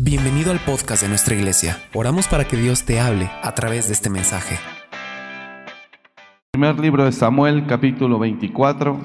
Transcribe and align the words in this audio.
Bienvenido 0.00 0.52
al 0.52 0.60
podcast 0.60 1.02
de 1.02 1.08
nuestra 1.08 1.34
iglesia. 1.34 1.76
Oramos 1.92 2.28
para 2.28 2.44
que 2.44 2.56
Dios 2.56 2.84
te 2.84 3.00
hable 3.00 3.28
a 3.42 3.52
través 3.56 3.88
de 3.88 3.94
este 3.94 4.08
mensaje. 4.08 4.56
Primer 6.52 6.78
libro 6.78 7.04
de 7.04 7.10
Samuel, 7.10 7.66
capítulo 7.66 8.16
24. 8.20 8.96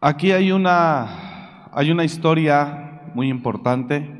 Aquí 0.00 0.30
hay 0.30 0.52
una, 0.52 1.72
hay 1.72 1.90
una 1.90 2.04
historia 2.04 3.02
muy 3.16 3.28
importante. 3.30 4.17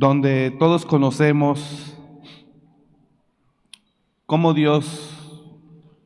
Donde 0.00 0.50
todos 0.58 0.86
conocemos 0.86 1.94
cómo 4.24 4.54
Dios 4.54 5.46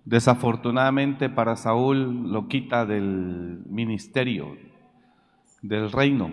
desafortunadamente 0.04 1.28
para 1.28 1.54
Saúl 1.54 2.32
lo 2.32 2.48
quita 2.48 2.86
del 2.86 3.60
ministerio, 3.66 4.56
del 5.62 5.92
reino. 5.92 6.32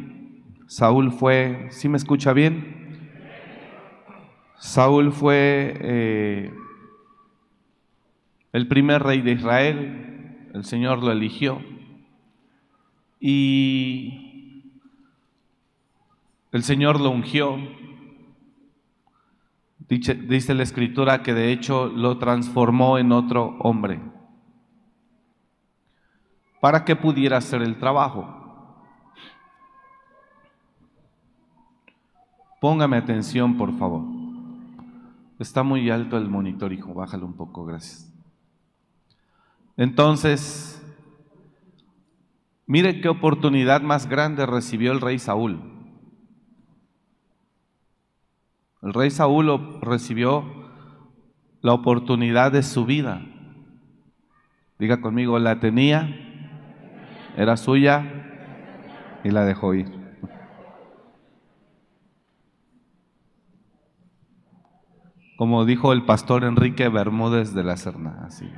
Saúl 0.66 1.12
fue, 1.12 1.68
¿sí 1.70 1.88
me 1.88 1.98
escucha 1.98 2.34
bien? 2.34 3.12
Saúl 4.58 5.12
fue 5.12 5.78
eh, 5.82 6.54
el 8.54 8.68
primer 8.68 9.04
rey 9.04 9.22
de 9.22 9.34
Israel, 9.34 10.50
el 10.55 10.64
Señor 10.66 11.04
lo 11.04 11.12
eligió 11.12 11.62
y 13.20 14.21
el 16.52 16.64
Señor 16.64 17.00
lo 17.00 17.10
ungió. 17.10 17.58
Dice, 19.88 20.54
la 20.54 20.64
escritura 20.64 21.22
que 21.22 21.34
de 21.34 21.52
hecho 21.52 21.88
lo 21.88 22.18
transformó 22.18 22.98
en 22.98 23.12
otro 23.12 23.57
hombre 23.60 23.99
para 26.62 26.85
que 26.85 26.96
pudiera 26.96 27.38
hacer 27.38 27.62
el 27.62 27.77
trabajo. 27.77 28.38
Póngame 32.62 32.96
atención, 32.98 33.57
por 33.57 33.77
favor. 33.77 34.04
Está 35.40 35.63
muy 35.63 35.90
alto 35.90 36.18
el 36.18 36.29
monitor, 36.29 36.72
hijo. 36.72 36.94
Bájalo 36.94 37.26
un 37.26 37.34
poco, 37.34 37.66
gracias. 37.66 38.13
Entonces, 39.76 40.82
mire 42.68 43.02
qué 43.02 43.10
oportunidad 43.10 43.82
más 43.82 44.07
grande 44.07 44.46
recibió 44.46 44.91
el 44.91 45.02
rey 45.02 45.18
Saúl. 45.18 45.80
El 48.82 48.93
rey 48.93 49.12
Saúl 49.12 49.79
recibió 49.82 50.43
la 51.62 51.74
oportunidad 51.74 52.51
de 52.51 52.63
su 52.63 52.85
vida. 52.85 53.21
Diga 54.79 55.01
conmigo, 55.01 55.38
la 55.38 55.60
tenía, 55.60 56.10
era 57.38 57.57
suya 57.57 58.04
y 59.23 59.29
la 59.29 59.46
dejó 59.46 59.76
ir. 59.76 60.01
Como 65.38 65.66
dijo 65.66 65.94
el 65.94 66.06
pastor 66.06 66.44
Enrique 66.44 66.90
Bermúdez 66.90 67.53
de 67.53 67.63
la 67.63 67.78
Serna, 67.78 68.25
así. 68.25 68.50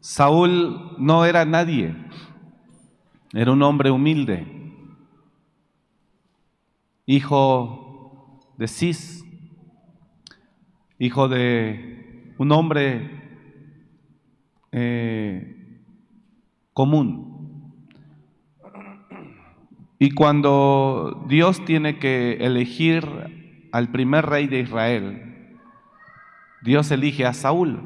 Saúl 0.00 0.96
no 0.98 1.24
era 1.24 1.44
nadie, 1.44 1.94
era 3.32 3.52
un 3.52 3.62
hombre 3.62 3.92
humilde 3.92 4.59
hijo 7.10 8.38
de 8.56 8.68
Cis, 8.68 9.24
hijo 10.96 11.28
de 11.28 12.34
un 12.38 12.52
hombre 12.52 13.10
eh, 14.70 15.82
común. 16.72 17.74
Y 19.98 20.12
cuando 20.12 21.26
Dios 21.28 21.64
tiene 21.64 21.98
que 21.98 22.34
elegir 22.34 23.68
al 23.72 23.90
primer 23.90 24.26
rey 24.26 24.46
de 24.46 24.60
Israel, 24.60 25.58
Dios 26.62 26.92
elige 26.92 27.26
a 27.26 27.32
Saúl. 27.32 27.82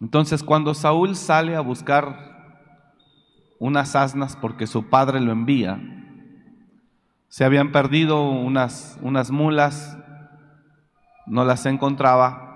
Entonces 0.00 0.44
cuando 0.44 0.72
Saúl 0.72 1.16
sale 1.16 1.56
a 1.56 1.60
buscar 1.62 2.62
unas 3.58 3.96
asnas 3.96 4.36
porque 4.36 4.68
su 4.68 4.88
padre 4.88 5.20
lo 5.20 5.32
envía, 5.32 5.95
se 7.28 7.44
habían 7.44 7.72
perdido 7.72 8.30
unas, 8.30 8.98
unas 9.02 9.30
mulas, 9.30 9.98
no 11.26 11.44
las 11.44 11.66
encontraba 11.66 12.46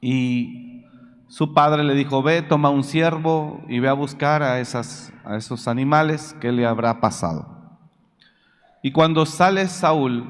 y 0.00 0.84
su 1.28 1.52
padre 1.52 1.84
le 1.84 1.94
dijo, 1.94 2.22
ve, 2.22 2.40
toma 2.40 2.70
un 2.70 2.84
ciervo 2.84 3.62
y 3.68 3.80
ve 3.80 3.88
a 3.88 3.92
buscar 3.92 4.42
a, 4.42 4.60
esas, 4.60 5.12
a 5.24 5.36
esos 5.36 5.68
animales, 5.68 6.34
¿qué 6.40 6.52
le 6.52 6.66
habrá 6.66 7.00
pasado? 7.00 7.46
Y 8.82 8.92
cuando 8.92 9.26
sale 9.26 9.66
Saúl 9.68 10.26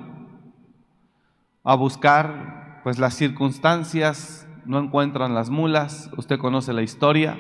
a 1.63 1.75
buscar, 1.77 2.81
pues 2.83 2.99
las 2.99 3.15
circunstancias 3.15 4.49
no 4.65 4.79
encuentran 4.81 5.35
las 5.35 5.51
mulas, 5.51 6.11
usted 6.17 6.39
conoce 6.39 6.73
la 6.73 6.83
historia, 6.83 7.39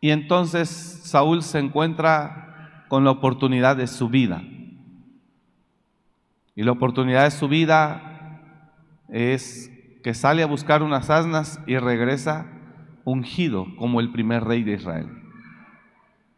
y 0.00 0.10
entonces 0.10 0.68
Saúl 0.68 1.42
se 1.42 1.58
encuentra 1.58 2.45
con 2.88 3.04
la 3.04 3.10
oportunidad 3.10 3.76
de 3.76 3.86
su 3.86 4.08
vida. 4.08 4.42
Y 6.54 6.62
la 6.62 6.72
oportunidad 6.72 7.24
de 7.24 7.30
su 7.30 7.48
vida 7.48 8.40
es 9.08 9.70
que 10.02 10.14
sale 10.14 10.42
a 10.42 10.46
buscar 10.46 10.82
unas 10.82 11.10
asnas 11.10 11.60
y 11.66 11.76
regresa 11.78 12.46
ungido 13.04 13.66
como 13.76 14.00
el 14.00 14.10
primer 14.10 14.44
rey 14.44 14.62
de 14.62 14.72
Israel. 14.72 15.08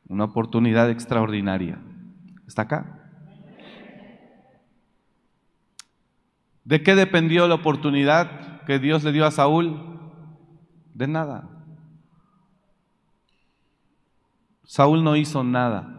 Una 0.09 0.25
oportunidad 0.25 0.91
extraordinaria. 0.91 1.79
¿Está 2.47 2.63
acá? 2.63 2.95
¿De 6.65 6.83
qué 6.83 6.95
dependió 6.95 7.47
la 7.47 7.55
oportunidad 7.55 8.63
que 8.65 8.79
Dios 8.79 9.05
le 9.05 9.13
dio 9.13 9.25
a 9.25 9.31
Saúl? 9.31 9.99
De 10.95 11.07
nada. 11.07 11.49
Saúl 14.65 15.05
no 15.05 15.17
hizo 15.17 15.45
nada 15.45 15.98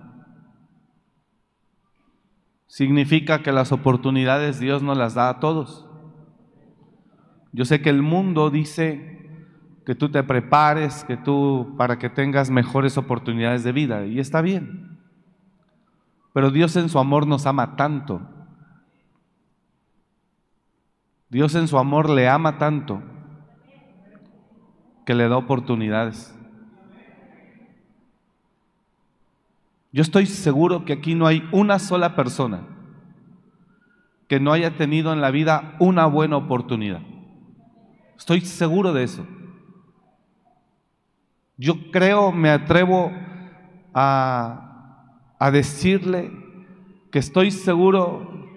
significa 2.70 3.42
que 3.42 3.52
las 3.52 3.72
oportunidades 3.72 4.60
Dios 4.60 4.82
no 4.84 4.96
las 4.96 5.16
da 5.16 5.28
a 5.28 5.40
todos. 5.40 5.86
Yo 7.52 7.66
sé 7.66 7.82
que 7.82 7.90
el 7.90 8.04
mundo 8.04 8.52
dice 8.52 9.28
que 9.86 9.96
tú 9.96 10.10
te 10.10 10.24
prepares, 10.24 11.04
que 11.04 11.18
tú 11.18 11.74
para 11.78 11.98
que 11.98 12.12
tengas 12.12 12.52
mejores 12.52 12.96
oportunidades 12.98 13.64
de 13.64 13.72
vida 13.72 14.06
y 14.06 14.20
está 14.20 14.42
bien. 14.42 15.00
Pero 16.32 16.52
Dios 16.52 16.76
en 16.76 16.90
su 16.90 17.00
amor 17.00 17.26
nos 17.26 17.48
ama 17.48 17.76
tanto. 17.76 18.22
Dios 21.28 21.56
en 21.56 21.68
su 21.68 21.80
amor 21.80 22.08
le 22.08 22.30
ama 22.30 22.60
tanto 22.60 23.02
que 25.08 25.16
le 25.16 25.28
da 25.28 25.38
oportunidades. 25.38 26.39
Yo 29.92 30.02
estoy 30.02 30.26
seguro 30.28 30.86
que 30.86 30.94
aquí 30.94 31.16
no 31.16 31.26
hay 31.26 31.48
una 31.52 31.80
sola 31.80 32.16
persona 32.16 32.68
que 34.28 34.40
no 34.40 34.54
haya 34.54 34.78
tenido 34.78 35.12
en 35.12 35.22
la 35.22 35.32
vida 35.32 35.76
una 35.80 36.06
buena 36.06 36.38
oportunidad. 36.38 37.02
Estoy 38.16 38.42
seguro 38.42 38.94
de 38.94 39.04
eso. 39.04 39.26
Yo 41.58 41.92
creo, 41.92 42.32
me 42.32 42.52
atrevo 42.52 43.12
a, 43.94 44.66
decirle 45.52 46.32
que 47.12 47.20
estoy 47.20 47.50
seguro 47.50 48.48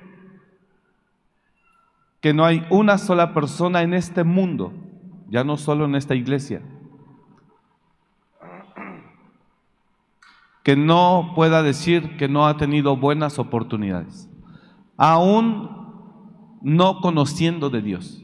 que 2.20 2.34
no 2.34 2.44
hay 2.44 2.66
una 2.70 2.98
sola 2.98 3.32
persona 3.32 3.82
en 3.82 3.94
este 3.94 4.24
mundo, 4.24 4.72
ya 5.28 5.42
no 5.42 5.56
solo 5.56 5.86
en 5.86 5.94
esta 5.94 6.14
iglesia, 6.14 6.60
que 10.62 10.76
no 10.76 11.32
pueda 11.34 11.62
decir 11.62 12.16
que 12.16 12.28
no 12.28 12.46
ha 12.46 12.56
tenido 12.56 12.96
buenas 12.96 13.38
oportunidades, 13.38 14.28
aún 14.96 15.70
no 16.62 17.00
conociendo 17.00 17.70
de 17.70 17.82
Dios. 17.82 18.22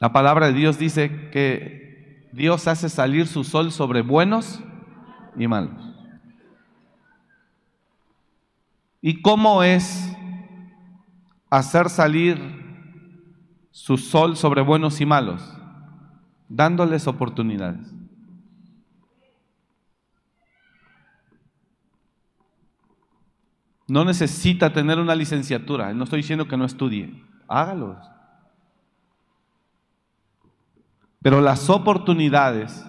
La 0.00 0.12
palabra 0.12 0.46
de 0.46 0.54
Dios 0.54 0.78
dice 0.78 1.30
que 1.30 2.28
Dios 2.32 2.68
hace 2.68 2.88
salir 2.88 3.26
su 3.26 3.44
sol 3.44 3.72
sobre 3.72 4.02
buenos 4.02 4.62
y 5.36 5.46
malos. 5.46 5.88
¿Y 9.00 9.22
cómo 9.22 9.62
es 9.62 10.12
hacer 11.50 11.88
salir 11.88 12.38
su 13.70 13.96
sol 13.96 14.36
sobre 14.36 14.62
buenos 14.62 15.00
y 15.00 15.06
malos? 15.06 15.56
Dándoles 16.48 17.06
oportunidades. 17.06 17.97
No 23.88 24.04
necesita 24.04 24.72
tener 24.72 24.98
una 24.98 25.14
licenciatura. 25.14 25.94
No 25.94 26.04
estoy 26.04 26.18
diciendo 26.18 26.46
que 26.46 26.58
no 26.58 26.66
estudie. 26.66 27.24
Hágalo. 27.48 27.98
Pero 31.22 31.40
las 31.40 31.68
oportunidades 31.70 32.84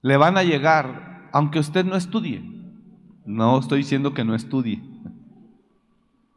le 0.00 0.16
van 0.16 0.38
a 0.38 0.42
llegar 0.42 1.28
aunque 1.32 1.58
usted 1.58 1.84
no 1.84 1.96
estudie. 1.96 2.42
No 3.26 3.58
estoy 3.58 3.78
diciendo 3.78 4.14
que 4.14 4.24
no 4.24 4.34
estudie. 4.34 4.82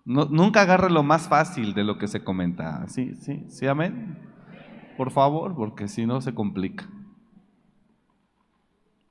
nunca 0.03 0.61
agarre 0.61 0.89
lo 0.89 1.03
más 1.03 1.29
fácil 1.29 1.73
de 1.73 1.85
lo 1.85 1.97
que 1.97 2.07
se 2.07 2.23
comenta. 2.23 2.87
Sí, 2.89 3.15
sí, 3.15 3.45
sí, 3.47 3.67
amén. 3.67 4.17
Por 4.97 5.11
favor, 5.11 5.55
porque 5.55 5.87
si 5.87 6.05
no 6.05 6.19
se 6.19 6.33
complica. 6.33 6.89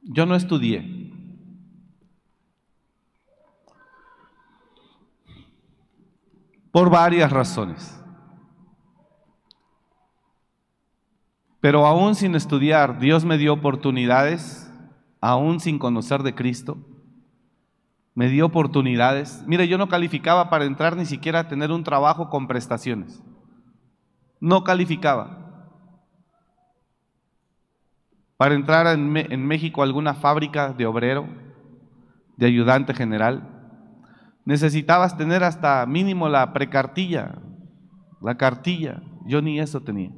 Yo 0.03 0.27
no 0.27 0.35
estudié. 0.35 1.18
Por 6.71 6.91
varias 6.91 7.31
razones. 7.33 7.99
Pero 11.61 11.87
aún 11.87 12.15
sin 12.15 12.35
estudiar, 12.35 12.99
Dios 12.99 13.25
me 13.25 13.37
dio 13.37 13.53
oportunidades, 13.53 14.73
aún 15.21 15.59
sin 15.61 15.79
conocer 15.79 16.23
de 16.23 16.35
Cristo, 16.35 16.79
me 18.15 18.29
dio 18.29 18.47
oportunidades. 18.47 19.45
Mire, 19.47 19.69
yo 19.69 19.79
no 19.79 19.89
calificaba 19.89 20.51
para 20.51 20.65
entrar 20.65 20.97
ni 20.97 21.07
siquiera 21.07 21.41
a 21.41 21.49
tener 21.49 21.71
un 21.73 21.85
trabajo 21.85 22.31
con 22.31 22.47
prestaciones. 22.47 23.23
No 24.41 24.63
calificaba. 24.65 25.39
Para 28.37 28.55
entrar 28.55 28.87
en, 28.87 29.47
México 29.47 29.83
a 29.83 29.85
alguna 29.85 30.15
fábrica 30.15 30.73
de 30.73 30.87
obrero, 30.87 31.29
de 32.37 32.47
ayudante 32.47 32.95
general, 32.95 33.58
necesitabas 34.49 35.15
tener 35.15 35.45
hasta 35.45 35.85
mínimo 35.85 36.27
la 36.27 36.55
precartilla, 36.55 37.35
la 38.23 38.39
cartilla. 38.39 39.03
Yo 39.27 39.43
ni 39.43 39.61
eso 39.61 39.83
tenía. 39.83 40.11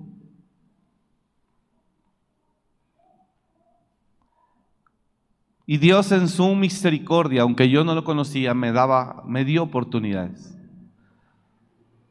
Y 5.66 5.78
Dios 5.78 6.12
en 6.12 6.28
su 6.28 6.54
misericordia, 6.54 7.42
aunque 7.42 7.68
yo 7.68 7.82
no 7.82 7.92
lo 7.96 8.04
conocía, 8.04 8.54
me 8.54 8.70
daba, 8.70 9.24
me 9.26 9.44
dio 9.44 9.64
oportunidades. 9.64 10.56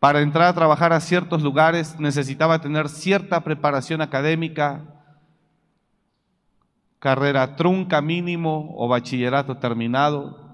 Para 0.01 0.19
entrar 0.19 0.49
a 0.49 0.53
trabajar 0.53 0.91
a 0.91 0.99
ciertos 0.99 1.41
lugares 1.41 2.01
necesitaba 2.01 2.59
tener 2.59 2.89
cierta 2.89 3.45
preparación 3.45 4.01
académica, 4.01 5.05
carrera 6.99 7.55
trunca 7.55 8.01
mínimo 8.01 8.75
o 8.75 8.89
bachillerato 8.89 9.55
terminado. 9.55 10.48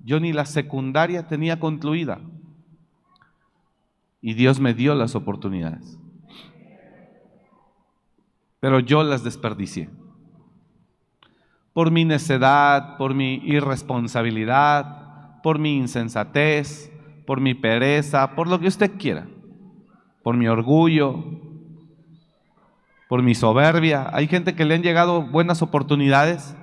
Yo 0.00 0.20
ni 0.20 0.32
la 0.32 0.46
secundaria 0.46 1.26
tenía 1.26 1.58
concluida. 1.60 2.20
Y 4.20 4.34
Dios 4.34 4.60
me 4.60 4.74
dio 4.74 4.94
las 4.94 5.14
oportunidades. 5.14 5.98
Pero 8.60 8.80
yo 8.80 9.02
las 9.02 9.22
desperdicié 9.22 9.88
por 11.78 11.92
mi 11.92 12.04
necedad, 12.04 12.96
por 12.96 13.14
mi 13.14 13.34
irresponsabilidad, 13.44 15.40
por 15.44 15.60
mi 15.60 15.76
insensatez, 15.76 16.90
por 17.24 17.40
mi 17.40 17.54
pereza, 17.54 18.34
por 18.34 18.48
lo 18.48 18.58
que 18.58 18.66
usted 18.66 18.98
quiera, 18.98 19.28
por 20.24 20.36
mi 20.36 20.48
orgullo, 20.48 21.22
por 23.08 23.22
mi 23.22 23.36
soberbia. 23.36 24.10
Hay 24.12 24.26
gente 24.26 24.56
que 24.56 24.64
le 24.64 24.74
han 24.74 24.82
llegado 24.82 25.22
buenas 25.22 25.62
oportunidades, 25.62 26.56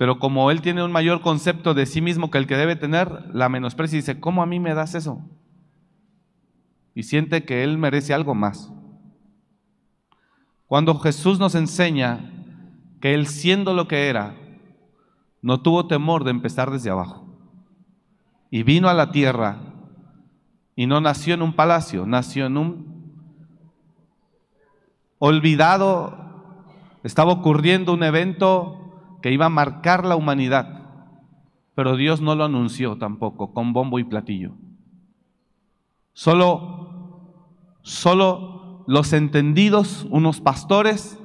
pero 0.00 0.18
como 0.18 0.50
él 0.50 0.62
tiene 0.62 0.82
un 0.82 0.92
mayor 0.92 1.20
concepto 1.20 1.74
de 1.74 1.84
sí 1.84 2.00
mismo 2.00 2.30
que 2.30 2.38
el 2.38 2.46
que 2.46 2.56
debe 2.56 2.74
tener, 2.74 3.26
la 3.34 3.50
menosprecia 3.50 3.98
y 3.98 4.00
dice, 4.00 4.18
¿cómo 4.18 4.42
a 4.42 4.46
mí 4.46 4.58
me 4.58 4.72
das 4.72 4.94
eso? 4.94 5.20
Y 6.94 7.02
siente 7.02 7.44
que 7.44 7.62
él 7.64 7.76
merece 7.76 8.14
algo 8.14 8.34
más. 8.34 8.72
Cuando 10.64 10.98
Jesús 10.98 11.38
nos 11.38 11.54
enseña 11.54 12.32
que 13.02 13.12
él 13.12 13.26
siendo 13.26 13.74
lo 13.74 13.88
que 13.88 14.08
era, 14.08 14.36
no 15.42 15.60
tuvo 15.60 15.86
temor 15.86 16.24
de 16.24 16.30
empezar 16.30 16.70
desde 16.70 16.88
abajo. 16.88 17.36
Y 18.50 18.62
vino 18.62 18.88
a 18.88 18.94
la 18.94 19.12
tierra 19.12 19.58
y 20.76 20.86
no 20.86 21.02
nació 21.02 21.34
en 21.34 21.42
un 21.42 21.52
palacio, 21.52 22.06
nació 22.06 22.46
en 22.46 22.56
un 22.56 23.12
olvidado, 25.18 26.16
estaba 27.02 27.32
ocurriendo 27.32 27.92
un 27.92 28.02
evento 28.02 28.79
que 29.22 29.32
iba 29.32 29.46
a 29.46 29.50
marcar 29.50 30.04
la 30.04 30.16
humanidad, 30.16 30.80
pero 31.74 31.96
Dios 31.96 32.20
no 32.20 32.34
lo 32.34 32.44
anunció 32.44 32.98
tampoco 32.98 33.52
con 33.52 33.72
bombo 33.72 33.98
y 33.98 34.04
platillo. 34.04 34.52
Solo, 36.12 37.78
solo 37.82 38.84
los 38.86 39.12
entendidos, 39.12 40.06
unos 40.10 40.40
pastores, 40.40 41.18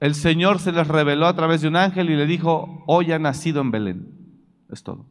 el 0.00 0.14
Señor 0.14 0.60
se 0.60 0.72
les 0.72 0.86
reveló 0.86 1.26
a 1.26 1.34
través 1.34 1.60
de 1.60 1.68
un 1.68 1.76
ángel 1.76 2.10
y 2.10 2.16
le 2.16 2.26
dijo, 2.26 2.84
hoy 2.86 3.12
ha 3.12 3.18
nacido 3.18 3.60
en 3.60 3.70
Belén. 3.70 4.18
Es 4.70 4.82
todo. 4.82 5.06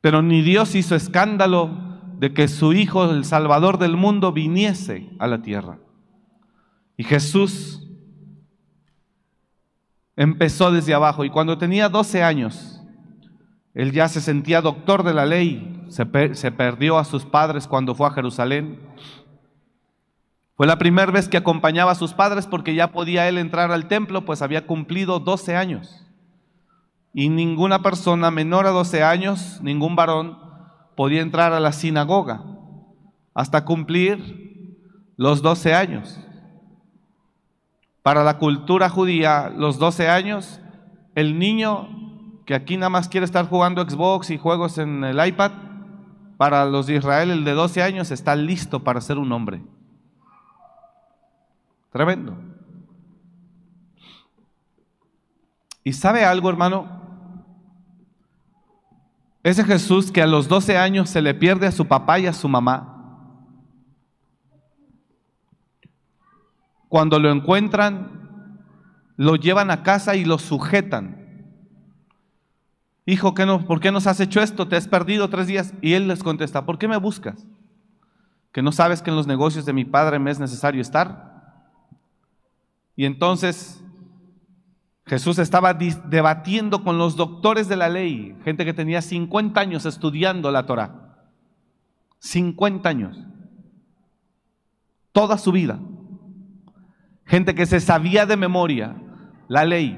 Pero 0.00 0.22
ni 0.22 0.40
Dios 0.40 0.74
hizo 0.74 0.94
escándalo 0.94 1.70
de 2.18 2.32
que 2.32 2.48
su 2.48 2.72
Hijo, 2.72 3.10
el 3.10 3.24
Salvador 3.24 3.78
del 3.78 3.96
mundo, 3.96 4.32
viniese 4.32 5.10
a 5.18 5.26
la 5.26 5.42
tierra. 5.42 5.78
Y 7.00 7.02
Jesús 7.02 7.80
empezó 10.14 10.70
desde 10.70 10.92
abajo 10.92 11.24
y 11.24 11.30
cuando 11.30 11.56
tenía 11.56 11.88
12 11.88 12.22
años, 12.22 12.78
él 13.72 13.92
ya 13.92 14.06
se 14.06 14.20
sentía 14.20 14.60
doctor 14.60 15.02
de 15.02 15.14
la 15.14 15.24
ley, 15.24 15.86
se, 15.88 16.04
perdió 16.04 16.98
a 16.98 17.06
sus 17.06 17.24
padres 17.24 17.66
cuando 17.66 17.94
fue 17.94 18.06
a 18.06 18.10
Jerusalén 18.10 18.78
fue 20.56 20.66
la 20.66 20.76
primera 20.76 21.10
vez 21.10 21.26
que 21.26 21.38
acompañaba 21.38 21.92
a 21.92 21.94
sus 21.94 22.12
padres 22.12 22.46
porque 22.46 22.74
ya 22.74 22.92
podía 22.92 23.26
él 23.30 23.38
entrar 23.38 23.72
al 23.72 23.88
templo, 23.88 24.26
pues 24.26 24.42
había 24.42 24.66
cumplido 24.66 25.20
12 25.20 25.56
años. 25.56 26.06
Y 27.14 27.30
ninguna 27.30 27.80
persona 27.80 28.30
menor 28.30 28.66
a 28.66 28.72
12 28.72 29.02
años, 29.02 29.58
ningún 29.62 29.96
varón, 29.96 30.36
podía 30.98 31.22
entrar 31.22 31.54
a 31.54 31.60
la 31.60 31.72
sinagoga 31.72 32.44
hasta 33.32 33.64
cumplir 33.64 34.76
los 35.16 35.40
12 35.40 35.72
años. 35.72 36.20
Para 38.02 38.24
la 38.24 38.38
cultura 38.38 38.88
judía, 38.88 39.52
los 39.54 39.78
12 39.78 40.08
años, 40.08 40.60
el 41.14 41.38
niño 41.38 41.88
que 42.46 42.54
aquí 42.54 42.76
nada 42.76 42.90
más 42.90 43.08
quiere 43.08 43.24
estar 43.24 43.46
jugando 43.48 43.82
Xbox 43.82 44.30
y 44.30 44.38
juegos 44.38 44.78
en 44.78 45.04
el 45.04 45.24
iPad, 45.24 45.52
para 46.36 46.64
los 46.64 46.86
de 46.86 46.96
Israel, 46.96 47.30
el 47.30 47.44
de 47.44 47.52
12 47.52 47.82
años 47.82 48.10
está 48.10 48.34
listo 48.34 48.82
para 48.82 49.02
ser 49.02 49.18
un 49.18 49.30
hombre. 49.30 49.62
Tremendo. 51.92 52.34
¿Y 55.84 55.92
sabe 55.92 56.24
algo, 56.24 56.48
hermano? 56.48 56.88
Ese 59.42 59.64
Jesús 59.64 60.10
que 60.10 60.22
a 60.22 60.26
los 60.26 60.48
12 60.48 60.76
años 60.76 61.10
se 61.10 61.22
le 61.22 61.34
pierde 61.34 61.66
a 61.66 61.72
su 61.72 61.86
papá 61.86 62.18
y 62.18 62.26
a 62.26 62.32
su 62.32 62.48
mamá, 62.48 62.89
cuando 66.90 67.20
lo 67.20 67.30
encuentran, 67.30 68.66
lo 69.16 69.36
llevan 69.36 69.70
a 69.70 69.84
casa 69.84 70.16
y 70.16 70.24
lo 70.24 70.38
sujetan. 70.38 71.46
Hijo, 73.06 73.32
¿qué 73.32 73.46
no, 73.46 73.64
¿por 73.64 73.78
qué 73.78 73.92
nos 73.92 74.08
has 74.08 74.18
hecho 74.18 74.42
esto? 74.42 74.66
Te 74.66 74.74
has 74.74 74.88
perdido 74.88 75.30
tres 75.30 75.46
días. 75.46 75.72
Y 75.80 75.92
él 75.92 76.08
les 76.08 76.24
contesta, 76.24 76.66
¿por 76.66 76.78
qué 76.78 76.88
me 76.88 76.96
buscas? 76.96 77.46
¿Que 78.50 78.60
no 78.60 78.72
sabes 78.72 79.02
que 79.02 79.10
en 79.10 79.16
los 79.16 79.28
negocios 79.28 79.64
de 79.64 79.72
mi 79.72 79.84
padre 79.84 80.18
me 80.18 80.32
es 80.32 80.40
necesario 80.40 80.82
estar? 80.82 81.62
Y 82.96 83.04
entonces 83.04 83.84
Jesús 85.06 85.38
estaba 85.38 85.74
debatiendo 85.74 86.82
con 86.82 86.98
los 86.98 87.14
doctores 87.14 87.68
de 87.68 87.76
la 87.76 87.88
ley, 87.88 88.36
gente 88.44 88.64
que 88.64 88.74
tenía 88.74 89.00
50 89.00 89.60
años 89.60 89.86
estudiando 89.86 90.50
la 90.50 90.66
Torah. 90.66 91.28
50 92.18 92.88
años. 92.88 93.16
Toda 95.12 95.38
su 95.38 95.52
vida. 95.52 95.78
Gente 97.30 97.54
que 97.54 97.64
se 97.64 97.78
sabía 97.78 98.26
de 98.26 98.36
memoria 98.36 98.96
la 99.46 99.64
ley. 99.64 99.96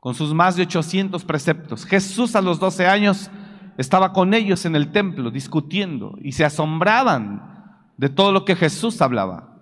Con 0.00 0.14
sus 0.14 0.34
más 0.34 0.54
de 0.54 0.64
800 0.64 1.24
preceptos. 1.24 1.86
Jesús 1.86 2.36
a 2.36 2.42
los 2.42 2.60
12 2.60 2.86
años 2.86 3.30
estaba 3.78 4.12
con 4.12 4.34
ellos 4.34 4.66
en 4.66 4.76
el 4.76 4.92
templo 4.92 5.30
discutiendo 5.30 6.14
y 6.20 6.32
se 6.32 6.44
asombraban 6.44 7.88
de 7.96 8.10
todo 8.10 8.32
lo 8.32 8.44
que 8.44 8.54
Jesús 8.54 9.00
hablaba. 9.00 9.56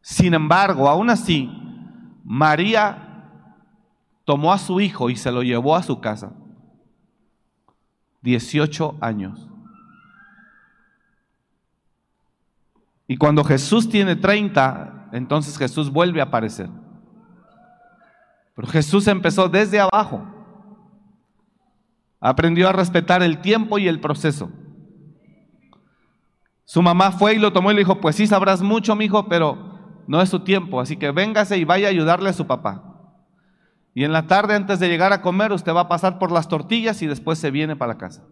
Sin 0.00 0.32
embargo, 0.32 0.88
aún 0.88 1.10
así, 1.10 1.50
María 2.22 3.24
tomó 4.24 4.52
a 4.52 4.58
su 4.58 4.80
hijo 4.80 5.10
y 5.10 5.16
se 5.16 5.32
lo 5.32 5.42
llevó 5.42 5.74
a 5.74 5.82
su 5.82 6.00
casa. 6.00 6.32
18 8.22 8.96
años. 9.00 9.48
Y 13.08 13.16
cuando 13.16 13.44
Jesús 13.44 13.88
tiene 13.88 14.16
30, 14.16 15.10
entonces 15.12 15.56
Jesús 15.56 15.90
vuelve 15.90 16.20
a 16.20 16.24
aparecer. 16.24 16.68
Pero 18.54 18.68
Jesús 18.68 19.06
empezó 19.06 19.48
desde 19.48 19.78
abajo. 19.78 20.26
Aprendió 22.20 22.68
a 22.68 22.72
respetar 22.72 23.22
el 23.22 23.40
tiempo 23.40 23.78
y 23.78 23.86
el 23.86 24.00
proceso. 24.00 24.50
Su 26.64 26.82
mamá 26.82 27.12
fue 27.12 27.34
y 27.34 27.38
lo 27.38 27.52
tomó 27.52 27.70
y 27.70 27.74
le 27.74 27.80
dijo, 27.80 28.00
pues 28.00 28.16
sí 28.16 28.26
sabrás 28.26 28.60
mucho, 28.60 28.96
mi 28.96 29.04
hijo, 29.04 29.28
pero 29.28 30.02
no 30.08 30.20
es 30.20 30.28
su 30.28 30.40
tiempo, 30.40 30.80
así 30.80 30.96
que 30.96 31.12
véngase 31.12 31.58
y 31.58 31.64
vaya 31.64 31.86
a 31.86 31.90
ayudarle 31.90 32.30
a 32.30 32.32
su 32.32 32.46
papá. 32.46 32.82
Y 33.94 34.04
en 34.04 34.12
la 34.12 34.26
tarde, 34.26 34.54
antes 34.54 34.80
de 34.80 34.88
llegar 34.88 35.12
a 35.12 35.22
comer, 35.22 35.52
usted 35.52 35.72
va 35.72 35.82
a 35.82 35.88
pasar 35.88 36.18
por 36.18 36.32
las 36.32 36.48
tortillas 36.48 37.00
y 37.02 37.06
después 37.06 37.38
se 37.38 37.50
viene 37.50 37.76
para 37.76 37.92
la 37.92 37.98
casa. 37.98 38.24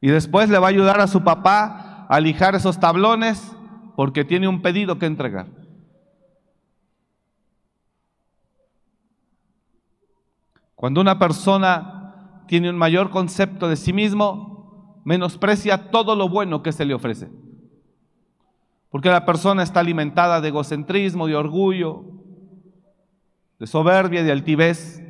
Y 0.00 0.08
después 0.08 0.50
le 0.50 0.58
va 0.58 0.66
a 0.66 0.70
ayudar 0.70 1.00
a 1.00 1.06
su 1.06 1.24
papá 1.24 1.89
a 2.10 2.18
lijar 2.18 2.56
esos 2.56 2.80
tablones 2.80 3.56
porque 3.94 4.24
tiene 4.24 4.48
un 4.48 4.62
pedido 4.62 4.98
que 4.98 5.06
entregar. 5.06 5.46
Cuando 10.74 11.00
una 11.00 11.20
persona 11.20 12.42
tiene 12.48 12.68
un 12.68 12.76
mayor 12.76 13.10
concepto 13.10 13.68
de 13.68 13.76
sí 13.76 13.92
mismo, 13.92 15.00
menosprecia 15.04 15.92
todo 15.92 16.16
lo 16.16 16.28
bueno 16.28 16.64
que 16.64 16.72
se 16.72 16.84
le 16.84 16.94
ofrece. 16.94 17.30
Porque 18.88 19.08
la 19.08 19.24
persona 19.24 19.62
está 19.62 19.78
alimentada 19.78 20.40
de 20.40 20.48
egocentrismo, 20.48 21.28
de 21.28 21.36
orgullo, 21.36 22.06
de 23.60 23.68
soberbia, 23.68 24.24
de 24.24 24.32
altivez. 24.32 25.00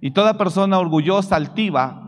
Y 0.00 0.10
toda 0.10 0.36
persona 0.36 0.80
orgullosa, 0.80 1.36
altiva, 1.36 2.07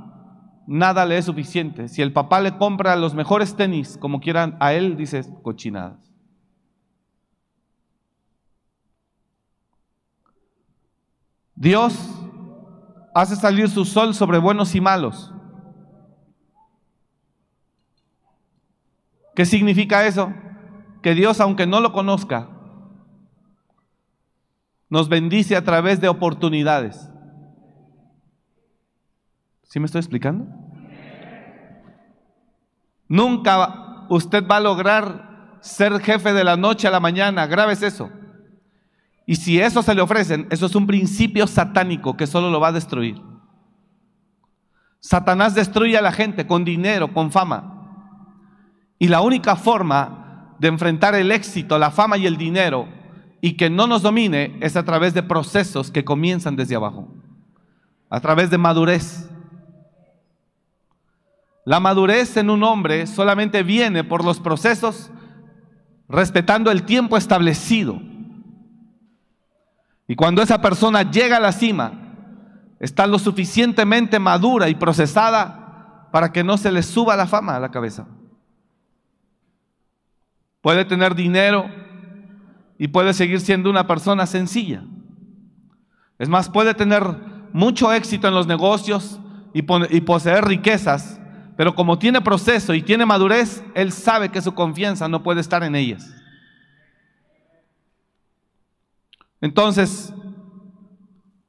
nada 0.70 1.04
le 1.04 1.18
es 1.18 1.24
suficiente. 1.24 1.88
Si 1.88 2.00
el 2.00 2.12
papá 2.12 2.40
le 2.40 2.56
compra 2.56 2.94
los 2.94 3.12
mejores 3.12 3.56
tenis, 3.56 3.98
como 4.00 4.20
quieran, 4.20 4.56
a 4.60 4.72
él 4.72 4.96
dice 4.96 5.24
cochinadas. 5.42 5.98
Dios 11.56 11.92
hace 13.12 13.34
salir 13.34 13.68
su 13.68 13.84
sol 13.84 14.14
sobre 14.14 14.38
buenos 14.38 14.76
y 14.76 14.80
malos. 14.80 15.34
¿Qué 19.34 19.44
significa 19.44 20.06
eso? 20.06 20.32
Que 21.02 21.14
Dios, 21.16 21.40
aunque 21.40 21.66
no 21.66 21.80
lo 21.80 21.92
conozca, 21.92 22.48
nos 24.88 25.08
bendice 25.08 25.56
a 25.56 25.64
través 25.64 26.00
de 26.00 26.08
oportunidades. 26.08 27.10
¿Sí 29.70 29.78
me 29.78 29.86
estoy 29.86 30.00
explicando? 30.00 30.48
Nunca 33.06 34.06
usted 34.08 34.44
va 34.44 34.56
a 34.56 34.60
lograr 34.60 35.58
ser 35.60 36.00
jefe 36.00 36.32
de 36.32 36.42
la 36.42 36.56
noche 36.56 36.88
a 36.88 36.90
la 36.90 36.98
mañana. 36.98 37.46
Grabes 37.46 37.82
eso. 37.82 38.10
Y 39.26 39.36
si 39.36 39.60
eso 39.60 39.84
se 39.84 39.94
le 39.94 40.02
ofrecen, 40.02 40.48
eso 40.50 40.66
es 40.66 40.74
un 40.74 40.88
principio 40.88 41.46
satánico 41.46 42.16
que 42.16 42.26
solo 42.26 42.50
lo 42.50 42.58
va 42.58 42.68
a 42.68 42.72
destruir. 42.72 43.22
Satanás 44.98 45.54
destruye 45.54 45.96
a 45.96 46.02
la 46.02 46.10
gente 46.10 46.48
con 46.48 46.64
dinero, 46.64 47.14
con 47.14 47.30
fama. 47.30 48.16
Y 48.98 49.06
la 49.06 49.20
única 49.20 49.54
forma 49.54 50.56
de 50.58 50.66
enfrentar 50.66 51.14
el 51.14 51.30
éxito, 51.30 51.78
la 51.78 51.92
fama 51.92 52.18
y 52.18 52.26
el 52.26 52.36
dinero 52.36 52.88
y 53.40 53.52
que 53.52 53.70
no 53.70 53.86
nos 53.86 54.02
domine 54.02 54.58
es 54.60 54.74
a 54.74 54.82
través 54.82 55.14
de 55.14 55.22
procesos 55.22 55.92
que 55.92 56.04
comienzan 56.04 56.56
desde 56.56 56.74
abajo, 56.74 57.06
a 58.08 58.18
través 58.18 58.50
de 58.50 58.58
madurez. 58.58 59.30
La 61.64 61.80
madurez 61.80 62.36
en 62.36 62.50
un 62.50 62.62
hombre 62.62 63.06
solamente 63.06 63.62
viene 63.62 64.04
por 64.04 64.24
los 64.24 64.40
procesos 64.40 65.10
respetando 66.08 66.70
el 66.70 66.84
tiempo 66.84 67.16
establecido. 67.16 68.00
Y 70.08 70.16
cuando 70.16 70.42
esa 70.42 70.60
persona 70.60 71.08
llega 71.08 71.36
a 71.36 71.40
la 71.40 71.52
cima, 71.52 71.92
está 72.80 73.06
lo 73.06 73.18
suficientemente 73.18 74.18
madura 74.18 74.68
y 74.68 74.74
procesada 74.74 76.08
para 76.10 76.32
que 76.32 76.42
no 76.42 76.56
se 76.56 76.72
le 76.72 76.82
suba 76.82 77.14
la 77.14 77.26
fama 77.26 77.56
a 77.56 77.60
la 77.60 77.70
cabeza. 77.70 78.06
Puede 80.60 80.84
tener 80.84 81.14
dinero 81.14 81.66
y 82.76 82.88
puede 82.88 83.14
seguir 83.14 83.40
siendo 83.40 83.70
una 83.70 83.86
persona 83.86 84.26
sencilla. 84.26 84.82
Es 86.18 86.28
más, 86.28 86.48
puede 86.48 86.74
tener 86.74 87.02
mucho 87.52 87.92
éxito 87.92 88.26
en 88.26 88.34
los 88.34 88.46
negocios 88.46 89.20
y, 89.52 89.62
poseer 89.62 90.44
riquezas, 90.44 91.19
pero 91.60 91.74
como 91.74 91.98
tiene 91.98 92.22
proceso 92.22 92.72
y 92.72 92.80
tiene 92.80 93.04
madurez, 93.04 93.62
él 93.74 93.92
sabe 93.92 94.30
que 94.30 94.40
su 94.40 94.54
confianza 94.54 95.08
no 95.08 95.22
puede 95.22 95.42
estar 95.42 95.62
en 95.62 95.74
ellas. 95.74 96.10
Entonces, 99.42 100.14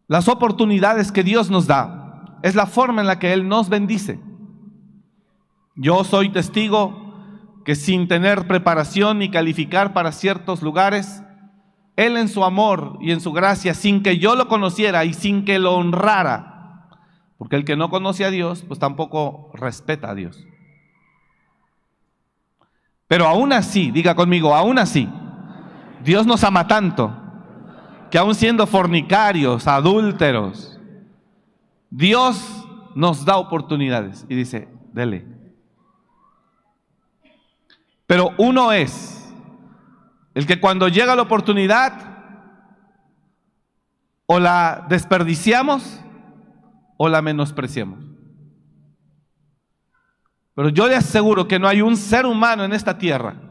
las 0.09 0.27
oportunidades 0.27 1.13
que 1.13 1.23
Dios 1.23 1.49
nos 1.49 1.65
da 1.65 2.37
es 2.43 2.55
la 2.55 2.65
forma 2.65 2.99
en 2.99 3.07
la 3.07 3.19
que 3.19 3.31
Él 3.31 3.47
nos 3.47 3.69
bendice. 3.69 4.19
Yo 5.77 6.03
soy 6.03 6.27
testigo 6.27 7.63
que 7.63 7.75
sin 7.75 8.09
tener 8.09 8.47
preparación 8.47 9.19
ni 9.19 9.31
calificar 9.31 9.93
para 9.93 10.11
ciertos 10.11 10.61
lugares, 10.61 11.23
Él 11.95 12.17
en 12.17 12.27
su 12.27 12.43
amor 12.43 12.97
y 12.99 13.11
en 13.11 13.21
su 13.21 13.31
gracia, 13.31 13.73
sin 13.73 14.03
que 14.03 14.17
yo 14.17 14.35
lo 14.35 14.49
conociera 14.49 15.05
y 15.05 15.13
sin 15.13 15.45
que 15.45 15.57
lo 15.57 15.73
honrara, 15.75 16.50
porque 17.41 17.55
el 17.55 17.65
que 17.65 17.75
no 17.75 17.89
conoce 17.89 18.24
a 18.24 18.29
Dios, 18.29 18.63
pues 18.67 18.79
tampoco 18.79 19.50
respeta 19.55 20.12
a 20.12 20.13
Dios. 20.13 20.45
Pero 23.07 23.25
aún 23.25 23.51
así, 23.51 23.89
diga 23.89 24.13
conmigo, 24.13 24.53
aún 24.53 24.77
así, 24.77 25.10
Dios 26.03 26.27
nos 26.27 26.43
ama 26.43 26.67
tanto 26.67 27.17
que 28.12 28.19
aún 28.19 28.36
siendo 28.36 28.67
fornicarios, 28.67 29.67
adúlteros, 29.67 30.79
Dios 31.89 32.63
nos 32.93 33.25
da 33.25 33.38
oportunidades 33.38 34.24
y 34.29 34.36
dice, 34.36 34.69
dele. 34.93 35.25
Pero 38.05 38.36
uno 38.38 38.71
es 38.71 39.33
el 40.36 40.45
que 40.45 40.60
cuando 40.60 40.89
llega 40.89 41.15
la 41.15 41.24
oportunidad, 41.24 41.93
o 44.27 44.39
la 44.39 44.86
desperdiciamos 44.89 46.01
o 47.03 47.10
la 47.10 47.24
menospreciamos. 47.24 47.98
Pero 50.53 50.70
yo 50.70 50.88
le 50.88 50.96
aseguro 50.96 51.48
que 51.48 51.58
no 51.58 51.67
hay 51.67 51.81
un 51.81 51.98
ser 51.98 52.27
humano 52.27 52.63
en 52.63 52.74
esta 52.74 53.00
tierra 53.00 53.41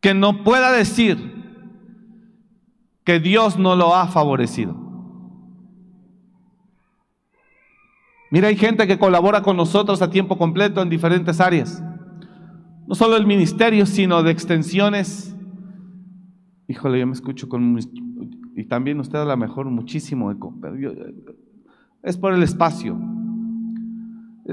que 0.00 0.14
no 0.14 0.42
pueda 0.42 0.72
decir, 0.72 1.16
que 3.04 3.20
Dios 3.20 3.56
no 3.56 3.76
lo 3.76 3.94
ha 3.94 4.08
favorecido. 4.08 4.74
Mira, 8.32 8.48
hay 8.48 8.56
gente 8.56 8.88
que 8.88 8.98
colabora 8.98 9.40
con 9.42 9.56
nosotros 9.56 10.02
a 10.02 10.10
tiempo 10.10 10.36
completo 10.36 10.82
en 10.82 10.90
diferentes 10.90 11.40
áreas. 11.40 11.80
No 12.88 12.96
solo 12.96 13.16
el 13.16 13.26
ministerio, 13.26 13.86
sino 13.86 14.24
de 14.24 14.32
extensiones. 14.32 15.36
Híjole, 16.66 16.98
yo 16.98 17.06
me 17.06 17.12
escucho 17.12 17.48
con... 17.48 17.78
Y 18.56 18.64
también 18.64 18.98
usted 18.98 19.20
a 19.20 19.24
lo 19.24 19.36
mejor 19.36 19.66
muchísimo 19.70 20.32
eco, 20.32 20.52
pero 20.60 20.74
es 22.02 22.16
por 22.16 22.32
el 22.32 22.42
espacio. 22.42 22.98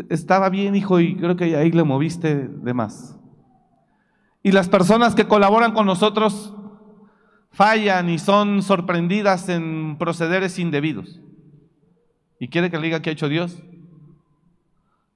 Estaba 0.10 0.50
bien, 0.50 0.76
hijo, 0.76 1.00
y 1.00 1.16
creo 1.16 1.36
que 1.36 1.56
ahí 1.56 1.72
le 1.72 1.84
moviste 1.84 2.48
de 2.48 2.74
más. 2.74 3.18
Y 4.44 4.52
las 4.52 4.70
personas 4.70 5.16
que 5.16 5.28
colaboran 5.28 5.74
con 5.74 5.86
nosotros 5.86 6.54
fallan 7.52 8.10
y 8.10 8.20
son 8.20 8.62
sorprendidas 8.62 9.50
en 9.50 9.98
procederes 9.98 10.60
indebidos. 10.60 11.22
¿Y 12.40 12.50
quiere 12.50 12.70
que 12.70 12.78
le 12.78 12.84
diga 12.84 13.02
qué 13.02 13.10
ha 13.10 13.14
hecho 13.14 13.30
Dios? 13.30 13.64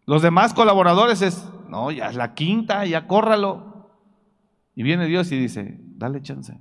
Los 0.06 0.22
demás 0.22 0.54
colaboradores 0.54 1.22
es, 1.22 1.48
no, 1.68 1.92
ya 1.92 2.08
es 2.08 2.16
la 2.16 2.34
quinta, 2.34 2.86
ya 2.86 3.06
córralo. 3.06 3.92
Y 4.74 4.84
viene 4.84 5.06
Dios 5.06 5.32
y 5.32 5.38
dice, 5.38 5.78
dale 5.80 6.22
chance. 6.22 6.58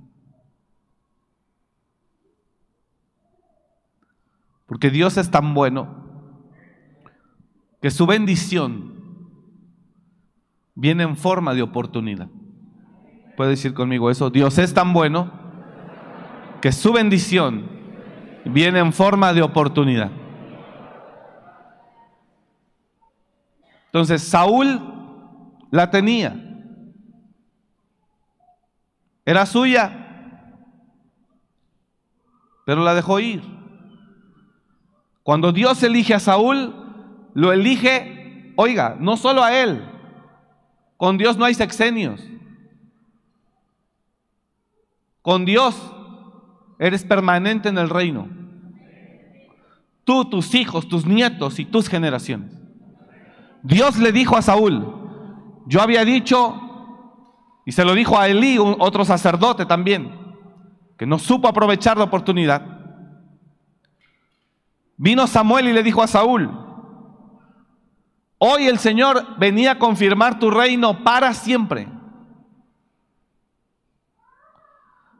Porque 4.69 4.91
Dios 4.91 5.17
es 5.17 5.31
tan 5.31 5.55
bueno 5.55 5.87
que 7.81 7.89
su 7.89 8.05
bendición 8.05 8.93
viene 10.75 11.03
en 11.03 11.17
forma 11.17 11.55
de 11.55 11.63
oportunidad. 11.63 12.29
Puede 13.35 13.51
decir 13.51 13.73
conmigo 13.73 14.11
eso, 14.11 14.29
Dios 14.29 14.59
es 14.59 14.73
tan 14.73 14.93
bueno 14.93 15.31
que 16.61 16.71
su 16.71 16.93
bendición 16.93 17.67
viene 18.45 18.79
en 18.79 18.93
forma 18.93 19.33
de 19.33 19.41
oportunidad. 19.41 20.11
Entonces, 23.87 24.21
Saúl 24.21 24.79
la 25.71 25.89
tenía. 25.89 26.35
Era 29.25 29.47
suya, 29.47 30.53
pero 32.65 32.83
la 32.83 32.93
dejó 32.93 33.19
ir. 33.19 33.58
Cuando 35.29 35.51
Dios 35.51 35.83
elige 35.83 36.15
a 36.15 36.19
Saúl, 36.19 36.73
lo 37.35 37.53
elige, 37.53 38.51
oiga, 38.55 38.97
no 38.99 39.15
solo 39.15 39.43
a 39.43 39.55
él. 39.55 39.87
Con 40.97 41.19
Dios 41.19 41.37
no 41.37 41.45
hay 41.45 41.53
sexenios. 41.53 42.19
Con 45.21 45.45
Dios 45.45 45.79
eres 46.79 47.03
permanente 47.03 47.69
en 47.69 47.77
el 47.77 47.91
reino. 47.91 48.27
Tú, 50.03 50.25
tus 50.25 50.55
hijos, 50.55 50.87
tus 50.87 51.05
nietos 51.05 51.59
y 51.59 51.65
tus 51.65 51.89
generaciones. 51.89 52.51
Dios 53.61 53.99
le 53.99 54.11
dijo 54.11 54.35
a 54.35 54.41
Saúl, 54.41 54.83
yo 55.67 55.79
había 55.79 56.05
dicho, 56.05 56.59
y 57.67 57.71
se 57.71 57.85
lo 57.85 57.93
dijo 57.93 58.17
a 58.17 58.29
Elí, 58.29 58.57
otro 58.57 59.05
sacerdote 59.05 59.67
también, 59.67 60.11
que 60.97 61.05
no 61.05 61.19
supo 61.19 61.47
aprovechar 61.47 61.99
la 61.99 62.05
oportunidad. 62.05 62.78
Vino 65.01 65.27
Samuel 65.27 65.69
y 65.69 65.73
le 65.73 65.81
dijo 65.81 66.03
a 66.03 66.07
Saúl, 66.07 66.51
hoy 68.37 68.67
el 68.67 68.79
Señor 68.79 69.37
venía 69.37 69.71
a 69.71 69.79
confirmar 69.79 70.39
tu 70.39 70.51
reino 70.51 71.05
para 71.05 71.33
siempre. 71.33 71.87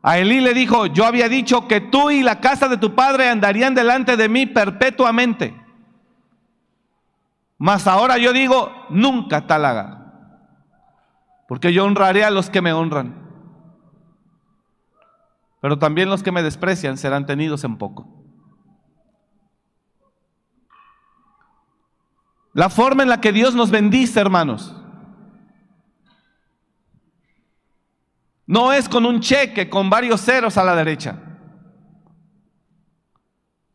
A 0.01 0.17
Elí 0.17 0.41
le 0.41 0.53
dijo, 0.53 0.86
yo 0.88 1.05
había 1.05 1.29
dicho 1.29 1.69
que 1.69 1.79
tú 1.79 2.12
y 2.12 2.24
la 2.24 2.41
casa 2.41 2.67
de 2.67 2.75
tu 2.75 2.93
padre 2.93 3.29
andarían 3.29 3.74
delante 3.74 4.17
de 4.17 4.27
mí 4.27 4.45
perpetuamente. 4.45 5.55
Mas 7.57 7.88
ahora 7.88 8.17
yo 8.17 8.33
digo, 8.33 8.74
nunca 8.89 9.48
tal 9.48 9.63
haga. 9.63 10.13
Porque 11.48 11.71
yo 11.71 11.86
honraré 11.86 12.25
a 12.25 12.31
los 12.31 12.50
que 12.50 12.62
me 12.62 12.74
honran. 12.74 13.15
Pero 15.62 15.79
también 15.79 16.09
los 16.09 16.21
que 16.21 16.33
me 16.33 16.43
desprecian 16.43 16.98
serán 16.98 17.25
tenidos 17.25 17.63
en 17.63 17.77
poco. 17.77 18.19
La 22.60 22.70
forma 22.70 23.04
en 23.04 23.10
la 23.10 23.22
que 23.22 23.32
Dios 23.32 23.56
nos 23.56 23.72
bendice, 23.72 24.20
hermanos, 24.20 24.75
no 28.46 28.74
es 28.74 28.89
con 28.89 29.06
un 29.06 29.22
cheque 29.22 29.70
con 29.70 29.89
varios 29.89 30.20
ceros 30.20 30.58
a 30.58 30.66
la 30.66 30.75
derecha. 30.75 31.18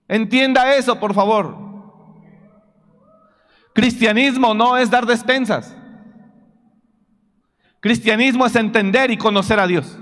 Entienda 0.07 0.77
eso, 0.77 1.01
por 1.01 1.15
favor. 1.15 1.57
Cristianismo 3.73 4.53
no 4.53 4.77
es 4.77 4.91
dar 4.91 5.07
despensas. 5.07 5.75
Cristianismo 7.81 8.45
es 8.45 8.55
entender 8.55 9.11
y 9.11 9.17
conocer 9.17 9.61
a 9.61 9.67
Dios. 9.67 9.99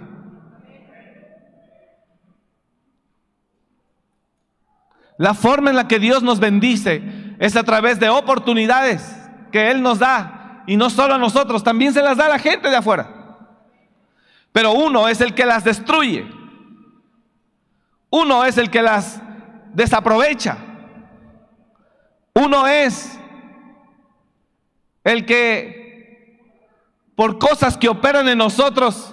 La 5.19 5.35
forma 5.35 5.71
en 5.71 5.77
la 5.77 5.87
que 5.87 6.01
Dios 6.01 6.25
nos 6.25 6.41
bendice 6.41 7.22
es 7.43 7.57
a 7.57 7.65
través 7.65 7.99
de 7.99 8.09
oportunidades 8.09 9.03
que 9.51 9.69
Él 9.73 9.83
nos 9.83 9.99
da. 9.99 10.63
Y 10.69 10.77
no 10.77 10.89
solo 10.89 11.15
a 11.15 11.19
nosotros, 11.19 11.65
también 11.65 11.93
se 11.93 12.01
las 12.01 12.17
da 12.17 12.27
a 12.27 12.29
la 12.29 12.39
gente 12.39 12.71
de 12.71 12.77
afuera. 12.77 13.37
Pero 14.53 14.71
uno 14.71 15.09
es 15.09 15.21
el 15.21 15.35
que 15.35 15.45
las 15.45 15.65
destruye. 15.65 16.25
Uno 18.11 18.45
es 18.45 18.59
el 18.59 18.71
que 18.71 18.81
las 18.81 19.21
desaprovecha. 19.75 20.57
Uno 22.33 22.69
es 22.69 23.19
el 25.03 25.27
que 25.27 26.39
por 27.17 27.41
cosas 27.41 27.77
que 27.77 27.89
operan 27.89 28.29
en 28.29 28.39
nosotros 28.39 29.13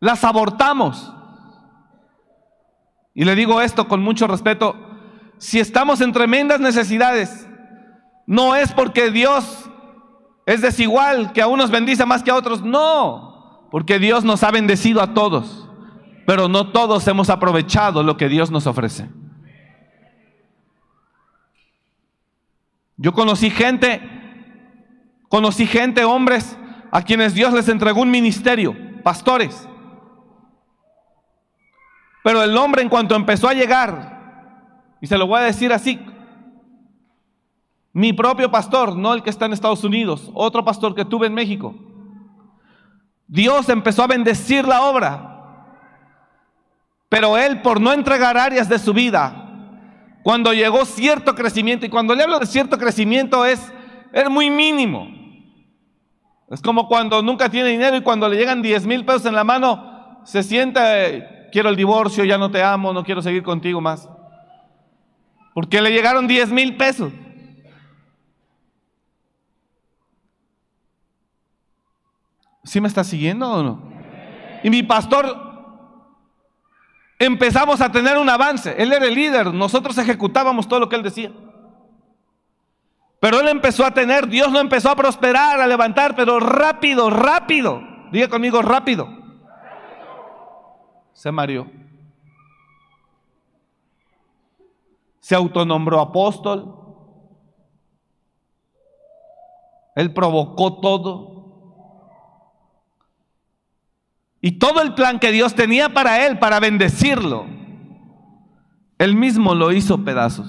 las 0.00 0.22
abortamos. 0.22 1.14
Y 3.14 3.24
le 3.24 3.34
digo 3.36 3.62
esto 3.62 3.88
con 3.88 4.02
mucho 4.02 4.26
respeto, 4.26 4.91
si 5.42 5.58
estamos 5.58 6.00
en 6.00 6.12
tremendas 6.12 6.60
necesidades, 6.60 7.48
no 8.28 8.54
es 8.54 8.72
porque 8.72 9.10
Dios 9.10 9.68
es 10.46 10.60
desigual, 10.60 11.32
que 11.32 11.42
a 11.42 11.48
unos 11.48 11.72
bendice 11.72 12.06
más 12.06 12.22
que 12.22 12.30
a 12.30 12.36
otros, 12.36 12.62
no, 12.62 13.66
porque 13.72 13.98
Dios 13.98 14.22
nos 14.22 14.44
ha 14.44 14.52
bendecido 14.52 15.02
a 15.02 15.14
todos, 15.14 15.68
pero 16.28 16.46
no 16.46 16.70
todos 16.70 17.08
hemos 17.08 17.28
aprovechado 17.28 18.04
lo 18.04 18.16
que 18.16 18.28
Dios 18.28 18.52
nos 18.52 18.68
ofrece. 18.68 19.10
Yo 22.96 23.12
conocí 23.12 23.50
gente, 23.50 24.00
conocí 25.28 25.66
gente, 25.66 26.04
hombres, 26.04 26.56
a 26.92 27.02
quienes 27.02 27.34
Dios 27.34 27.52
les 27.52 27.68
entregó 27.68 28.02
un 28.02 28.12
ministerio, 28.12 28.76
pastores. 29.02 29.68
Pero 32.22 32.44
el 32.44 32.56
hombre 32.56 32.82
en 32.82 32.88
cuanto 32.88 33.16
empezó 33.16 33.48
a 33.48 33.54
llegar, 33.54 34.21
y 35.02 35.08
se 35.08 35.18
lo 35.18 35.26
voy 35.26 35.40
a 35.40 35.44
decir 35.44 35.72
así, 35.72 35.98
mi 37.92 38.12
propio 38.12 38.52
pastor, 38.52 38.96
no 38.96 39.12
el 39.12 39.22
que 39.24 39.30
está 39.30 39.46
en 39.46 39.52
Estados 39.52 39.82
Unidos, 39.82 40.30
otro 40.32 40.64
pastor 40.64 40.94
que 40.94 41.04
tuve 41.04 41.26
en 41.26 41.34
México, 41.34 41.74
Dios 43.26 43.68
empezó 43.68 44.04
a 44.04 44.06
bendecir 44.06 44.64
la 44.64 44.82
obra, 44.82 45.28
pero 47.08 47.36
él 47.36 47.62
por 47.62 47.80
no 47.80 47.92
entregar 47.92 48.38
áreas 48.38 48.68
de 48.68 48.78
su 48.78 48.94
vida, 48.94 49.50
cuando 50.22 50.52
llegó 50.52 50.84
cierto 50.84 51.34
crecimiento, 51.34 51.84
y 51.84 51.88
cuando 51.88 52.14
le 52.14 52.22
hablo 52.22 52.38
de 52.38 52.46
cierto 52.46 52.78
crecimiento 52.78 53.44
es, 53.44 53.72
es 54.12 54.30
muy 54.30 54.50
mínimo. 54.50 55.08
Es 56.48 56.62
como 56.62 56.86
cuando 56.86 57.22
nunca 57.22 57.48
tiene 57.48 57.70
dinero 57.70 57.96
y 57.96 58.02
cuando 58.02 58.28
le 58.28 58.36
llegan 58.36 58.62
10 58.62 58.86
mil 58.86 59.04
pesos 59.04 59.26
en 59.26 59.34
la 59.34 59.42
mano, 59.42 60.20
se 60.22 60.44
siente, 60.44 61.48
quiero 61.50 61.70
el 61.70 61.76
divorcio, 61.76 62.24
ya 62.24 62.38
no 62.38 62.52
te 62.52 62.62
amo, 62.62 62.92
no 62.92 63.02
quiero 63.02 63.20
seguir 63.20 63.42
contigo 63.42 63.80
más. 63.80 64.08
Porque 65.54 65.80
le 65.80 65.90
llegaron 65.90 66.26
10 66.26 66.50
mil 66.50 66.76
pesos. 66.76 67.12
¿Sí 72.64 72.80
me 72.80 72.88
está 72.88 73.04
siguiendo 73.04 73.50
o 73.50 73.62
no? 73.62 73.92
Y 74.62 74.70
mi 74.70 74.82
pastor 74.82 75.52
empezamos 77.18 77.80
a 77.80 77.90
tener 77.90 78.16
un 78.18 78.28
avance. 78.28 78.74
Él 78.78 78.92
era 78.92 79.06
el 79.06 79.14
líder, 79.14 79.52
nosotros 79.52 79.98
ejecutábamos 79.98 80.68
todo 80.68 80.80
lo 80.80 80.88
que 80.88 80.96
él 80.96 81.02
decía. 81.02 81.32
Pero 83.20 83.40
él 83.40 83.48
empezó 83.48 83.84
a 83.84 83.92
tener, 83.92 84.26
Dios 84.28 84.50
lo 84.50 84.58
empezó 84.58 84.90
a 84.90 84.96
prosperar, 84.96 85.60
a 85.60 85.66
levantar, 85.66 86.16
pero 86.16 86.40
rápido, 86.40 87.08
rápido. 87.10 87.80
Diga 88.10 88.28
conmigo, 88.28 88.62
rápido. 88.62 89.08
Se 91.12 91.30
mareó. 91.30 91.81
Se 95.22 95.36
autonombró 95.36 96.00
apóstol. 96.00 96.74
Él 99.94 100.12
provocó 100.12 100.80
todo. 100.80 101.32
Y 104.40 104.58
todo 104.58 104.82
el 104.82 104.94
plan 104.94 105.20
que 105.20 105.30
Dios 105.30 105.54
tenía 105.54 105.90
para 105.90 106.26
él, 106.26 106.40
para 106.40 106.58
bendecirlo, 106.58 107.46
él 108.98 109.14
mismo 109.14 109.54
lo 109.54 109.70
hizo 109.70 110.04
pedazos. 110.04 110.48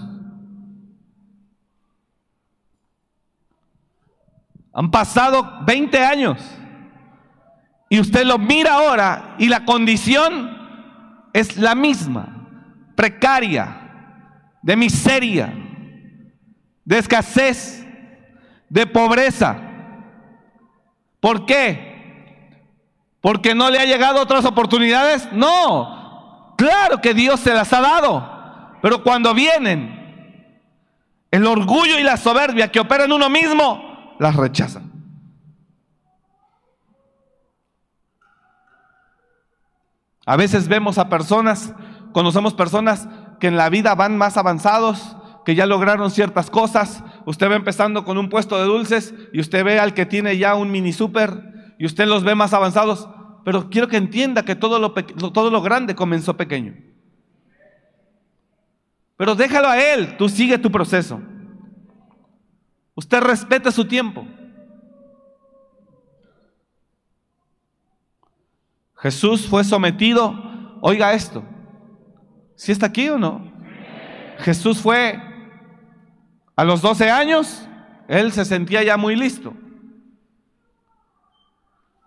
Han 4.74 4.90
pasado 4.90 5.60
20 5.66 6.04
años 6.04 6.40
y 7.90 8.00
usted 8.00 8.26
lo 8.26 8.40
mira 8.40 8.74
ahora 8.74 9.36
y 9.38 9.50
la 9.50 9.66
condición 9.66 10.58
es 11.32 11.58
la 11.58 11.76
misma, 11.76 12.48
precaria, 12.96 13.83
de 14.64 14.76
miseria, 14.76 15.54
de 16.84 16.98
escasez, 16.98 17.86
de 18.70 18.88
pobreza. 18.88 19.58
¿Por 21.20 21.46
qué? 21.46 21.94
¿Porque 23.22 23.54
no 23.54 23.70
le 23.70 23.80
ha 23.80 23.86
llegado 23.86 24.22
otras 24.22 24.46
oportunidades? 24.46 25.32
No. 25.32 26.56
Claro 26.58 27.00
que 27.00 27.14
Dios 27.14 27.40
se 27.42 27.54
las 27.54 27.72
ha 27.74 27.82
dado. 27.82 28.78
Pero 28.82 29.04
cuando 29.04 29.34
vienen, 29.34 30.60
el 31.30 31.46
orgullo 31.46 32.00
y 32.00 32.04
la 32.04 32.18
soberbia 32.18 32.72
que 32.72 32.80
operan 32.80 33.12
uno 33.12 33.30
mismo, 33.30 34.16
las 34.20 34.36
rechazan. 34.36 34.92
A 40.26 40.38
veces 40.38 40.68
vemos 40.68 40.98
a 40.98 41.10
personas, 41.10 41.74
conocemos 42.14 42.54
personas 42.54 43.08
que 43.44 43.48
en 43.48 43.58
la 43.58 43.70
vida 43.70 43.94
van 43.94 44.18
más 44.18 44.38
avanzados, 44.38 45.18
que 45.44 45.54
ya 45.54 45.66
lograron 45.66 46.10
ciertas 46.12 46.50
cosas. 46.50 47.04
Usted 47.26 47.52
va 47.52 47.58
empezando 47.58 48.06
con 48.06 48.18
un 48.18 48.30
puesto 48.30 48.58
de 48.58 48.64
dulces 48.64 49.14
y 49.34 49.42
usted 49.42 49.66
ve 49.66 49.82
al 49.82 49.94
que 49.94 50.06
tiene 50.06 50.38
ya 50.38 50.56
un 50.56 50.72
mini 50.72 50.94
super 50.94 51.76
y 51.78 51.86
usted 51.86 52.08
los 52.08 52.24
ve 52.24 52.36
más 52.36 52.54
avanzados, 52.54 53.10
pero 53.44 53.70
quiero 53.70 53.90
que 53.90 53.98
entienda 53.98 54.46
que 54.46 54.56
todo 54.56 54.80
lo, 54.80 54.94
todo 54.94 55.52
lo 55.52 55.62
grande 55.62 55.94
comenzó 55.94 56.38
pequeño. 56.38 56.74
Pero 59.18 59.36
déjalo 59.36 59.68
a 59.68 59.78
Él, 59.78 60.16
tú 60.16 60.30
sigue 60.30 60.58
tu 60.58 60.72
proceso. 60.72 61.20
Usted 62.96 63.20
respeta 63.20 63.74
su 63.74 63.84
tiempo. 63.84 64.26
Jesús 68.96 69.46
fue 69.46 69.66
sometido, 69.66 70.80
oiga 70.80 71.12
esto, 71.12 71.44
¿si 72.64 72.72
está 72.72 72.86
aquí 72.86 73.10
o 73.10 73.18
no? 73.18 73.46
Jesús 74.40 74.80
fue 74.80 75.20
a 76.56 76.64
los 76.64 76.82
12 76.82 77.12
años, 77.12 77.68
él 78.08 78.32
se 78.32 78.46
sentía 78.46 78.82
ya 78.84 78.96
muy 78.96 79.18
listo. 79.18 79.54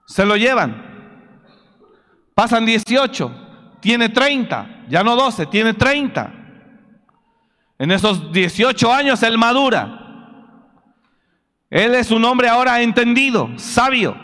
Se 0.07 0.25
lo 0.25 0.35
llevan. 0.35 0.83
Pasan 2.35 2.65
18, 2.65 3.79
tiene 3.81 4.09
30, 4.09 4.87
ya 4.89 5.05
no 5.05 5.15
12, 5.15 5.45
tiene 5.45 5.75
30. 5.75 6.33
En 7.79 7.91
esos 7.91 8.33
18 8.33 8.91
años 8.91 9.23
él 9.23 9.37
madura. 9.37 10.01
Él 11.69 11.95
es 11.95 12.11
un 12.11 12.25
hombre 12.25 12.49
ahora 12.49 12.81
entendido, 12.81 13.51
sabio. 13.59 14.17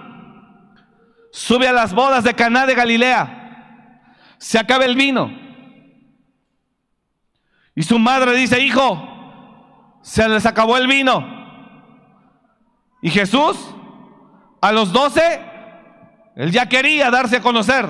Sube 1.31 1.69
a 1.69 1.73
las 1.73 1.93
bodas 1.93 2.25
de 2.25 2.33
Caná 2.33 2.65
de 2.65 2.75
Galilea. 2.75 3.99
Se 4.39 4.59
acaba 4.59 4.87
el 4.87 4.97
vino. 4.97 5.42
Y 7.75 7.83
su 7.83 7.99
madre 7.99 8.37
dice, 8.37 8.61
hijo, 8.61 9.01
se 10.03 10.29
les 10.29 10.45
acabó 10.47 10.77
el 10.77 10.87
vino. 10.87 11.25
Y 13.01 13.11
Jesús, 13.11 13.57
a 14.61 14.73
los 14.73 14.93
12, 14.93 15.21
él 16.37 16.51
ya 16.51 16.69
quería 16.69 17.11
darse 17.11 17.39
a 17.39 17.43
conocer. 17.43 17.87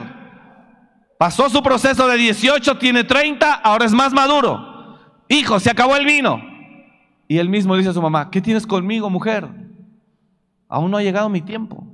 Pasó 1.19 1.49
su 1.49 1.63
proceso 1.63 2.09
de 2.09 2.17
18, 2.17 2.79
tiene 2.79 3.05
30, 3.05 3.53
ahora 3.53 3.85
es 3.85 3.93
más 3.93 4.13
maduro. 4.13 4.99
Hijo, 5.29 5.61
se 5.61 5.71
acabó 5.71 5.97
el 5.97 6.05
vino. 6.05 6.41
Y 7.29 7.39
él 7.39 7.49
mismo 7.49 7.77
dice 7.77 7.91
a 7.91 7.93
su 7.93 8.03
mamá, 8.03 8.31
¿qué 8.31 8.41
tienes 8.41 8.67
conmigo, 8.67 9.09
mujer? 9.09 9.49
Aún 10.69 10.91
no 10.91 10.97
ha 10.97 11.03
llegado 11.03 11.29
mi 11.29 11.41
tiempo. 11.41 11.87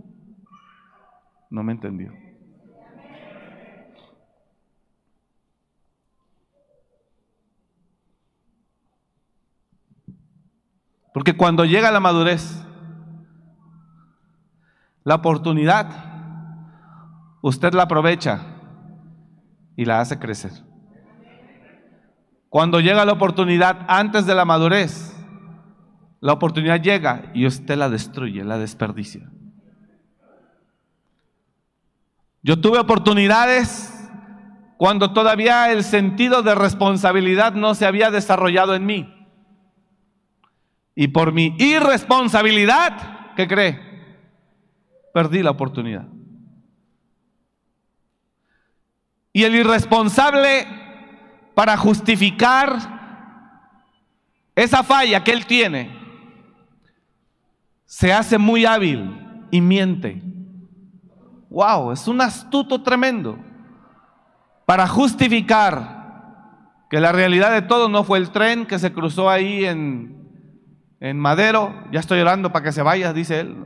No 1.50 1.62
me 1.62 1.72
entendió. 1.72 2.12
Porque 11.18 11.36
cuando 11.36 11.64
llega 11.64 11.90
la 11.90 11.98
madurez, 11.98 12.64
la 15.02 15.16
oportunidad, 15.16 15.88
usted 17.42 17.74
la 17.74 17.82
aprovecha 17.82 18.40
y 19.74 19.84
la 19.84 19.98
hace 19.98 20.20
crecer. 20.20 20.52
Cuando 22.48 22.78
llega 22.78 23.04
la 23.04 23.14
oportunidad 23.14 23.84
antes 23.88 24.26
de 24.26 24.34
la 24.36 24.44
madurez, 24.44 25.12
la 26.20 26.34
oportunidad 26.34 26.80
llega 26.80 27.32
y 27.34 27.46
usted 27.46 27.76
la 27.76 27.88
destruye, 27.88 28.44
la 28.44 28.56
desperdicia. 28.56 29.28
Yo 32.44 32.60
tuve 32.60 32.78
oportunidades 32.78 34.08
cuando 34.76 35.12
todavía 35.12 35.72
el 35.72 35.82
sentido 35.82 36.44
de 36.44 36.54
responsabilidad 36.54 37.54
no 37.54 37.74
se 37.74 37.86
había 37.86 38.12
desarrollado 38.12 38.76
en 38.76 38.86
mí. 38.86 39.17
Y 41.00 41.06
por 41.06 41.30
mi 41.32 41.54
irresponsabilidad, 41.58 43.36
¿qué 43.36 43.46
cree? 43.46 43.80
Perdí 45.14 45.44
la 45.44 45.52
oportunidad. 45.52 46.08
Y 49.32 49.44
el 49.44 49.54
irresponsable, 49.54 50.66
para 51.54 51.76
justificar 51.76 52.80
esa 54.56 54.82
falla 54.82 55.22
que 55.22 55.30
él 55.30 55.46
tiene, 55.46 55.96
se 57.84 58.12
hace 58.12 58.36
muy 58.36 58.64
hábil 58.64 59.46
y 59.52 59.60
miente. 59.60 60.20
Wow, 61.48 61.92
es 61.92 62.08
un 62.08 62.20
astuto 62.20 62.82
tremendo 62.82 63.38
para 64.66 64.88
justificar 64.88 66.82
que 66.90 66.98
la 66.98 67.12
realidad 67.12 67.52
de 67.52 67.62
todo 67.62 67.88
no 67.88 68.02
fue 68.02 68.18
el 68.18 68.30
tren 68.32 68.66
que 68.66 68.80
se 68.80 68.92
cruzó 68.92 69.30
ahí 69.30 69.64
en, 69.64 70.17
en 71.00 71.18
Madero. 71.18 71.74
Ya 71.92 72.00
estoy 72.00 72.20
orando 72.20 72.52
para 72.52 72.64
que 72.64 72.72
se 72.72 72.82
vaya, 72.82 73.12
dice 73.12 73.40
él. 73.40 73.64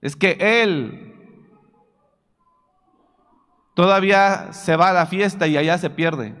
Es 0.00 0.16
que 0.16 0.36
él 0.40 1.14
todavía 3.74 4.52
se 4.52 4.76
va 4.76 4.90
a 4.90 4.94
la 4.94 5.06
fiesta 5.06 5.46
y 5.46 5.56
allá 5.56 5.78
se 5.78 5.90
pierde. 5.90 6.34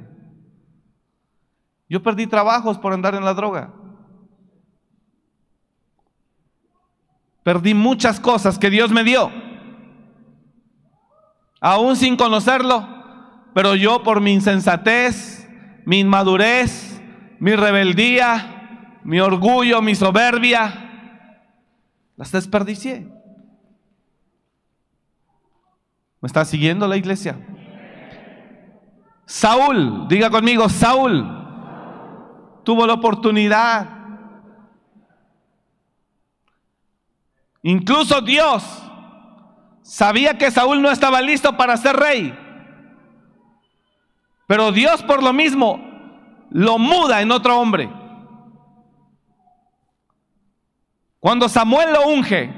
Yo 1.88 2.02
perdí 2.02 2.26
trabajos 2.26 2.78
por 2.78 2.92
andar 2.92 3.14
en 3.14 3.24
la 3.24 3.34
droga. 3.34 3.72
Perdí 7.42 7.74
muchas 7.74 8.18
cosas 8.18 8.58
que 8.58 8.70
Dios 8.70 8.90
me 8.90 9.04
dio 9.04 9.30
aún 11.60 11.96
sin 11.96 12.16
conocerlo, 12.16 12.86
pero 13.54 13.74
yo 13.74 14.02
por 14.02 14.20
mi 14.20 14.32
insensatez, 14.32 15.48
mi 15.84 16.00
inmadurez, 16.00 17.02
mi 17.38 17.56
rebeldía, 17.56 18.55
mi 19.06 19.20
orgullo, 19.20 19.80
mi 19.80 19.94
soberbia, 19.94 21.40
las 22.16 22.32
desperdicié. 22.32 23.08
¿Me 26.20 26.26
está 26.26 26.44
siguiendo 26.44 26.86
la 26.86 26.96
iglesia? 26.96 27.38
Saúl, 29.24 30.06
diga 30.08 30.30
conmigo, 30.30 30.68
Saúl 30.68 31.24
tuvo 32.64 32.86
la 32.86 32.94
oportunidad. 32.94 33.88
Incluso 37.62 38.20
Dios 38.20 38.86
Sabía 39.86 40.36
que 40.36 40.50
Saúl 40.50 40.82
no 40.82 40.90
estaba 40.90 41.22
listo 41.22 41.56
para 41.56 41.76
ser 41.76 41.94
rey. 41.94 42.36
Pero 44.48 44.72
Dios 44.72 45.00
por 45.04 45.22
lo 45.22 45.32
mismo 45.32 45.78
lo 46.50 46.76
muda 46.76 47.22
en 47.22 47.30
otro 47.30 47.60
hombre. 47.60 47.88
Cuando 51.20 51.48
Samuel 51.48 51.92
lo 51.92 52.08
unge, 52.08 52.52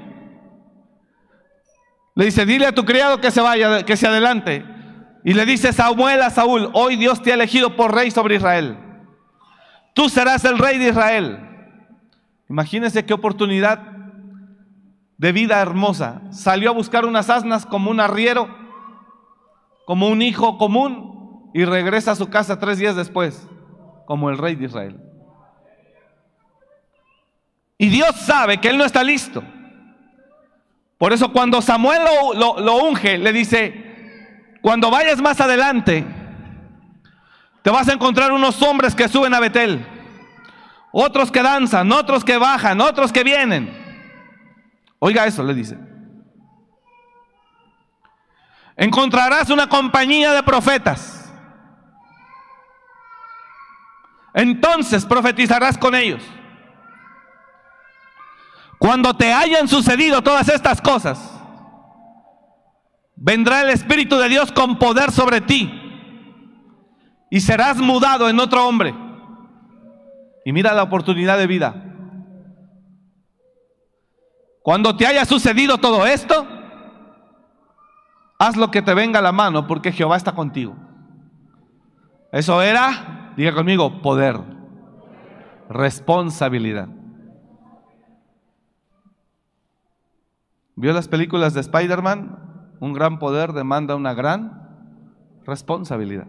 le 2.15 2.25
dice, 2.25 2.45
dile 2.45 2.67
a 2.67 2.73
tu 2.73 2.85
criado 2.85 3.21
que 3.21 3.31
se 3.31 3.41
vaya, 3.41 3.85
que 3.85 3.97
se 3.97 4.07
adelante. 4.07 4.65
Y 5.25 5.35
le 5.35 5.47
dice 5.47 5.73
Samuel 5.73 6.23
a 6.23 6.31
Saúl, 6.31 6.71
hoy 6.73 6.97
Dios 6.97 7.23
te 7.23 7.31
ha 7.31 7.35
elegido 7.35 7.77
por 7.77 7.95
rey 7.95 8.11
sobre 8.11 8.37
Israel. 8.37 8.77
Tú 9.95 10.09
serás 10.09 10.45
el 10.45 10.59
rey 10.59 10.79
de 10.79 10.89
Israel. 10.89 11.41
Imagínense 12.49 13.05
qué 13.05 13.15
oportunidad 13.15 13.81
de 15.17 15.33
vida 15.33 15.61
hermosa. 15.61 16.23
Salió 16.31 16.71
a 16.71 16.75
buscar 16.75 17.05
unas 17.05 17.31
asnas 17.31 17.67
como 17.67 17.91
un 17.91 18.01
arriero, 18.01 18.49
como 19.87 20.09
un 20.09 20.23
hijo 20.23 20.59
común, 20.59 21.51
y 21.55 21.65
regresa 21.65 22.13
a 22.13 22.17
su 22.17 22.29
casa 22.29 22.59
tres 22.59 22.79
días 22.79 22.97
después, 22.97 23.49
como 24.07 24.31
el 24.31 24.39
rey 24.39 24.55
de 24.55 24.67
Israel. 24.67 25.08
Y 27.79 27.89
Dios 27.89 28.17
sabe 28.17 28.61
que 28.61 28.69
él 28.69 28.77
no 28.77 28.85
está 28.85 29.05
listo. 29.05 29.43
Por 30.99 31.13
eso 31.13 31.33
cuando 31.33 31.63
Samuel 31.63 32.03
lo, 32.35 32.77
unge, 32.83 33.19
le 33.19 33.33
dice, 33.33 34.59
cuando 34.61 34.91
vayas 34.91 35.23
más 35.23 35.41
adelante, 35.41 36.05
te 37.63 37.71
vas 37.71 37.89
a 37.89 37.93
encontrar 37.93 38.33
unos 38.33 38.61
hombres 38.63 38.97
que 38.97 39.09
suben 39.09 39.33
a 39.33 39.39
Betel, 39.39 39.87
otros 40.91 41.31
que 41.31 41.41
danzan, 41.41 41.93
otros 41.93 42.25
que 42.25 42.37
bajan, 42.37 42.81
otros 42.81 43.13
que 43.13 43.23
vienen. 43.23 43.73
Oiga 44.99 45.27
eso, 45.27 45.45
le 45.45 45.55
dice. 45.55 45.79
Encontrarás 48.77 49.51
una 49.51 49.69
compañía 49.69 50.33
de 50.33 50.43
profetas. 50.43 51.33
Entonces 54.35 55.07
profetizarás 55.07 55.79
con 55.79 55.95
ellos. 55.95 56.23
Cuando 58.79 59.15
te 59.15 59.33
hayan 59.33 59.69
sucedido 59.69 60.23
todas 60.23 60.49
estas 60.49 60.81
cosas, 60.81 61.39
vendrá 63.17 63.63
el 63.63 63.71
Espíritu 63.71 64.17
de 64.17 64.29
Dios 64.29 64.53
con 64.53 64.79
poder 64.79 65.11
sobre 65.11 65.41
ti 65.41 65.71
y 67.31 67.41
serás 67.41 67.79
mudado 67.79 68.29
en 68.29 68.39
otro 68.39 68.67
hombre. 68.67 68.95
Y 70.45 70.53
mira 70.53 70.73
la 70.73 70.85
oportunidad 70.85 71.37
de 71.37 71.47
vida. 71.47 71.85
Cuando 74.63 74.97
te 74.97 75.07
haya 75.07 75.25
sucedido 75.25 75.79
todo 75.79 76.07
esto, 76.07 76.47
haz 78.39 78.57
lo 78.57 78.71
que 78.71 78.83
te 78.83 78.95
venga 78.95 79.19
a 79.19 79.23
la 79.23 79.33
mano 79.33 79.67
porque 79.67 79.93
Jehová 79.93 80.17
está 80.17 80.33
contigo. 80.33 80.77
Eso 82.31 82.63
era, 82.63 83.33
diga 83.37 83.55
conmigo, 83.55 84.01
poder, 84.03 84.39
responsabilidad. 85.69 86.89
¿Vio 90.79 90.93
las 90.93 91.09
películas 91.09 91.55
de 91.55 91.61
Spider-Man? 91.61 92.77
Un 92.79 92.93
gran 92.93 93.19
poder 93.19 93.53
demanda 93.53 93.97
una 93.97 94.15
gran 94.15 94.63
responsabilidad. 95.45 96.29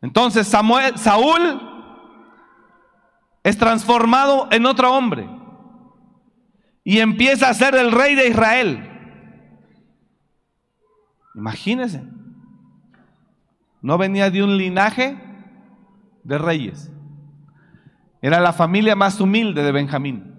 Entonces 0.00 0.48
Samuel, 0.48 0.98
Saúl 0.98 1.60
es 3.44 3.56
transformado 3.56 4.48
en 4.50 4.66
otro 4.66 4.92
hombre 4.92 5.30
y 6.82 6.98
empieza 6.98 7.48
a 7.48 7.54
ser 7.54 7.76
el 7.76 7.92
rey 7.92 8.16
de 8.16 8.26
Israel. 8.26 8.90
Imagínense. 11.36 12.02
No 13.80 13.96
venía 13.96 14.28
de 14.28 14.42
un 14.42 14.56
linaje 14.56 15.22
de 16.24 16.36
reyes. 16.36 16.92
Era 18.20 18.40
la 18.40 18.52
familia 18.52 18.96
más 18.96 19.20
humilde 19.20 19.62
de 19.62 19.70
Benjamín, 19.70 20.34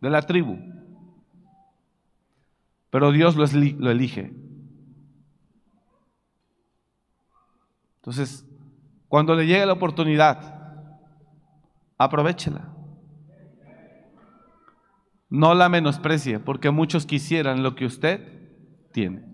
de 0.00 0.08
la 0.08 0.22
tribu. 0.22 0.71
Pero 2.92 3.10
Dios 3.10 3.36
lo, 3.36 3.90
elige. 3.90 4.34
Entonces, 7.96 8.46
cuando 9.08 9.34
le 9.34 9.46
llegue 9.46 9.64
la 9.64 9.72
oportunidad, 9.72 10.84
aprovechela. 11.96 12.68
No 15.30 15.54
la 15.54 15.70
menosprecie, 15.70 16.38
porque 16.38 16.70
muchos 16.70 17.06
quisieran 17.06 17.62
lo 17.62 17.74
que 17.74 17.86
usted 17.86 18.50
tiene. 18.92 19.24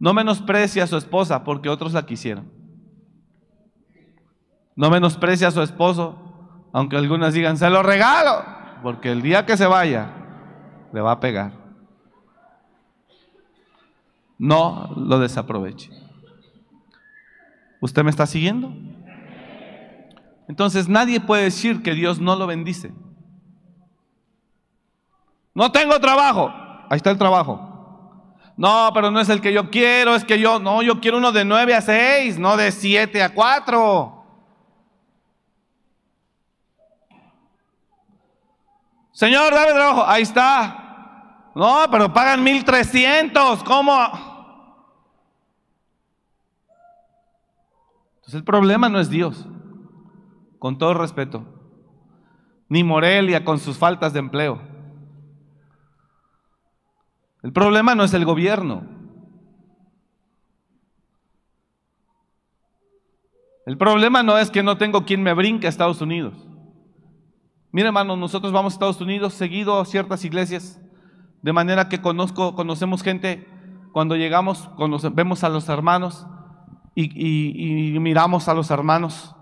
No 0.00 0.14
menosprecie 0.14 0.82
a 0.82 0.88
su 0.88 0.96
esposa 0.96 1.44
porque 1.44 1.68
otros 1.68 1.92
la 1.92 2.04
quisieran. 2.06 2.50
No 4.74 4.90
menosprecie 4.90 5.46
a 5.46 5.52
su 5.52 5.62
esposo, 5.62 6.68
aunque 6.72 6.96
algunas 6.96 7.34
digan, 7.34 7.56
se 7.56 7.70
lo 7.70 7.84
regalo, 7.84 8.62
porque 8.82 9.10
el 9.10 9.22
día 9.22 9.46
que 9.46 9.56
se 9.56 9.66
vaya, 9.66 10.10
le 10.92 11.00
va 11.00 11.12
a 11.12 11.20
pegar. 11.20 11.52
No 14.38 14.92
lo 14.96 15.18
desaproveche. 15.18 15.90
¿Usted 17.80 18.04
me 18.04 18.10
está 18.10 18.26
siguiendo? 18.26 18.74
Entonces 20.48 20.88
nadie 20.88 21.20
puede 21.20 21.44
decir 21.44 21.82
que 21.82 21.94
Dios 21.94 22.20
no 22.20 22.36
lo 22.36 22.46
bendice. 22.46 22.92
No 25.54 25.70
tengo 25.70 25.98
trabajo. 26.00 26.52
Ahí 26.90 26.96
está 26.96 27.10
el 27.10 27.18
trabajo. 27.18 27.68
No, 28.56 28.90
pero 28.92 29.10
no 29.10 29.20
es 29.20 29.28
el 29.28 29.40
que 29.40 29.52
yo 29.52 29.70
quiero, 29.70 30.14
es 30.14 30.24
que 30.24 30.38
yo, 30.38 30.58
no, 30.58 30.82
yo 30.82 31.00
quiero 31.00 31.18
uno 31.18 31.32
de 31.32 31.44
9 31.44 31.74
a 31.74 31.80
6, 31.80 32.38
no 32.38 32.56
de 32.56 32.70
7 32.70 33.22
a 33.22 33.34
4. 33.34 34.21
Señor, 39.22 39.54
dame 39.54 39.72
trabajo. 39.72 40.04
Ahí 40.04 40.24
está. 40.24 41.52
No, 41.54 41.84
pero 41.92 42.12
pagan 42.12 42.42
1300. 42.42 43.62
¿Cómo? 43.62 43.92
Entonces 48.16 48.34
el 48.34 48.42
problema 48.42 48.88
no 48.88 48.98
es 48.98 49.08
Dios, 49.10 49.46
con 50.58 50.76
todo 50.76 50.94
respeto, 50.94 51.44
ni 52.68 52.82
Morelia 52.82 53.44
con 53.44 53.60
sus 53.60 53.78
faltas 53.78 54.12
de 54.12 54.18
empleo. 54.18 54.60
El 57.44 57.52
problema 57.52 57.94
no 57.94 58.02
es 58.02 58.14
el 58.14 58.24
gobierno. 58.24 58.82
El 63.66 63.78
problema 63.78 64.24
no 64.24 64.36
es 64.36 64.50
que 64.50 64.64
no 64.64 64.78
tengo 64.78 65.04
quien 65.04 65.22
me 65.22 65.32
brinque 65.32 65.68
a 65.68 65.70
Estados 65.70 66.00
Unidos. 66.00 66.34
Mire, 67.72 67.88
hermano, 67.88 68.16
nosotros 68.16 68.52
vamos 68.52 68.72
a 68.72 68.76
Estados 68.76 69.00
Unidos 69.00 69.32
seguido 69.32 69.80
a 69.80 69.86
ciertas 69.86 70.24
iglesias, 70.26 70.78
de 71.40 71.52
manera 71.54 71.88
que 71.88 72.02
conozco, 72.02 72.54
conocemos 72.54 73.02
gente, 73.02 73.48
cuando 73.92 74.14
llegamos, 74.14 74.68
vemos 75.14 75.42
a 75.42 75.48
los 75.48 75.68
hermanos 75.70 76.26
y, 76.94 77.94
y 77.94 77.98
miramos 77.98 78.48
a 78.48 78.54
los 78.54 78.70
hermanos. 78.70 79.34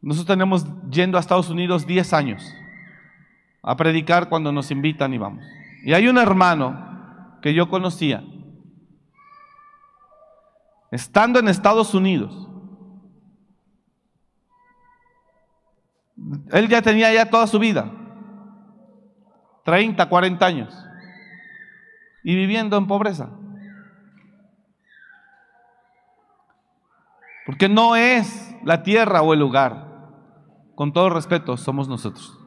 Nosotros 0.00 0.34
tenemos 0.34 0.64
yendo 0.90 1.18
a 1.18 1.20
Estados 1.20 1.50
Unidos 1.50 1.86
10 1.86 2.12
años 2.12 2.54
a 3.62 3.76
predicar 3.76 4.28
cuando 4.28 4.52
nos 4.52 4.70
invitan 4.70 5.12
y 5.12 5.18
vamos. 5.18 5.44
Y 5.84 5.94
hay 5.94 6.06
un 6.06 6.18
hermano 6.18 7.38
que 7.42 7.52
yo 7.52 7.68
conocía, 7.68 8.22
estando 10.92 11.40
en 11.40 11.48
Estados 11.48 11.94
Unidos, 11.94 12.48
él 16.50 16.68
ya 16.68 16.82
tenía 16.82 17.12
ya 17.12 17.28
toda 17.28 17.46
su 17.46 17.58
vida, 17.58 17.90
30, 19.64 20.08
40 20.08 20.46
años, 20.46 20.86
y 22.22 22.34
viviendo 22.34 22.76
en 22.76 22.86
pobreza. 22.86 23.30
Porque 27.46 27.68
no 27.68 27.96
es 27.96 28.54
la 28.64 28.82
tierra 28.82 29.22
o 29.22 29.32
el 29.32 29.40
lugar. 29.40 29.90
Con 30.74 30.92
todo 30.92 31.10
respeto, 31.10 31.56
somos 31.56 31.88
nosotros. 31.88 32.38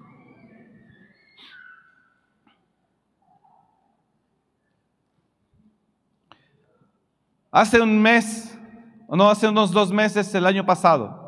Hace 7.52 7.80
un 7.80 8.02
mes, 8.02 8.60
no, 9.08 9.30
hace 9.30 9.48
unos 9.48 9.72
dos 9.72 9.92
meses, 9.92 10.34
el 10.36 10.46
año 10.46 10.66
pasado, 10.66 11.25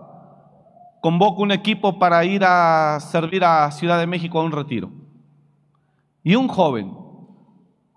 convoco 1.01 1.41
un 1.41 1.51
equipo 1.51 1.99
para 1.99 2.23
ir 2.25 2.43
a 2.43 2.99
servir 2.99 3.43
a 3.43 3.69
Ciudad 3.71 3.99
de 3.99 4.07
México 4.07 4.39
a 4.39 4.43
un 4.43 4.51
retiro. 4.51 4.91
Y 6.23 6.35
un 6.35 6.47
joven 6.47 6.95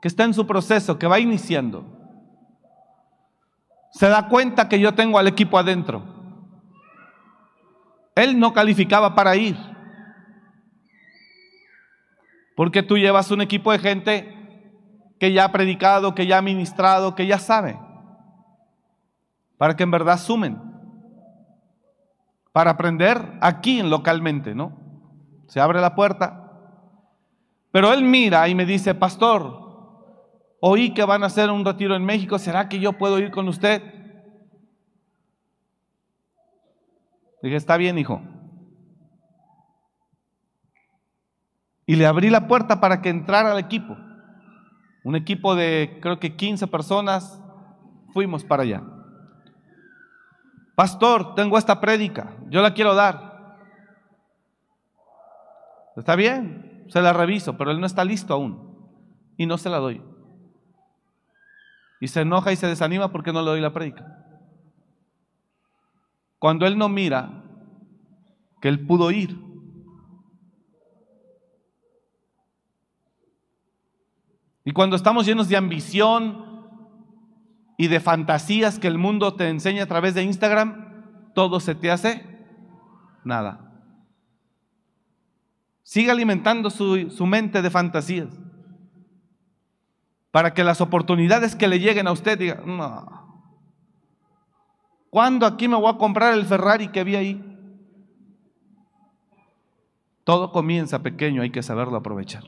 que 0.00 0.08
está 0.08 0.24
en 0.24 0.34
su 0.34 0.46
proceso, 0.46 0.98
que 0.98 1.06
va 1.06 1.18
iniciando, 1.18 1.84
se 3.92 4.08
da 4.08 4.28
cuenta 4.28 4.68
que 4.68 4.78
yo 4.78 4.94
tengo 4.94 5.18
al 5.18 5.26
equipo 5.26 5.58
adentro. 5.58 6.02
Él 8.14 8.38
no 8.38 8.52
calificaba 8.52 9.14
para 9.14 9.36
ir. 9.36 9.56
Porque 12.54 12.82
tú 12.82 12.98
llevas 12.98 13.30
un 13.30 13.40
equipo 13.40 13.72
de 13.72 13.78
gente 13.78 14.36
que 15.18 15.32
ya 15.32 15.44
ha 15.44 15.52
predicado, 15.52 16.14
que 16.14 16.26
ya 16.26 16.38
ha 16.38 16.42
ministrado, 16.42 17.14
que 17.14 17.26
ya 17.26 17.38
sabe 17.38 17.78
para 19.60 19.76
que 19.76 19.82
en 19.82 19.90
verdad 19.90 20.18
sumen, 20.18 20.58
para 22.52 22.72
aprender 22.72 23.38
aquí 23.40 23.82
localmente, 23.82 24.54
¿no? 24.54 24.78
Se 25.46 25.60
abre 25.60 25.80
la 25.80 25.94
puerta. 25.94 26.52
Pero 27.72 27.92
él 27.92 28.02
mira 28.02 28.48
y 28.48 28.54
me 28.54 28.66
dice, 28.66 28.94
pastor, 28.94 29.60
oí 30.60 30.92
que 30.92 31.04
van 31.04 31.22
a 31.22 31.26
hacer 31.26 31.50
un 31.50 31.64
retiro 31.64 31.94
en 31.94 32.04
México, 32.04 32.38
¿será 32.38 32.68
que 32.68 32.80
yo 32.80 32.94
puedo 32.94 33.18
ir 33.18 33.30
con 33.30 33.48
usted? 33.48 33.82
Dije, 37.42 37.56
está 37.56 37.76
bien, 37.76 37.98
hijo. 37.98 38.20
Y 41.86 41.96
le 41.96 42.06
abrí 42.06 42.30
la 42.30 42.46
puerta 42.46 42.80
para 42.80 43.00
que 43.00 43.08
entrara 43.08 43.52
al 43.52 43.58
equipo. 43.58 43.96
Un 45.02 45.16
equipo 45.16 45.54
de 45.54 45.98
creo 46.02 46.20
que 46.20 46.36
15 46.36 46.66
personas, 46.66 47.42
fuimos 48.12 48.44
para 48.44 48.64
allá. 48.64 48.82
Pastor, 50.80 51.34
tengo 51.34 51.58
esta 51.58 51.78
prédica, 51.78 52.38
yo 52.48 52.62
la 52.62 52.72
quiero 52.72 52.94
dar. 52.94 53.58
Está 55.94 56.16
bien, 56.16 56.86
se 56.88 57.02
la 57.02 57.12
reviso, 57.12 57.58
pero 57.58 57.70
él 57.70 57.80
no 57.80 57.86
está 57.86 58.02
listo 58.02 58.32
aún 58.32 58.88
y 59.36 59.44
no 59.44 59.58
se 59.58 59.68
la 59.68 59.76
doy. 59.76 60.02
Y 62.00 62.08
se 62.08 62.22
enoja 62.22 62.50
y 62.52 62.56
se 62.56 62.66
desanima 62.66 63.12
porque 63.12 63.30
no 63.30 63.42
le 63.42 63.50
doy 63.50 63.60
la 63.60 63.74
prédica. 63.74 64.24
Cuando 66.38 66.66
él 66.66 66.78
no 66.78 66.88
mira 66.88 67.44
que 68.62 68.68
él 68.68 68.86
pudo 68.86 69.10
ir. 69.10 69.38
Y 74.64 74.72
cuando 74.72 74.96
estamos 74.96 75.26
llenos 75.26 75.46
de 75.46 75.58
ambición, 75.58 76.49
y 77.80 77.88
de 77.88 77.98
fantasías 77.98 78.78
que 78.78 78.88
el 78.88 78.98
mundo 78.98 79.36
te 79.36 79.48
enseña 79.48 79.84
a 79.84 79.86
través 79.86 80.12
de 80.12 80.22
Instagram, 80.22 81.32
todo 81.34 81.60
se 81.60 81.74
te 81.74 81.90
hace 81.90 82.22
nada. 83.24 83.72
Sigue 85.82 86.10
alimentando 86.10 86.68
su, 86.68 87.08
su 87.08 87.24
mente 87.24 87.62
de 87.62 87.70
fantasías 87.70 88.38
para 90.30 90.52
que 90.52 90.62
las 90.62 90.82
oportunidades 90.82 91.56
que 91.56 91.68
le 91.68 91.78
lleguen 91.78 92.06
a 92.06 92.12
usted 92.12 92.38
diga, 92.38 92.62
no. 92.66 93.48
¿Cuándo 95.08 95.46
aquí 95.46 95.66
me 95.66 95.76
voy 95.76 95.90
a 95.90 95.96
comprar 95.96 96.34
el 96.34 96.44
Ferrari 96.44 96.88
que 96.88 97.02
vi 97.02 97.16
ahí? 97.16 97.42
Todo 100.24 100.52
comienza 100.52 101.02
pequeño, 101.02 101.40
hay 101.40 101.50
que 101.50 101.62
saberlo 101.62 101.96
aprovechar. 101.96 102.44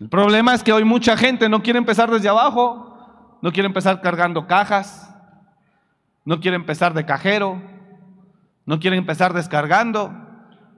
El 0.00 0.08
problema 0.08 0.54
es 0.54 0.62
que 0.62 0.72
hoy 0.72 0.84
mucha 0.84 1.16
gente 1.16 1.48
no 1.48 1.62
quiere 1.62 1.78
empezar 1.78 2.10
desde 2.10 2.28
abajo, 2.28 3.38
no 3.42 3.52
quiere 3.52 3.66
empezar 3.66 4.00
cargando 4.00 4.46
cajas, 4.46 5.12
no 6.24 6.40
quiere 6.40 6.56
empezar 6.56 6.94
de 6.94 7.04
cajero, 7.04 7.60
no 8.64 8.78
quiere 8.78 8.96
empezar 8.96 9.32
descargando, 9.32 10.12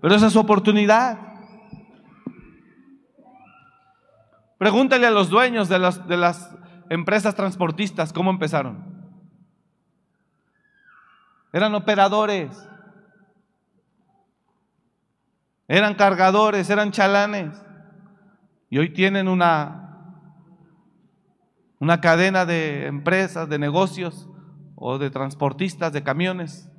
pero 0.01 0.15
esa 0.15 0.29
es 0.29 0.33
su 0.33 0.41
oportunidad. 0.41 1.19
Pregúntale 4.57 5.07
a 5.07 5.11
los 5.11 5.29
dueños 5.29 5.69
de 5.69 5.79
las, 5.79 6.07
de 6.07 6.17
las 6.17 6.55
empresas 6.89 7.35
transportistas 7.35 8.13
cómo 8.13 8.31
empezaron. 8.31 8.85
Eran 11.53 11.75
operadores, 11.75 12.69
eran 15.67 15.95
cargadores, 15.95 16.71
eran 16.71 16.91
chalanes. 16.91 17.70
Y 18.71 18.79
hoy 18.79 18.95
tienen 18.95 19.29
una, 19.29 20.15
una 21.79 22.01
cadena 22.01 22.47
de 22.47 22.87
empresas, 22.87 23.49
de 23.49 23.59
negocios 23.59 24.29
o 24.77 24.99
de 24.99 25.11
transportistas 25.11 25.93
de 25.93 26.03
camiones. 26.03 26.71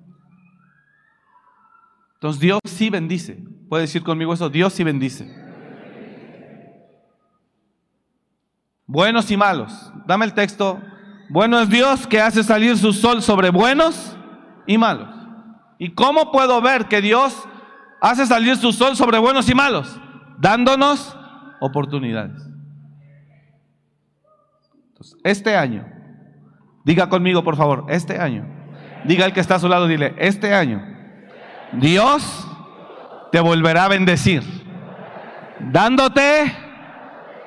Entonces 2.16 2.40
Dios 2.40 2.60
sí 2.66 2.90
bendice. 2.90 3.44
Puede 3.70 3.84
decir 3.84 4.04
conmigo 4.04 4.34
eso, 4.34 4.50
Dios 4.50 4.74
sí 4.74 4.84
bendice. 4.84 5.42
buenos 8.92 9.32
y 9.32 9.38
malos. 9.38 9.92
Dame 10.06 10.26
el 10.26 10.34
texto. 10.34 10.82
Bueno 11.30 11.62
es 11.62 11.70
Dios 11.70 12.06
que 12.08 12.20
hace 12.20 12.44
salir 12.44 12.78
su 12.78 12.92
sol 12.92 13.22
sobre 13.22 13.50
buenos 13.50 14.18
y 14.68 14.78
malos. 14.78 15.08
¿Y 15.80 15.94
cómo 15.94 16.32
puedo 16.32 16.62
ver 16.62 16.88
que 16.90 17.02
Dios 17.02 17.34
hace 18.02 18.26
salir 18.26 18.58
su 18.58 18.74
sol 18.74 18.98
sobre 18.98 19.18
buenos 19.18 19.50
y 19.50 19.56
malos? 19.56 19.98
Dándonos 20.40 21.18
oportunidades. 21.62 22.42
este 25.24 25.56
año, 25.56 25.86
diga 26.84 27.08
conmigo 27.08 27.44
por 27.44 27.56
favor, 27.56 27.86
este 27.88 28.20
año, 28.20 28.46
diga 29.06 29.26
el 29.26 29.34
que 29.34 29.40
está 29.40 29.56
a 29.56 29.60
su 29.60 29.70
lado, 29.70 29.88
dile, 29.88 30.14
este 30.18 30.54
año, 30.54 30.84
Dios 31.72 32.48
te 33.32 33.40
volverá 33.40 33.86
a 33.86 33.88
bendecir, 33.88 34.44
dándote 35.60 36.54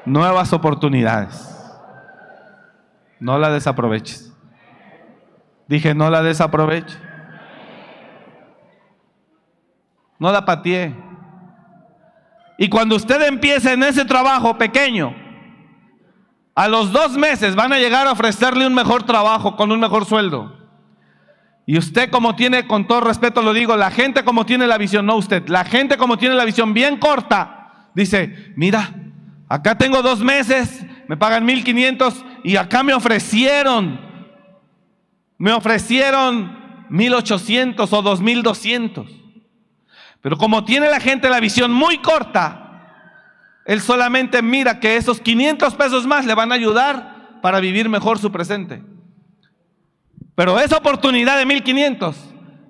nuevas 0.07 0.53
oportunidades. 0.53 1.51
No 3.21 3.39
la 3.39 3.51
desaproveches. 3.51 4.33
Dije, 5.67 5.95
no 5.95 6.11
la 6.11 6.23
desaproveches. 6.23 7.01
No 10.19 10.31
la 10.31 10.45
patee. 10.45 10.95
Y 12.59 12.69
cuando 12.69 12.97
usted 12.97 13.21
empiece 13.23 13.73
en 13.73 13.83
ese 13.83 14.05
trabajo 14.05 14.57
pequeño, 14.57 15.15
a 16.55 16.69
los 16.69 16.93
dos 16.93 17.17
meses 17.17 17.57
van 17.57 17.73
a 17.73 17.79
llegar 17.79 18.07
a 18.07 18.13
ofrecerle 18.13 18.67
un 18.67 18.75
mejor 18.75 19.03
trabajo 19.03 19.57
con 19.57 19.73
un 19.73 19.81
mejor 19.81 20.05
sueldo. 20.05 20.57
Y 21.67 21.79
usted 21.79 22.11
como 22.11 22.37
tiene, 22.37 22.67
con 22.67 22.87
todo 22.87 23.01
respeto 23.01 23.43
lo 23.43 23.53
digo, 23.53 23.77
la 23.77 23.91
gente 23.91 24.23
como 24.23 24.47
tiene 24.47 24.67
la 24.67 24.79
visión, 24.79 25.07
no 25.07 25.17
usted, 25.17 25.49
la 25.49 25.65
gente 25.65 25.97
como 25.97 26.19
tiene 26.19 26.35
la 26.35 26.45
visión 26.45 26.75
bien 26.75 26.99
corta, 26.99 27.89
dice, 27.95 28.53
mira, 28.55 28.95
acá 29.49 29.77
tengo 29.77 30.03
dos 30.03 30.21
meses, 30.21 30.85
me 31.09 31.17
pagan 31.17 31.45
1500 31.45 32.25
y 32.45 32.57
acá 32.57 32.83
me 32.83 32.93
ofrecieron, 32.93 33.99
me 35.39 35.53
ofrecieron 35.53 36.87
1800 36.91 37.93
o 37.93 38.03
2200. 38.03 39.24
Pero 40.25 40.39
como 40.39 40.65
tiene 40.65 40.89
la 40.89 41.01
gente 41.01 41.29
la 41.29 41.39
visión 41.39 41.71
muy 41.71 41.99
corta, 41.99 42.81
él 43.67 43.83
solamente 43.83 44.41
mira 44.41 44.81
que 44.81 44.97
esos 44.97 45.21
500 45.21 45.75
pesos 45.75 46.07
más 46.07 46.25
le 46.25 46.35
van 46.35 46.51
a 46.51 46.55
ayudar 46.55 47.41
para 47.43 47.61
vivir 47.61 47.91
mejor 47.91 48.19
su 48.19 48.33
presente. 48.33 48.83
Pero 50.35 50.59
esa 50.59 50.79
oportunidad 50.79 51.37
de 51.37 51.45
1500 51.45 52.17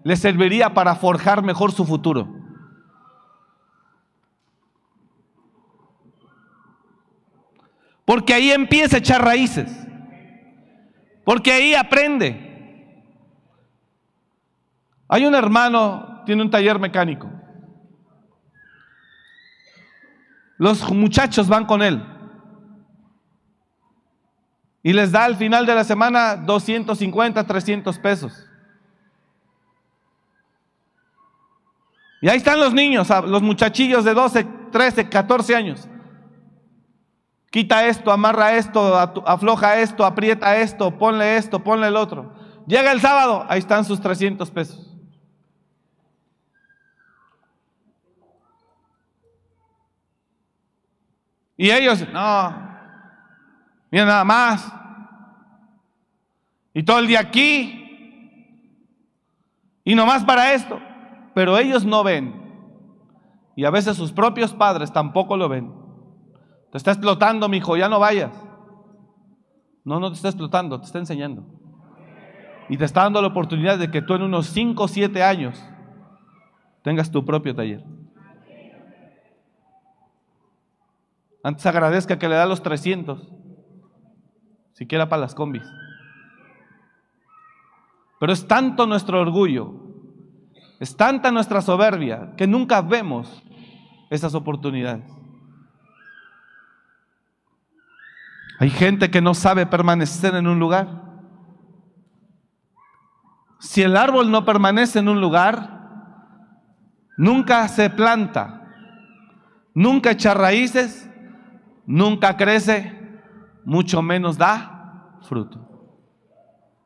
le 0.03 0.17
serviría 0.17 0.75
para 0.75 0.97
forjar 0.97 1.45
mejor 1.45 1.71
su 1.71 1.85
futuro. 1.85 2.29
Porque 8.05 8.35
ahí 8.35 8.51
empieza 8.51 8.97
a 8.97 8.99
echar 8.99 9.25
raíces. 9.25 9.71
Porque 11.23 11.53
ahí 11.53 11.75
aprende. 11.77 13.05
Hay 15.07 15.25
un 15.25 15.37
hermano, 15.37 16.25
tiene 16.27 16.43
un 16.43 16.51
taller 16.51 16.81
mecánico. 16.81 17.31
Los 20.59 20.91
muchachos 20.93 21.49
van 21.49 21.67
con 21.67 21.83
él. 21.83 22.03
Y 24.83 24.93
les 24.93 25.13
da 25.13 25.25
al 25.25 25.37
final 25.37 25.65
de 25.65 25.75
la 25.75 25.85
semana 25.85 26.37
250, 26.37 27.45
300 27.45 27.99
pesos. 27.99 28.47
Y 32.21 32.29
ahí 32.29 32.39
están 32.39 32.61
los 32.61 32.73
niños, 32.73 33.09
los 33.27 33.43
muchachillos 33.43 34.05
de 34.05 34.15
12, 34.15 34.45
13, 34.73 35.09
14 35.09 35.57
años. 35.57 35.89
Quita 37.51 37.87
esto, 37.87 38.11
amarra 38.11 38.57
esto, 38.57 38.97
afloja 39.27 39.79
esto, 39.79 40.05
aprieta 40.05 40.57
esto, 40.57 40.99
ponle 40.99 41.37
esto, 41.37 41.63
ponle 41.63 41.89
el 41.89 41.97
otro. 41.97 42.35
Llega 42.67 42.93
el 42.93 43.01
sábado, 43.01 43.45
ahí 43.49 43.59
están 43.59 43.85
sus 43.85 44.01
300 44.01 44.51
pesos. 44.51 44.94
Y 51.57 51.71
ellos, 51.71 52.07
no, 52.13 52.55
mira 53.91 54.05
nada 54.05 54.25
más. 54.25 54.73
Y 56.73 56.83
todo 56.83 56.99
el 56.99 57.07
día 57.07 57.21
aquí. 57.21 57.81
Y 59.85 59.95
nomás 59.95 60.25
para 60.25 60.55
esto. 60.55 60.81
Pero 61.35 61.57
ellos 61.59 61.85
no 61.85 62.03
ven. 62.03 62.43
Y 63.57 63.65
a 63.65 63.71
veces 63.71 63.97
sus 63.97 64.13
propios 64.13 64.53
padres 64.53 64.93
tampoco 64.93 65.37
lo 65.37 65.49
ven. 65.49 65.73
Te 66.73 66.79
está 66.79 66.91
explotando, 66.91 67.49
mi 67.49 67.59
hijo, 67.59 67.77
ya 67.77 67.89
no 67.89 68.01
vayas. 68.01 68.33
No, 69.85 70.01
no 70.01 70.09
te 70.11 70.17
está 70.17 70.29
explotando, 70.29 70.81
te 70.81 70.87
está 70.87 70.99
enseñando. 70.99 71.45
Y 72.69 72.77
te 72.77 72.85
está 72.85 73.03
dando 73.03 73.21
la 73.21 73.29
oportunidad 73.29 73.79
de 73.79 73.91
que 73.91 74.03
tú 74.03 74.15
en 74.15 74.23
unos 74.23 74.47
5 74.47 74.83
o 74.83 74.89
7 74.89 75.23
años 75.23 75.63
tengas 76.83 77.11
tu 77.11 77.25
propio 77.25 77.55
taller. 77.55 77.85
Antes 81.45 81.67
agradezca 81.67 82.19
que 82.19 82.27
le 82.27 82.37
da 82.37 82.47
los 82.47 82.63
300, 82.63 83.21
siquiera 84.73 85.11
para 85.11 85.21
las 85.21 85.35
combis. 85.35 85.63
Pero 88.19 88.33
es 88.33 88.49
tanto 88.49 88.87
nuestro 88.87 89.21
orgullo, 89.21 89.75
es 90.81 90.97
tanta 90.97 91.31
nuestra 91.31 91.61
soberbia 91.61 92.33
que 92.39 92.47
nunca 92.47 92.81
vemos 92.81 93.43
esas 94.09 94.35
oportunidades. 94.35 95.05
Hay 98.59 98.71
gente 98.71 99.11
que 99.11 99.21
no 99.21 99.35
sabe 99.35 99.67
permanecer 99.67 100.35
en 100.37 100.47
un 100.47 100.59
lugar. 100.59 101.03
Si 103.61 103.83
el 103.83 103.99
árbol 103.99 104.31
no 104.31 104.47
permanece 104.47 105.01
en 105.01 105.11
un 105.11 105.21
lugar, 105.21 105.91
nunca 107.19 107.69
se 107.69 107.91
planta, 107.91 108.67
nunca 109.75 110.13
echa 110.13 110.33
raíces, 110.33 111.11
nunca 111.87 112.37
crece, 112.37 112.93
mucho 113.65 114.03
menos 114.03 114.37
da 114.39 115.19
fruto. 115.27 115.61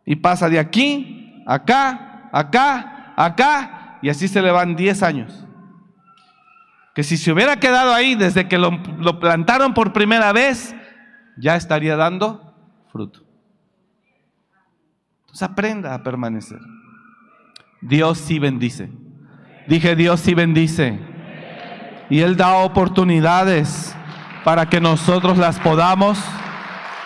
Y 0.04 0.16
pasa 0.16 0.48
de 0.48 0.58
aquí, 0.58 1.42
acá, 1.46 2.30
acá, 2.32 3.14
acá, 3.16 3.98
y 4.02 4.08
así 4.08 4.28
se 4.28 4.40
le 4.40 4.50
van 4.50 4.76
10 4.76 5.02
años. 5.02 5.44
Que 6.94 7.02
si 7.02 7.16
se 7.16 7.32
hubiera 7.32 7.60
quedado 7.60 7.92
ahí 7.92 8.14
desde 8.14 8.48
que 8.48 8.58
lo, 8.58 9.20
plantaron 9.20 9.74
por 9.74 9.92
primera 9.92 10.32
vez, 10.32 10.74
ya 11.36 11.56
estaría 11.56 11.96
dando 11.96 12.54
fruto. 12.90 13.20
Entonces 15.20 15.42
aprenda 15.42 15.94
a 15.94 16.02
permanecer. 16.02 16.58
Dios 17.80 18.18
sí 18.18 18.38
bendice. 18.38 18.90
Dije, 19.68 19.94
Dios 19.94 20.20
sí 20.20 20.34
bendice. 20.34 20.98
Y 22.10 22.20
Él 22.20 22.36
da 22.36 22.56
oportunidades 22.56 23.94
para 24.44 24.66
que 24.66 24.80
nosotros 24.80 25.38
las 25.38 25.58
podamos 25.58 26.18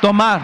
tomar. 0.01 0.41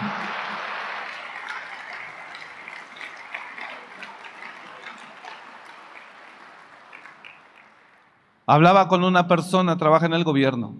Hablaba 8.45 8.87
con 8.87 9.03
una 9.03 9.27
persona, 9.27 9.77
trabaja 9.77 10.07
en 10.07 10.13
el 10.13 10.23
gobierno, 10.23 10.75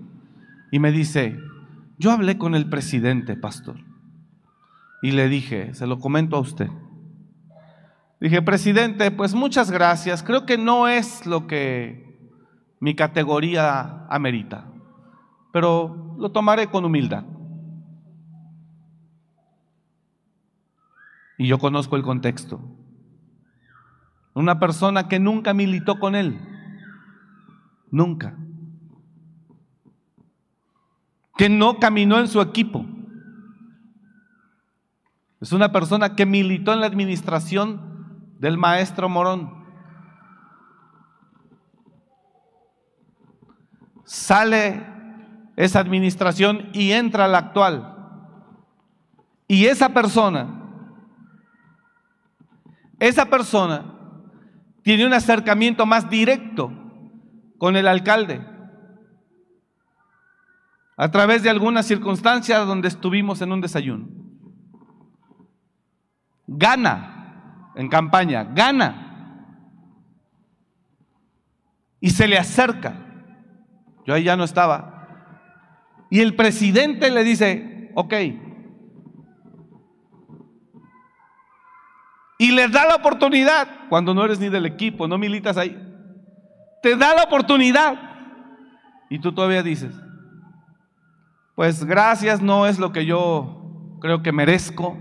y 0.72 0.80
me 0.80 0.92
dice, 0.92 1.38
yo 2.00 2.12
hablé 2.12 2.40
con 2.40 2.56
el 2.56 2.68
presidente, 2.68 3.36
pastor, 3.36 3.76
y 5.04 5.12
le 5.12 5.30
dije, 5.30 5.76
se 5.76 5.86
lo 5.86 6.00
comento 6.00 6.36
a 6.38 6.40
usted. 6.40 6.70
Dije, 8.20 8.42
presidente, 8.42 9.12
pues 9.12 9.36
muchas 9.36 9.70
gracias, 9.70 10.24
creo 10.24 10.48
que 10.48 10.58
no 10.58 10.88
es 10.88 11.28
lo 11.28 11.46
que 11.46 12.18
mi 12.80 12.96
categoría 12.96 14.08
amerita, 14.10 14.66
pero 15.52 16.16
lo 16.18 16.32
tomaré 16.32 16.68
con 16.68 16.86
humildad. 16.86 17.24
Y 21.38 21.48
yo 21.48 21.58
conozco 21.58 21.96
el 21.96 22.04
contexto. 22.04 22.60
Una 24.34 24.60
persona 24.60 25.08
que 25.08 25.20
nunca 25.20 25.54
militó 25.54 26.00
con 26.00 26.16
él, 26.16 26.40
nunca 27.92 28.36
que 31.40 31.48
no 31.48 31.80
caminó 31.80 32.20
en 32.20 32.28
su 32.28 32.42
equipo. 32.42 32.86
Es 35.40 35.54
una 35.54 35.72
persona 35.72 36.14
que 36.14 36.26
militó 36.26 36.74
en 36.74 36.82
la 36.82 36.86
administración 36.86 38.36
del 38.40 38.58
maestro 38.58 39.08
Morón. 39.08 39.50
Sale 44.04 44.86
esa 45.60 45.82
administración 45.82 46.70
y 46.72 46.94
entra 46.94 47.28
la 47.28 47.40
actual. 47.40 47.94
Y 49.46 49.66
esa 49.66 49.90
persona, 49.90 50.48
esa 52.98 53.26
persona 53.26 53.84
tiene 54.84 55.06
un 55.06 55.14
acercamiento 55.14 55.86
más 55.86 56.10
directo 56.10 56.72
con 57.58 57.76
el 57.76 57.90
alcalde 57.90 58.42
a 60.96 61.12
través 61.12 61.44
de 61.44 61.50
alguna 61.50 61.84
circunstancia 61.84 62.60
donde 62.60 62.88
estuvimos 62.88 63.42
en 63.42 63.52
un 63.52 63.60
desayuno. 63.60 64.08
Gana 66.48 67.72
en 67.76 67.90
campaña, 67.90 68.46
gana. 68.46 69.44
Y 72.00 72.12
se 72.12 72.30
le 72.30 72.38
acerca. 72.38 72.96
Yo 74.06 74.14
ahí 74.14 74.24
ya 74.24 74.38
no 74.38 74.46
estaba. 74.46 74.99
Y 76.10 76.22
el 76.22 76.36
presidente 76.36 77.12
le 77.12 77.24
dice, 77.24 77.92
ok. 77.96 78.14
Y 82.40 82.52
le 82.52 82.68
da 82.70 82.88
la 82.88 82.96
oportunidad, 82.96 83.88
cuando 83.90 84.14
no 84.14 84.24
eres 84.24 84.40
ni 84.40 84.50
del 84.50 84.66
equipo, 84.66 85.08
no 85.08 85.18
militas 85.18 85.58
ahí. 85.58 85.78
Te 86.82 86.96
da 86.96 87.14
la 87.14 87.24
oportunidad. 87.24 87.96
Y 89.10 89.20
tú 89.20 89.34
todavía 89.34 89.62
dices, 89.62 89.94
pues 91.56 91.84
gracias 91.84 92.42
no 92.42 92.66
es 92.66 92.80
lo 92.80 92.92
que 92.92 93.06
yo 93.06 93.98
creo 94.00 94.24
que 94.24 94.32
merezco, 94.32 94.98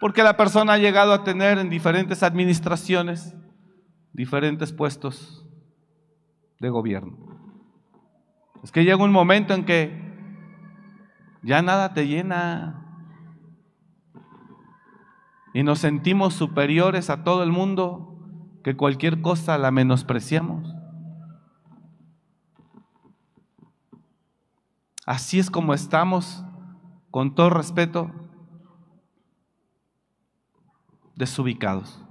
porque 0.00 0.22
la 0.22 0.36
persona 0.36 0.74
ha 0.74 0.78
llegado 0.78 1.12
a 1.12 1.24
tener 1.24 1.58
en 1.58 1.68
diferentes 1.68 2.22
administraciones 2.22 3.34
diferentes 4.12 4.72
puestos 4.72 5.44
de 6.58 6.68
gobierno. 6.68 7.29
Es 8.62 8.72
que 8.72 8.84
llega 8.84 9.02
un 9.02 9.12
momento 9.12 9.54
en 9.54 9.64
que 9.64 10.10
ya 11.42 11.62
nada 11.62 11.94
te 11.94 12.06
llena 12.06 12.80
y 15.54 15.62
nos 15.62 15.78
sentimos 15.78 16.34
superiores 16.34 17.10
a 17.10 17.24
todo 17.24 17.42
el 17.42 17.50
mundo, 17.50 18.18
que 18.62 18.76
cualquier 18.76 19.22
cosa 19.22 19.58
la 19.58 19.70
menospreciamos. 19.70 20.74
Así 25.06 25.38
es 25.38 25.50
como 25.50 25.74
estamos, 25.74 26.44
con 27.10 27.34
todo 27.34 27.50
respeto, 27.50 28.12
desubicados. 31.16 32.04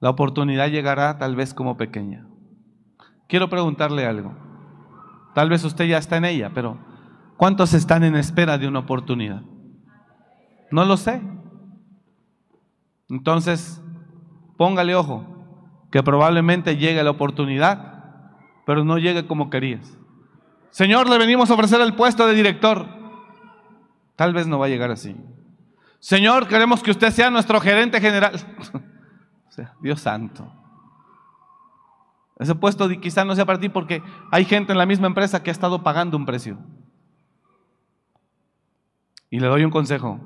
La 0.00 0.10
oportunidad 0.10 0.68
llegará 0.68 1.18
tal 1.18 1.34
vez 1.34 1.52
como 1.52 1.76
pequeña. 1.76 2.27
Quiero 3.28 3.48
preguntarle 3.48 4.06
algo. 4.06 4.34
Tal 5.34 5.50
vez 5.50 5.62
usted 5.62 5.84
ya 5.84 5.98
está 5.98 6.16
en 6.16 6.24
ella, 6.24 6.50
pero 6.54 6.78
¿cuántos 7.36 7.74
están 7.74 8.02
en 8.02 8.16
espera 8.16 8.58
de 8.58 8.66
una 8.66 8.80
oportunidad? 8.80 9.42
No 10.70 10.84
lo 10.84 10.96
sé. 10.96 11.20
Entonces, 13.08 13.82
póngale 14.56 14.94
ojo, 14.94 15.24
que 15.92 16.02
probablemente 16.02 16.76
llegue 16.76 17.02
la 17.02 17.10
oportunidad, 17.10 18.32
pero 18.66 18.84
no 18.84 18.98
llegue 18.98 19.26
como 19.26 19.50
querías. 19.50 19.96
Señor, 20.70 21.08
le 21.08 21.18
venimos 21.18 21.50
a 21.50 21.54
ofrecer 21.54 21.80
el 21.80 21.94
puesto 21.94 22.26
de 22.26 22.34
director. 22.34 22.86
Tal 24.16 24.32
vez 24.32 24.46
no 24.46 24.58
va 24.58 24.66
a 24.66 24.70
llegar 24.70 24.90
así. 24.90 25.16
Señor, 26.00 26.48
queremos 26.48 26.82
que 26.82 26.90
usted 26.90 27.10
sea 27.10 27.30
nuestro 27.30 27.60
gerente 27.60 28.00
general. 28.00 28.34
o 29.48 29.52
sea, 29.52 29.74
Dios 29.80 30.00
santo. 30.00 30.52
Ese 32.38 32.54
puesto 32.54 32.88
quizá 33.00 33.24
no 33.24 33.34
sea 33.34 33.46
para 33.46 33.58
ti 33.58 33.68
porque 33.68 34.02
hay 34.30 34.44
gente 34.44 34.72
en 34.72 34.78
la 34.78 34.86
misma 34.86 35.08
empresa 35.08 35.42
que 35.42 35.50
ha 35.50 35.52
estado 35.52 35.82
pagando 35.82 36.16
un 36.16 36.24
precio. 36.24 36.58
Y 39.30 39.40
le 39.40 39.48
doy 39.48 39.64
un 39.64 39.70
consejo. 39.70 40.20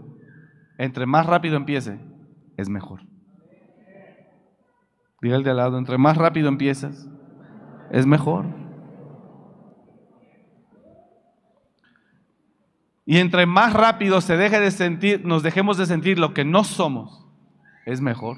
Entre 0.78 1.06
más 1.06 1.26
rápido 1.26 1.56
empiece, 1.56 1.98
es 2.56 2.68
mejor. 2.68 3.00
Diga 5.22 5.36
el 5.36 5.44
de 5.44 5.50
al 5.50 5.56
lado, 5.56 5.78
entre 5.78 5.98
más 5.98 6.16
rápido 6.16 6.48
empiezas, 6.48 7.08
es 7.90 8.06
mejor. 8.06 8.46
Y 13.04 13.18
entre 13.18 13.46
más 13.46 13.72
rápido 13.72 14.20
se 14.20 14.36
deje 14.36 14.60
de 14.60 14.70
sentir, 14.70 15.24
nos 15.24 15.42
dejemos 15.42 15.76
de 15.76 15.86
sentir 15.86 16.18
lo 16.18 16.34
que 16.34 16.44
no 16.44 16.64
somos, 16.64 17.26
es 17.86 18.00
mejor. 18.00 18.36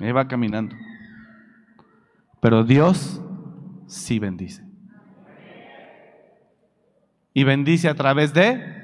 Me 0.00 0.12
va 0.12 0.26
caminando. 0.26 0.74
Pero 2.40 2.64
Dios 2.64 3.22
sí 3.86 4.18
bendice. 4.18 4.64
Y 7.34 7.44
bendice 7.44 7.86
a 7.86 7.94
través 7.94 8.32
de... 8.32 8.80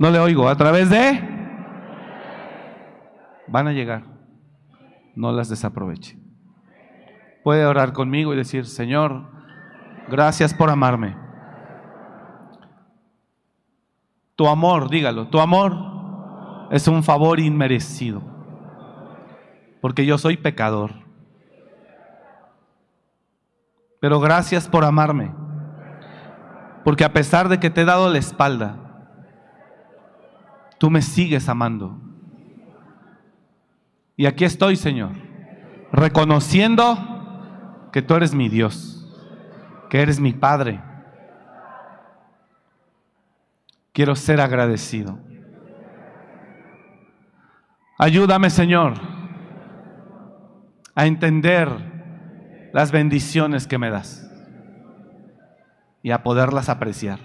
No 0.00 0.10
le 0.10 0.18
oigo, 0.18 0.48
a 0.48 0.56
través 0.56 0.90
de... 0.90 1.20
Van 3.46 3.68
a 3.68 3.72
llegar. 3.72 4.02
No 5.14 5.30
las 5.30 5.48
desaproveche. 5.48 6.18
Puede 7.44 7.64
orar 7.64 7.92
conmigo 7.92 8.34
y 8.34 8.36
decir, 8.36 8.66
Señor, 8.66 9.30
gracias 10.08 10.52
por 10.52 10.68
amarme. 10.68 11.16
Tu 14.34 14.48
amor, 14.48 14.90
dígalo, 14.90 15.28
tu 15.28 15.38
amor 15.38 16.68
es 16.72 16.88
un 16.88 17.04
favor 17.04 17.38
inmerecido 17.38 18.33
porque 19.84 20.06
yo 20.06 20.16
soy 20.16 20.38
pecador. 20.38 20.92
Pero 24.00 24.18
gracias 24.18 24.66
por 24.66 24.82
amarme, 24.82 25.30
porque 26.84 27.04
a 27.04 27.12
pesar 27.12 27.50
de 27.50 27.60
que 27.60 27.68
te 27.68 27.82
he 27.82 27.84
dado 27.84 28.10
la 28.10 28.16
espalda, 28.16 28.78
tú 30.78 30.88
me 30.88 31.02
sigues 31.02 31.50
amando. 31.50 32.00
Y 34.16 34.24
aquí 34.24 34.46
estoy, 34.46 34.76
Señor, 34.76 35.10
reconociendo 35.92 37.90
que 37.92 38.00
tú 38.00 38.14
eres 38.14 38.32
mi 38.32 38.48
Dios, 38.48 39.06
que 39.90 40.00
eres 40.00 40.18
mi 40.18 40.32
Padre. 40.32 40.80
Quiero 43.92 44.16
ser 44.16 44.40
agradecido. 44.40 45.18
Ayúdame, 47.98 48.48
Señor 48.48 49.13
a 50.94 51.06
entender 51.06 52.70
las 52.72 52.92
bendiciones 52.92 53.66
que 53.66 53.78
me 53.78 53.90
das 53.90 54.30
y 56.02 56.10
a 56.10 56.22
poderlas 56.22 56.68
apreciar. 56.68 57.20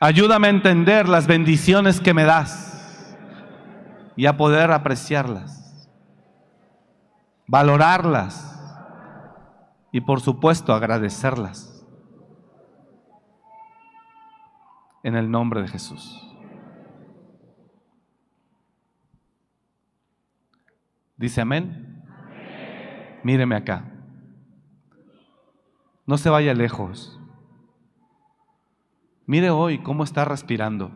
Ayúdame 0.00 0.48
a 0.48 0.50
entender 0.50 1.08
las 1.08 1.26
bendiciones 1.26 2.00
que 2.00 2.12
me 2.12 2.24
das 2.24 3.16
y 4.16 4.26
a 4.26 4.36
poder 4.36 4.72
apreciarlas, 4.72 5.88
valorarlas 7.46 8.48
y 9.92 10.00
por 10.00 10.20
supuesto 10.20 10.74
agradecerlas. 10.74 11.68
En 15.04 15.16
el 15.16 15.30
nombre 15.30 15.62
de 15.62 15.68
Jesús. 15.68 16.31
Dice 21.22 21.40
amén. 21.40 22.02
Míreme 23.22 23.54
acá. 23.54 23.84
No 26.04 26.18
se 26.18 26.28
vaya 26.28 26.52
lejos. 26.52 27.20
Mire 29.24 29.50
hoy 29.50 29.84
cómo 29.84 30.02
está 30.02 30.24
respirando. 30.24 30.90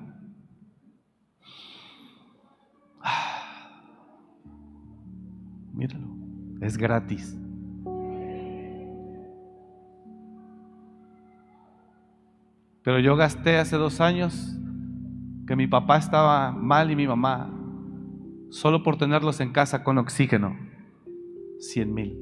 Míralo, 5.73 6.09
es 6.61 6.77
gratis. 6.77 7.39
Pero 12.83 12.99
yo 12.99 13.15
gasté 13.15 13.59
hace 13.59 13.77
dos 13.77 14.01
años 14.01 14.59
que 15.47 15.55
mi 15.55 15.69
papá 15.69 15.99
estaba 15.99 16.51
mal 16.51 16.91
y 16.91 16.97
mi 16.97 17.07
mamá 17.07 17.56
solo 18.51 18.83
por 18.83 18.97
tenerlos 18.97 19.41
en 19.41 19.53
casa 19.53 19.83
con 19.85 19.99
oxígeno, 19.99 20.57
100 21.61 21.95
mil. 21.95 22.19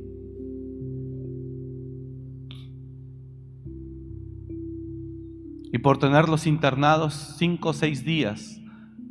Y 5.73 5.79
por 5.79 5.99
tenerlos 5.99 6.47
internados 6.47 7.35
cinco 7.37 7.71
o 7.71 7.73
seis 7.73 8.05
días 8.05 8.61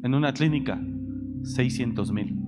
en 0.03 0.15
una 0.15 0.33
clínica, 0.33 0.81
600 1.43 2.11
mil. 2.11 2.39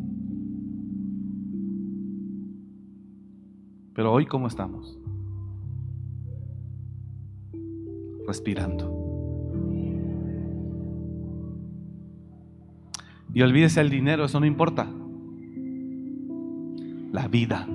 Pero 3.93 4.11
hoy, 4.11 4.26
¿cómo 4.26 4.47
estamos? 4.47 4.97
Respirando. 8.28 9.04
Y 13.36 13.41
olvídese 13.41 13.81
el 13.81 13.89
dinero, 13.89 14.23
eso 14.23 14.39
no 14.39 14.45
importa. 14.45 14.88
La 17.11 17.27
vida. 17.27 17.67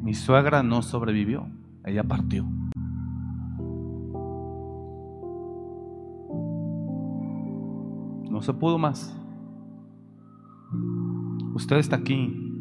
Mi 0.00 0.14
suegra 0.14 0.62
no 0.62 0.80
sobrevivió, 0.80 1.48
ella 1.84 2.04
partió. 2.04 2.46
No 8.30 8.40
se 8.42 8.54
pudo 8.54 8.78
más. 8.78 9.12
usted 11.54 11.78
está 11.78 11.96
aquí. 11.96 12.54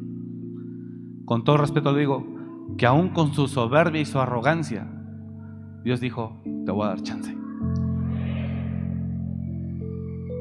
Con 1.25 1.43
todo 1.43 1.57
respeto 1.57 1.91
le 1.91 1.99
digo 1.99 2.25
que 2.75 2.87
aún 2.87 3.09
con 3.09 3.33
su 3.33 3.47
soberbia 3.47 4.01
y 4.01 4.05
su 4.05 4.19
arrogancia, 4.19 4.87
Dios 5.83 5.99
dijo, 5.99 6.41
te 6.65 6.71
voy 6.71 6.85
a 6.85 6.89
dar 6.89 7.03
chance. 7.03 7.36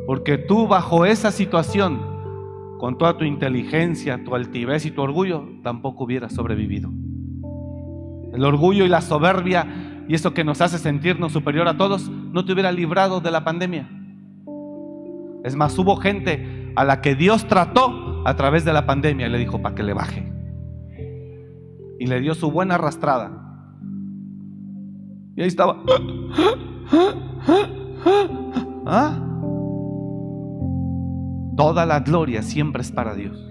Porque 0.07 0.39
tú 0.39 0.67
bajo 0.69 1.05
esa 1.05 1.31
situación, 1.31 2.01
con 2.79 2.99
toda 2.99 3.17
tu 3.17 3.25
inteligencia, 3.25 4.23
tu 4.25 4.35
altivez 4.35 4.87
y 4.87 4.91
tu 4.91 5.03
orgullo, 5.03 5.49
tampoco 5.63 6.05
hubieras 6.05 6.33
sobrevivido. 6.33 6.91
El 8.33 8.45
orgullo 8.45 8.85
y 8.85 8.89
la 8.89 9.01
soberbia 9.01 9.67
y 10.09 10.15
eso 10.15 10.35
que 10.35 10.45
nos 10.45 10.61
hace 10.61 10.79
sentirnos 10.79 11.33
superior 11.33 11.67
a 11.69 11.77
todos, 11.77 12.09
no 12.09 12.45
te 12.45 12.53
hubiera 12.53 12.71
librado 12.71 13.21
de 13.21 13.31
la 13.31 13.43
pandemia. 13.45 13.89
Es 15.43 15.57
más, 15.57 15.77
hubo 15.79 15.97
gente 15.97 16.73
a 16.77 16.85
la 16.85 17.01
que 17.01 17.15
Dios 17.15 17.47
trató 17.47 18.23
a 18.25 18.37
través 18.37 18.65
de 18.65 18.73
la 18.73 18.87
pandemia 18.87 19.27
y 19.27 19.31
le 19.31 19.39
dijo 19.39 19.61
para 19.63 19.75
que 19.75 19.83
le 19.83 19.95
baje. 19.95 20.33
Y 21.99 22.07
le 22.07 22.21
dio 22.21 22.35
su 22.35 22.51
buena 22.51 22.77
arrastrada. 22.77 23.33
Y 25.37 25.43
ahí 25.43 25.49
estaba. 25.49 25.83
¿Ah? 28.87 29.26
Toda 31.57 31.87
la 31.87 32.01
gloria 32.01 32.43
siempre 32.43 32.83
es 32.83 32.93
para 32.93 33.15
Dios. 33.15 33.43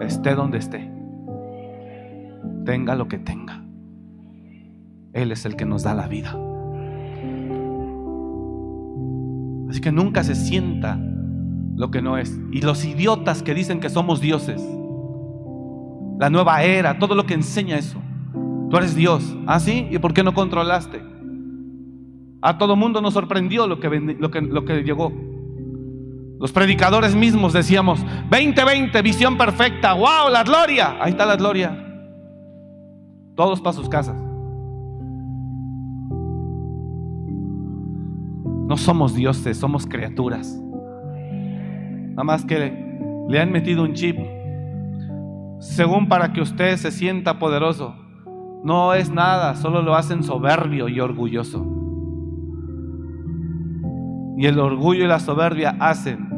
Esté 0.00 0.34
donde 0.34 0.58
esté. 0.58 0.90
Tenga 2.64 2.94
lo 2.94 3.08
que 3.08 3.18
tenga. 3.18 3.62
Él 5.12 5.32
es 5.32 5.44
el 5.44 5.56
que 5.56 5.66
nos 5.66 5.82
da 5.82 5.94
la 5.94 6.08
vida. 6.08 6.36
Así 9.68 9.80
que 9.80 9.92
nunca 9.92 10.24
se 10.24 10.34
sienta 10.34 10.98
lo 11.76 11.90
que 11.90 12.00
no 12.00 12.16
es. 12.16 12.40
Y 12.52 12.62
los 12.62 12.84
idiotas 12.84 13.42
que 13.42 13.54
dicen 13.54 13.80
que 13.80 13.90
somos 13.90 14.20
dioses. 14.20 14.62
La 16.18 16.30
nueva 16.30 16.62
era, 16.62 16.98
todo 16.98 17.14
lo 17.14 17.26
que 17.26 17.34
enseña 17.34 17.76
eso. 17.76 17.98
Tú 18.70 18.76
eres 18.76 18.94
Dios. 18.94 19.36
¿Ah, 19.46 19.60
sí? 19.60 19.88
¿Y 19.90 19.98
por 19.98 20.14
qué 20.14 20.22
no 20.22 20.32
controlaste? 20.32 21.02
A 22.40 22.56
todo 22.56 22.76
mundo 22.76 23.02
nos 23.02 23.12
sorprendió 23.12 23.66
lo 23.66 23.78
que, 23.80 23.88
lo 24.18 24.30
que, 24.30 24.40
lo 24.40 24.64
que 24.64 24.82
llegó. 24.82 25.12
Los 26.40 26.52
predicadores 26.52 27.14
mismos 27.14 27.52
decíamos, 27.52 28.02
2020, 28.30 29.02
visión 29.02 29.36
perfecta, 29.36 29.92
wow, 29.92 30.30
la 30.32 30.42
gloria. 30.42 30.96
Ahí 30.98 31.10
está 31.10 31.26
la 31.26 31.36
gloria. 31.36 31.86
Todos 33.36 33.60
para 33.60 33.74
sus 33.74 33.90
casas. 33.90 34.16
No 38.66 38.78
somos 38.78 39.14
dioses, 39.14 39.58
somos 39.58 39.86
criaturas. 39.86 40.58
Nada 42.12 42.24
más 42.24 42.46
que 42.46 43.26
le 43.28 43.38
han 43.38 43.52
metido 43.52 43.82
un 43.82 43.92
chip, 43.92 44.16
según 45.58 46.08
para 46.08 46.32
que 46.32 46.40
usted 46.40 46.78
se 46.78 46.90
sienta 46.90 47.38
poderoso. 47.38 47.94
No 48.64 48.94
es 48.94 49.10
nada, 49.10 49.56
solo 49.56 49.82
lo 49.82 49.94
hacen 49.94 50.22
soberbio 50.22 50.88
y 50.88 51.00
orgulloso. 51.00 51.66
Y 54.38 54.46
el 54.46 54.58
orgullo 54.58 55.04
y 55.04 55.06
la 55.06 55.20
soberbia 55.20 55.76
hacen 55.80 56.29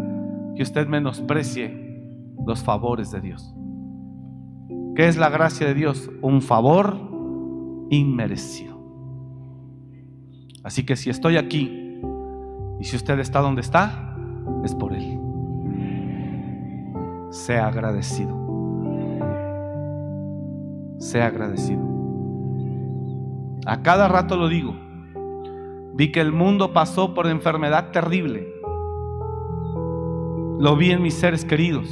que 0.57 0.63
usted 0.63 0.87
menosprecie 0.87 2.05
los 2.47 2.63
favores 2.63 3.11
de 3.11 3.21
Dios. 3.21 3.55
¿Qué 4.95 5.09
es 5.09 5.17
la 5.17 5.31
gracia 5.31 5.67
de 5.67 5.75
Dios? 5.75 6.11
Un 6.21 6.43
favor 6.43 6.97
inmerecido. 7.91 8.79
Así 10.63 10.85
que 10.85 10.97
si 10.97 11.11
estoy 11.11 11.37
aquí 11.37 12.01
y 12.79 12.85
si 12.85 12.97
usted 12.97 13.19
está 13.19 13.41
donde 13.41 13.63
está, 13.63 14.17
es 14.65 14.75
por 14.75 14.93
Él. 14.93 15.19
Sea 17.31 17.69
agradecido. 17.69 18.37
Sea 20.99 21.27
agradecido. 21.27 21.83
A 23.67 23.83
cada 23.83 24.09
rato 24.09 24.37
lo 24.37 24.49
digo. 24.49 24.75
Vi 25.95 26.13
que 26.13 26.21
el 26.21 26.33
mundo 26.33 26.73
pasó 26.73 27.15
por 27.15 27.27
enfermedad 27.27 27.91
terrible 27.93 28.52
lo 30.59 30.77
vi 30.77 30.91
en 30.91 31.03
mis 31.03 31.15
seres 31.15 31.45
queridos. 31.45 31.89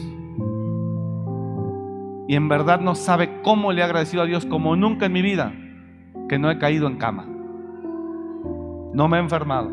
Y 2.29 2.37
en 2.37 2.49
verdad 2.49 2.81
no 2.81 2.95
sabe 2.95 3.43
cómo 3.43 3.73
le 3.73 3.81
he 3.81 3.85
agradecido 3.85 4.23
a 4.23 4.27
Dios 4.27 4.47
como 4.47 4.77
nunca 4.77 5.07
en 5.07 5.13
mi 5.13 5.23
vida 5.23 5.53
que 6.29 6.39
no 6.39 6.51
he 6.51 6.59
caído 6.59 6.87
en 6.87 6.97
cama. 6.97 7.27
No 8.95 9.09
me 9.09 9.17
he 9.17 9.21
enfermado. 9.21 9.71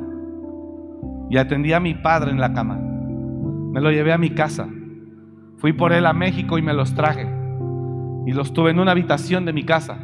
Y 1.30 1.38
atendí 1.38 1.74
a 1.74 1.80
mi 1.80 1.94
padre 1.94 2.32
en 2.32 2.40
la 2.40 2.54
cama. 2.54 2.78
Me 2.78 3.82
lo 3.82 3.92
llevé 3.92 4.12
a 4.12 4.18
mi 4.18 4.32
casa. 4.32 4.68
Fui 5.58 5.74
por 5.74 5.94
él 5.94 6.06
a 6.06 6.14
México 6.14 6.58
y 6.58 6.62
me 6.62 6.74
los 6.74 6.96
traje. 6.96 7.28
Y 8.26 8.32
los 8.32 8.54
tuve 8.54 8.72
en 8.72 8.80
una 8.80 8.92
habitación 8.92 9.46
de 9.46 9.54
mi 9.54 9.64
casa. 9.64 9.98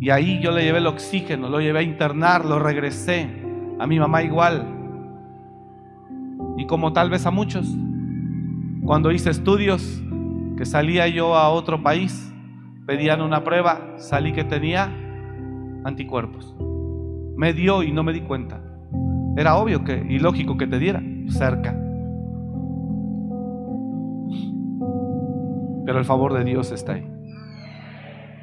Y 0.00 0.10
ahí 0.10 0.40
yo 0.40 0.50
le 0.50 0.64
llevé 0.64 0.78
el 0.78 0.86
oxígeno, 0.86 1.48
lo 1.48 1.60
llevé 1.60 1.80
a 1.80 1.82
internar, 1.82 2.44
lo 2.44 2.58
regresé. 2.58 3.28
A 3.78 3.86
mi 3.86 3.98
mamá 3.98 4.22
igual 4.22 4.83
y 6.56 6.66
como 6.66 6.92
tal 6.92 7.10
vez 7.10 7.26
a 7.26 7.30
muchos. 7.30 7.66
Cuando 8.84 9.12
hice 9.12 9.30
estudios, 9.30 10.02
que 10.56 10.64
salía 10.64 11.08
yo 11.08 11.36
a 11.36 11.48
otro 11.48 11.82
país, 11.82 12.32
pedían 12.86 13.20
una 13.20 13.42
prueba, 13.42 13.94
salí 13.96 14.32
que 14.32 14.44
tenía 14.44 14.92
anticuerpos. 15.84 16.54
Me 17.36 17.52
dio 17.52 17.82
y 17.82 17.92
no 17.92 18.02
me 18.02 18.12
di 18.12 18.20
cuenta. 18.20 18.60
Era 19.36 19.56
obvio 19.56 19.84
que 19.84 20.04
y 20.08 20.18
lógico 20.18 20.56
que 20.56 20.66
te 20.66 20.78
diera 20.78 21.02
cerca. 21.28 21.72
Pero 25.86 25.98
el 25.98 26.04
favor 26.04 26.32
de 26.32 26.44
Dios 26.44 26.70
está 26.72 26.92
ahí. 26.92 27.06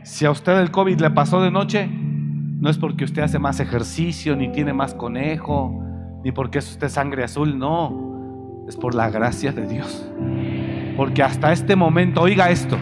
Si 0.03 0.25
a 0.25 0.31
usted 0.31 0.59
el 0.59 0.71
COVID 0.71 0.99
le 0.99 1.11
pasó 1.11 1.41
de 1.41 1.51
noche, 1.51 1.87
no 1.87 2.69
es 2.69 2.77
porque 2.77 3.05
usted 3.05 3.21
hace 3.21 3.39
más 3.39 3.59
ejercicio, 3.59 4.35
ni 4.35 4.51
tiene 4.51 4.73
más 4.73 4.93
conejo, 4.93 5.83
ni 6.23 6.31
porque 6.31 6.59
es 6.59 6.69
usted 6.69 6.89
sangre 6.89 7.23
azul, 7.23 7.57
no, 7.57 8.65
es 8.67 8.75
por 8.75 8.93
la 8.93 9.09
gracia 9.09 9.51
de 9.51 9.67
Dios. 9.67 10.05
Porque 10.95 11.23
hasta 11.23 11.51
este 11.51 11.75
momento, 11.75 12.21
oiga 12.21 12.49
esto, 12.49 12.77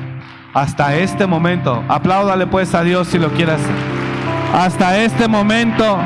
hasta 0.54 0.96
este 0.96 1.26
momento, 1.26 1.84
apláudale 1.88 2.48
pues 2.48 2.74
a 2.76 2.84
Dios 2.84 3.08
si 3.08 3.18
lo 3.18 3.30
quiere 3.30 3.54
hacer. 3.54 3.76
Hasta 4.54 4.98
este 4.98 5.28
momento, 5.28 6.00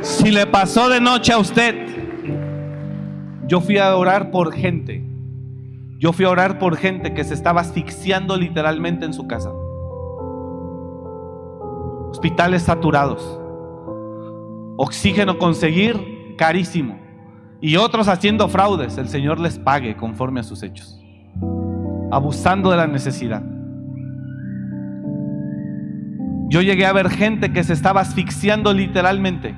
si 0.00 0.30
le 0.30 0.46
pasó 0.46 0.88
de 0.88 1.00
noche 1.00 1.32
a 1.32 1.38
usted, 1.38 1.88
yo 3.46 3.60
fui 3.60 3.76
a 3.76 3.94
orar 3.94 4.30
por 4.30 4.52
gente. 4.52 5.04
Yo 5.98 6.12
fui 6.12 6.24
a 6.24 6.30
orar 6.30 6.58
por 6.58 6.76
gente 6.76 7.12
que 7.14 7.24
se 7.24 7.34
estaba 7.34 7.60
asfixiando 7.60 8.36
literalmente 8.36 9.04
en 9.04 9.12
su 9.12 9.26
casa 9.26 9.50
hospitales 12.14 12.62
saturados, 12.62 13.40
oxígeno 14.76 15.36
conseguir 15.36 16.36
carísimo 16.38 16.96
y 17.60 17.74
otros 17.74 18.06
haciendo 18.06 18.48
fraudes, 18.48 18.98
el 18.98 19.08
Señor 19.08 19.40
les 19.40 19.58
pague 19.58 19.96
conforme 19.96 20.38
a 20.38 20.44
sus 20.44 20.62
hechos, 20.62 21.02
abusando 22.12 22.70
de 22.70 22.76
la 22.76 22.86
necesidad. 22.86 23.42
Yo 26.50 26.62
llegué 26.62 26.86
a 26.86 26.92
ver 26.92 27.10
gente 27.10 27.52
que 27.52 27.64
se 27.64 27.72
estaba 27.72 28.02
asfixiando 28.02 28.72
literalmente. 28.72 29.56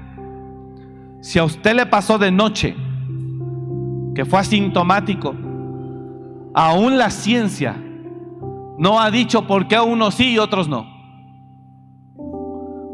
Si 1.20 1.38
a 1.38 1.44
usted 1.44 1.74
le 1.74 1.84
pasó 1.84 2.16
de 2.16 2.30
noche, 2.30 2.74
que 4.14 4.24
fue 4.24 4.38
asintomático, 4.38 5.34
aún 6.54 6.96
la 6.96 7.10
ciencia 7.10 7.76
no 8.78 8.98
ha 8.98 9.10
dicho 9.10 9.46
por 9.46 9.68
qué 9.68 9.78
unos 9.78 10.14
sí 10.14 10.30
y 10.30 10.38
otros 10.38 10.68
no. 10.68 10.95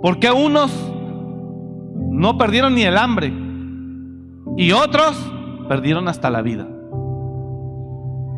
Porque 0.03 0.30
unos 0.30 0.72
no 2.11 2.36
perdieron 2.36 2.74
ni 2.74 2.82
el 2.82 2.98
hambre 2.98 3.32
y 4.57 4.72
otros 4.72 5.16
perdieron 5.68 6.09
hasta 6.09 6.28
la 6.28 6.42
vida. 6.42 6.66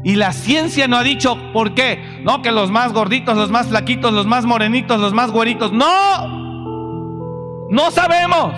Y 0.04 0.16
la 0.16 0.32
ciencia 0.32 0.86
no 0.86 0.98
ha 0.98 1.02
dicho 1.02 1.36
por 1.54 1.74
qué. 1.74 2.20
No, 2.22 2.42
que 2.42 2.52
los 2.52 2.70
más 2.70 2.92
gorditos, 2.92 3.36
los 3.36 3.50
más 3.50 3.68
flaquitos, 3.68 4.12
los 4.12 4.26
más 4.26 4.44
morenitos, 4.44 5.00
los 5.00 5.14
más 5.14 5.30
güeritos. 5.32 5.72
No. 5.72 6.44
No 7.70 7.90
sabemos. 7.90 8.54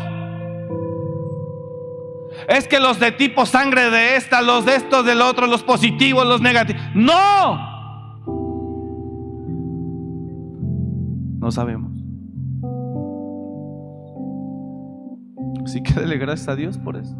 Es 2.48 2.66
que 2.66 2.80
los 2.80 2.98
de 2.98 3.12
tipo 3.12 3.46
sangre 3.46 3.90
de 3.90 4.16
esta, 4.16 4.42
los 4.42 4.66
de 4.66 4.74
estos 4.74 5.07
del 5.07 5.22
otro, 5.22 5.46
los 5.46 5.62
positivos, 5.62 6.26
los 6.26 6.40
negativos. 6.40 6.82
No. 6.94 7.76
No 11.38 11.52
sabemos. 11.52 11.95
Así 15.67 15.83
que 15.83 15.95
dele 15.95 16.17
gracias 16.17 16.49
a 16.49 16.55
Dios 16.55 16.79
por 16.79 16.97
eso. 16.97 17.12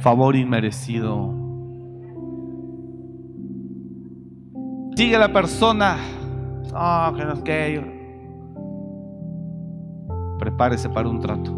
Favor 0.00 0.34
inmerecido. 0.34 1.32
Sigue 4.96 5.16
la 5.16 5.32
persona. 5.32 5.96
Ah, 6.74 7.12
que 7.16 7.24
no 7.24 7.44
que. 7.44 7.96
Prepárese 10.40 10.88
para 10.88 11.08
un 11.08 11.20
trato. 11.20 11.52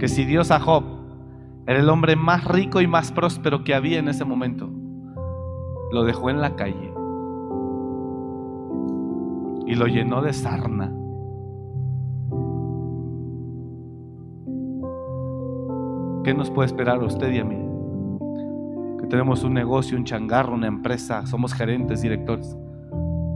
que 0.00 0.08
si 0.08 0.24
Dios 0.24 0.50
a 0.50 0.58
Job 0.58 0.82
era 1.66 1.78
el 1.78 1.88
hombre 1.88 2.16
más 2.16 2.44
rico 2.44 2.80
y 2.80 2.88
más 2.88 3.12
próspero 3.12 3.62
que 3.62 3.72
había 3.72 4.00
en 4.00 4.08
ese 4.08 4.24
momento, 4.24 4.68
lo 5.92 6.02
dejó 6.02 6.28
en 6.28 6.40
la 6.40 6.56
calle 6.56 6.92
y 9.64 9.76
lo 9.76 9.86
llenó 9.86 10.20
de 10.20 10.32
sarna. 10.32 10.92
¿Qué 16.24 16.32
nos 16.32 16.50
puede 16.50 16.66
esperar 16.66 17.00
a 17.00 17.04
usted 17.04 17.30
y 17.32 17.38
a 17.38 17.44
mí? 17.44 17.58
Que 18.98 19.06
tenemos 19.08 19.44
un 19.44 19.52
negocio, 19.52 19.98
un 19.98 20.04
changarro, 20.04 20.54
una 20.54 20.68
empresa, 20.68 21.26
somos 21.26 21.52
gerentes, 21.52 22.00
directores. 22.00 22.56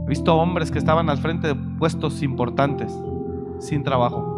He 0.05 0.09
visto 0.09 0.35
hombres 0.35 0.71
que 0.71 0.79
estaban 0.79 1.07
al 1.07 1.19
frente 1.19 1.49
de 1.49 1.55
puestos 1.77 2.23
importantes, 2.23 2.91
sin 3.59 3.83
trabajo, 3.83 4.37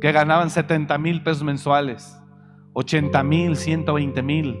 que 0.00 0.12
ganaban 0.12 0.48
70 0.48 0.96
mil 0.98 1.24
pesos 1.24 1.42
mensuales, 1.42 2.16
80 2.74 3.24
mil, 3.24 3.56
120 3.56 4.22
mil 4.22 4.56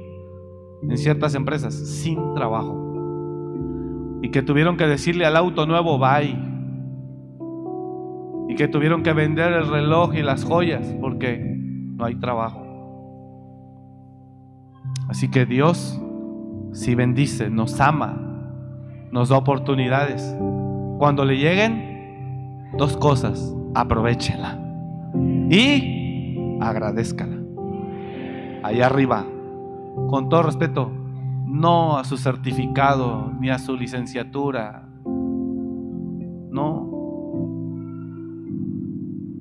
en 0.82 0.98
ciertas 0.98 1.36
empresas, 1.36 1.74
sin 1.74 2.34
trabajo. 2.34 2.82
Y 4.20 4.32
que 4.32 4.42
tuvieron 4.42 4.76
que 4.76 4.88
decirle 4.88 5.26
al 5.26 5.36
auto 5.36 5.64
nuevo, 5.64 5.96
bye. 5.96 6.55
Y 8.48 8.54
que 8.54 8.68
tuvieron 8.68 9.02
que 9.02 9.12
vender 9.12 9.52
el 9.52 9.68
reloj 9.68 10.14
y 10.14 10.22
las 10.22 10.44
joyas 10.44 10.94
porque 11.00 11.38
no 11.38 12.04
hay 12.04 12.14
trabajo. 12.16 12.62
Así 15.08 15.30
que 15.30 15.46
Dios 15.46 16.00
si 16.76 16.94
bendice, 16.94 17.48
nos 17.48 17.80
ama, 17.80 18.20
nos 19.10 19.30
da 19.30 19.38
oportunidades. 19.38 20.36
Cuando 20.98 21.24
le 21.24 21.38
lleguen, 21.38 22.70
dos 22.76 22.98
cosas, 22.98 23.54
aprovechela 23.74 24.60
y 25.50 26.58
agradezcala. 26.60 27.38
Allá 28.62 28.86
arriba, 28.86 29.24
con 30.10 30.28
todo 30.28 30.42
respeto, 30.42 30.92
no 31.46 31.96
a 31.96 32.04
su 32.04 32.18
certificado 32.18 33.32
ni 33.40 33.48
a 33.48 33.58
su 33.58 33.74
licenciatura. 33.74 34.85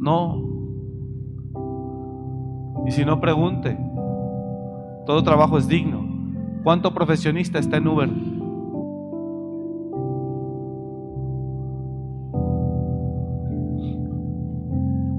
No. 0.05 0.39
Y 2.85 2.91
si 2.91 3.03
no 3.03 3.19
pregunte, 3.19 3.75
todo 5.07 5.23
trabajo 5.23 5.57
es 5.57 5.67
digno. 5.67 6.05
¿Cuánto 6.63 6.93
profesionista 6.93 7.57
está 7.57 7.77
en 7.77 7.87
Uber? 7.87 8.09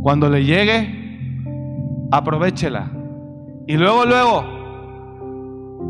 Cuando 0.02 0.30
le 0.30 0.44
llegue, 0.44 2.08
aprovechela. 2.12 2.92
Y 3.66 3.76
luego, 3.76 4.04
luego, 4.04 4.44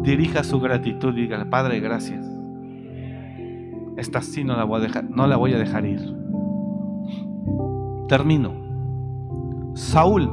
dirija 0.04 0.42
su 0.42 0.58
gratitud. 0.58 1.12
Diga, 1.14 1.44
Padre, 1.50 1.80
gracias. 1.80 2.26
Esta 3.98 4.22
sí 4.22 4.42
no 4.42 4.56
la 4.56 4.64
voy 4.64 4.80
a 4.80 4.84
dejar, 4.84 5.04
no 5.04 5.26
la 5.26 5.36
voy 5.36 5.52
a 5.52 5.58
dejar 5.58 5.84
ir. 5.84 6.00
Termino. 8.08 8.65
Saúl 9.76 10.28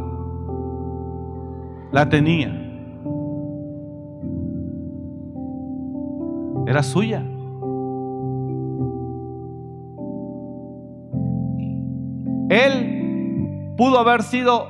la 1.92 2.10
tenía. 2.10 2.64
era 6.68 6.84
suya. 6.84 7.24
Él 12.50 13.74
pudo 13.78 14.00
haber 14.00 14.24
sido, 14.24 14.68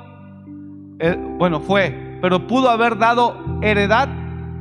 eh, 0.99 1.17
bueno, 1.37 1.59
fue, 1.59 2.17
pero 2.21 2.47
pudo 2.47 2.69
haber 2.69 2.97
dado 2.97 3.37
heredad 3.61 4.09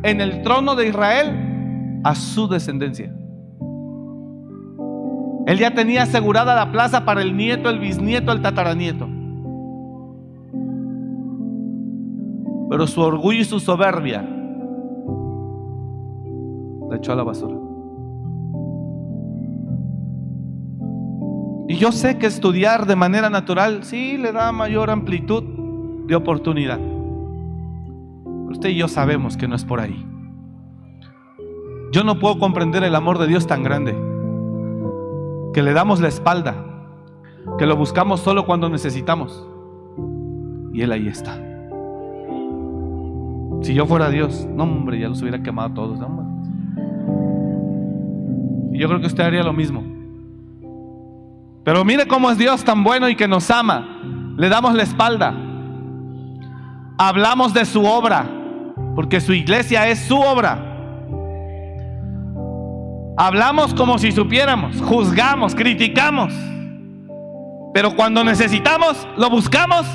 en 0.03 0.21
el 0.21 0.43
trono 0.43 0.75
de 0.75 0.89
Israel 0.89 2.01
a 2.05 2.15
su 2.15 2.49
descendencia. 2.49 3.13
Él 5.47 5.59
ya 5.59 5.73
tenía 5.73 6.03
asegurada 6.03 6.55
la 6.55 6.71
plaza 6.73 7.05
para 7.05 7.23
el 7.23 7.37
nieto, 7.37 7.69
el 7.69 7.79
bisnieto, 7.79 8.33
el 8.33 8.43
tataranieto. 8.43 9.09
Pero 12.73 12.87
su 12.87 13.03
orgullo 13.03 13.39
y 13.39 13.45
su 13.45 13.61
soberbia 13.61 14.27
echó 16.95 17.13
a 17.13 17.17
la 17.17 17.23
basura. 17.23 17.55
Y 21.69 21.77
yo 21.77 21.93
sé 21.93 22.17
que 22.17 22.27
estudiar 22.27 22.87
de 22.87 22.97
manera 22.97 23.29
natural 23.29 23.85
sí 23.85 24.17
le 24.17 24.33
da 24.33 24.53
mayor 24.53 24.89
amplitud 24.89 25.43
de 26.07 26.17
oportunidad. 26.17 26.81
usted 28.49 28.71
y 28.71 28.77
yo 28.77 28.89
sabemos 28.89 29.37
que 29.37 29.49
no 29.49 29.55
es 29.55 29.67
por 29.67 29.79
ahí. 29.79 30.07
Yo 31.93 32.05
no 32.05 32.19
puedo 32.19 32.39
comprender 32.39 32.85
el 32.85 32.95
amor 32.95 33.19
de 33.19 33.27
Dios 33.27 33.47
tan 33.47 33.63
grande, 33.63 33.95
que 35.53 35.63
le 35.63 35.75
damos 35.75 36.01
la 36.01 36.09
espalda, 36.09 36.55
que 37.59 37.67
lo 37.67 37.77
buscamos 37.77 38.21
solo 38.21 38.47
cuando 38.47 38.71
necesitamos. 38.71 39.47
Y 40.73 40.81
Él 40.81 40.93
ahí 40.93 41.09
está. 41.09 41.52
Si 43.63 43.75
yo 43.75 43.87
fuera 43.87 44.11
Dios, 44.11 44.47
no 44.55 44.65
hombre, 44.65 44.99
ya 44.99 45.09
los 45.09 45.23
hubiera 45.23 45.43
quemado 45.43 45.71
todos. 45.71 45.99
No, 45.99 46.33
y 48.73 48.79
yo 48.79 48.89
creo 48.89 49.01
que 49.01 49.07
usted 49.07 49.23
haría 49.23 49.43
lo 49.43 49.53
mismo. 49.53 49.83
Pero 51.65 51.85
mire 51.85 52.07
cómo 52.07 52.31
es 52.31 52.39
Dios 52.39 52.65
tan 52.65 52.83
bueno 52.83 53.09
y 53.09 53.15
que 53.15 53.29
nos 53.29 53.51
ama. 53.51 54.01
Le 54.37 54.49
damos 54.49 54.75
la 54.75 54.83
espalda. 54.83 55.35
Hablamos 56.99 57.55
de 57.55 57.65
su 57.65 57.85
obra, 57.85 58.29
porque 58.95 59.21
su 59.21 59.33
iglesia 59.33 59.89
es 59.89 60.01
su 60.01 60.19
obra. 60.19 60.69
Hablamos 63.17 63.75
como 63.75 63.99
si 63.99 64.11
supiéramos, 64.11 64.81
juzgamos, 64.81 65.55
criticamos. 65.55 66.33
Pero 67.75 67.95
cuando 67.95 68.25
necesitamos, 68.25 69.07
lo 69.17 69.31
buscamos 69.31 69.87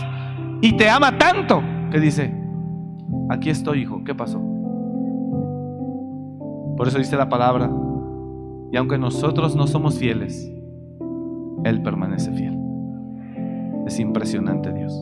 y 0.62 0.74
te 0.74 0.90
ama 0.90 1.18
tanto 1.18 1.62
que 1.92 2.00
dice, 2.00 2.34
aquí 3.30 3.50
estoy 3.50 3.82
hijo, 3.82 4.04
¿qué 4.04 4.16
pasó? 4.16 4.40
Por 6.78 6.88
eso 6.88 6.98
dice 6.98 7.18
la 7.18 7.30
palabra, 7.30 7.72
y 8.72 8.78
aunque 8.78 8.98
nosotros 8.98 9.56
no 9.56 9.68
somos 9.68 9.98
fieles, 9.98 10.52
Él 11.64 11.82
permanece 11.82 12.32
fiel. 12.32 12.58
Es 13.86 14.00
impresionante 14.00 14.74
Dios. 14.74 14.94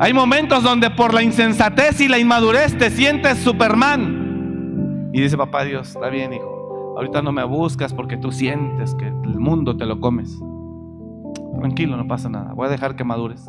Hay 0.00 0.12
momentos 0.12 0.64
donde 0.64 0.90
por 0.90 1.14
la 1.14 1.22
insensatez 1.22 2.00
y 2.00 2.08
la 2.08 2.18
inmadurez 2.18 2.76
te 2.76 2.90
sientes 2.90 3.38
Superman. 3.38 5.10
Y 5.12 5.20
dice, 5.20 5.36
papá 5.36 5.64
Dios, 5.64 5.90
está 5.90 6.08
bien, 6.08 6.32
hijo. 6.32 6.94
Ahorita 6.96 7.22
no 7.22 7.30
me 7.30 7.44
buscas 7.44 7.94
porque 7.94 8.16
tú 8.16 8.32
sientes 8.32 8.94
que 8.96 9.06
el 9.06 9.38
mundo 9.38 9.76
te 9.76 9.86
lo 9.86 10.00
comes. 10.00 10.36
Tranquilo, 11.60 11.96
no 11.96 12.08
pasa 12.08 12.28
nada. 12.28 12.52
Voy 12.54 12.66
a 12.66 12.70
dejar 12.70 12.96
que 12.96 13.04
madures. 13.04 13.48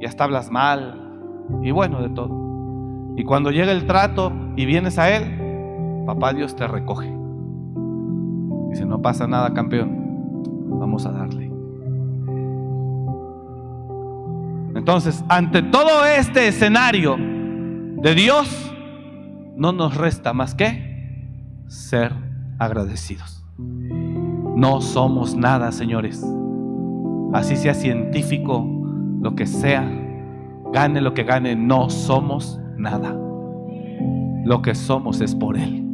Y 0.00 0.06
hasta 0.06 0.24
hablas 0.24 0.50
mal. 0.50 1.00
Y 1.62 1.70
bueno, 1.70 2.00
de 2.00 2.10
todo. 2.10 3.14
Y 3.16 3.24
cuando 3.24 3.50
llega 3.50 3.72
el 3.72 3.86
trato 3.86 4.32
y 4.56 4.64
vienes 4.64 4.98
a 4.98 5.10
Él, 5.10 6.04
papá 6.06 6.32
Dios 6.32 6.54
te 6.54 6.66
recoge. 6.66 7.12
Dice, 8.70 8.86
no 8.86 9.02
pasa 9.02 9.26
nada, 9.26 9.52
campeón. 9.54 10.78
Vamos 10.78 11.04
a 11.06 11.12
darle. 11.12 11.50
Entonces, 14.74 15.24
ante 15.28 15.62
todo 15.62 16.04
este 16.04 16.48
escenario 16.48 17.16
de 17.18 18.14
Dios, 18.14 18.72
no 19.56 19.72
nos 19.72 19.96
resta 19.96 20.32
más 20.32 20.54
que 20.54 21.64
ser 21.66 22.12
agradecidos. 22.60 23.44
No 23.58 24.80
somos 24.80 25.36
nada, 25.36 25.72
señores. 25.72 26.24
Así 27.32 27.56
sea 27.56 27.74
científico, 27.74 28.77
lo 29.20 29.34
que 29.34 29.46
sea, 29.46 29.88
gane 30.72 31.00
lo 31.00 31.14
que 31.14 31.24
gane, 31.24 31.56
no 31.56 31.90
somos 31.90 32.60
nada. 32.76 33.16
Lo 34.44 34.62
que 34.62 34.74
somos 34.74 35.20
es 35.20 35.34
por 35.34 35.56
Él. 35.56 35.84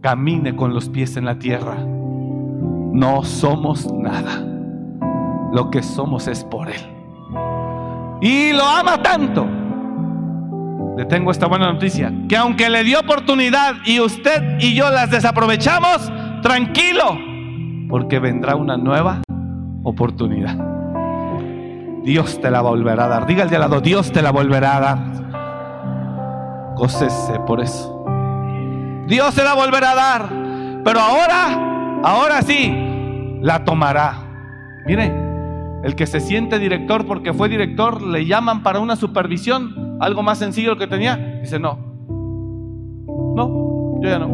Camine 0.00 0.56
con 0.56 0.72
los 0.72 0.88
pies 0.88 1.16
en 1.16 1.26
la 1.26 1.38
tierra. 1.38 1.76
No 1.76 3.22
somos 3.22 3.92
nada. 3.92 4.44
Lo 5.52 5.70
que 5.70 5.82
somos 5.82 6.26
es 6.26 6.44
por 6.44 6.68
Él. 6.68 6.80
Y 8.20 8.52
lo 8.52 8.64
ama 8.64 9.02
tanto. 9.02 9.46
Le 10.96 11.04
tengo 11.04 11.30
esta 11.30 11.46
buena 11.46 11.72
noticia. 11.72 12.12
Que 12.28 12.36
aunque 12.36 12.68
le 12.70 12.82
dio 12.82 12.98
oportunidad 12.98 13.76
y 13.84 14.00
usted 14.00 14.58
y 14.58 14.74
yo 14.74 14.90
las 14.90 15.10
desaprovechamos, 15.10 16.10
tranquilo. 16.42 17.16
Porque 17.88 18.18
vendrá 18.18 18.56
una 18.56 18.76
nueva 18.76 19.22
oportunidad. 19.84 20.77
Dios 22.08 22.40
te 22.40 22.50
la 22.50 22.62
volverá 22.62 23.04
a 23.04 23.08
dar. 23.08 23.26
Diga 23.26 23.42
al 23.42 23.50
de 23.50 23.58
lado, 23.58 23.82
Dios 23.82 24.10
te 24.10 24.22
la 24.22 24.32
volverá 24.32 24.76
a 24.78 24.80
dar. 24.80 24.98
Gócese 26.74 27.38
por 27.40 27.60
eso. 27.60 28.02
Dios 29.06 29.34
se 29.34 29.44
la 29.44 29.52
volverá 29.52 29.90
a 29.90 29.94
dar. 29.94 30.28
Pero 30.82 31.00
ahora 31.00 32.00
ahora 32.02 32.40
sí, 32.40 32.74
la 33.42 33.62
tomará. 33.62 34.14
Mire, 34.86 35.12
el 35.84 35.94
que 35.96 36.06
se 36.06 36.20
siente 36.20 36.58
director 36.58 37.04
porque 37.04 37.34
fue 37.34 37.50
director, 37.50 38.00
le 38.00 38.24
llaman 38.24 38.62
para 38.62 38.80
una 38.80 38.96
supervisión, 38.96 39.98
algo 40.00 40.22
más 40.22 40.38
sencillo 40.38 40.78
que 40.78 40.86
tenía, 40.86 41.16
dice 41.42 41.58
no. 41.58 41.78
No, 43.36 44.00
yo 44.00 44.08
ya 44.08 44.18
no. 44.18 44.28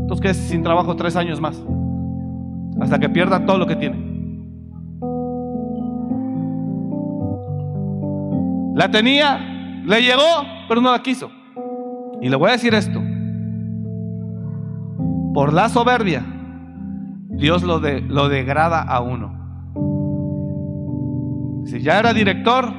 Entonces 0.00 0.20
quedes 0.20 0.36
sin 0.36 0.64
trabajo 0.64 0.96
tres 0.96 1.14
años 1.14 1.40
más, 1.40 1.62
hasta 2.80 2.98
que 2.98 3.08
pierda 3.08 3.46
todo 3.46 3.58
lo 3.58 3.68
que 3.68 3.76
tiene. 3.76 4.13
La 8.74 8.90
tenía, 8.90 9.38
le 9.84 10.02
llegó, 10.02 10.44
pero 10.68 10.80
no 10.80 10.90
la 10.90 11.02
quiso. 11.02 11.30
Y 12.20 12.28
le 12.28 12.36
voy 12.36 12.48
a 12.48 12.52
decir 12.52 12.74
esto. 12.74 13.00
Por 15.32 15.52
la 15.52 15.68
soberbia, 15.68 16.24
Dios 17.28 17.62
lo, 17.62 17.80
de, 17.80 18.00
lo 18.00 18.28
degrada 18.28 18.82
a 18.82 19.00
uno. 19.00 19.42
Si 21.66 21.80
ya 21.80 21.98
era 21.98 22.12
director, 22.12 22.72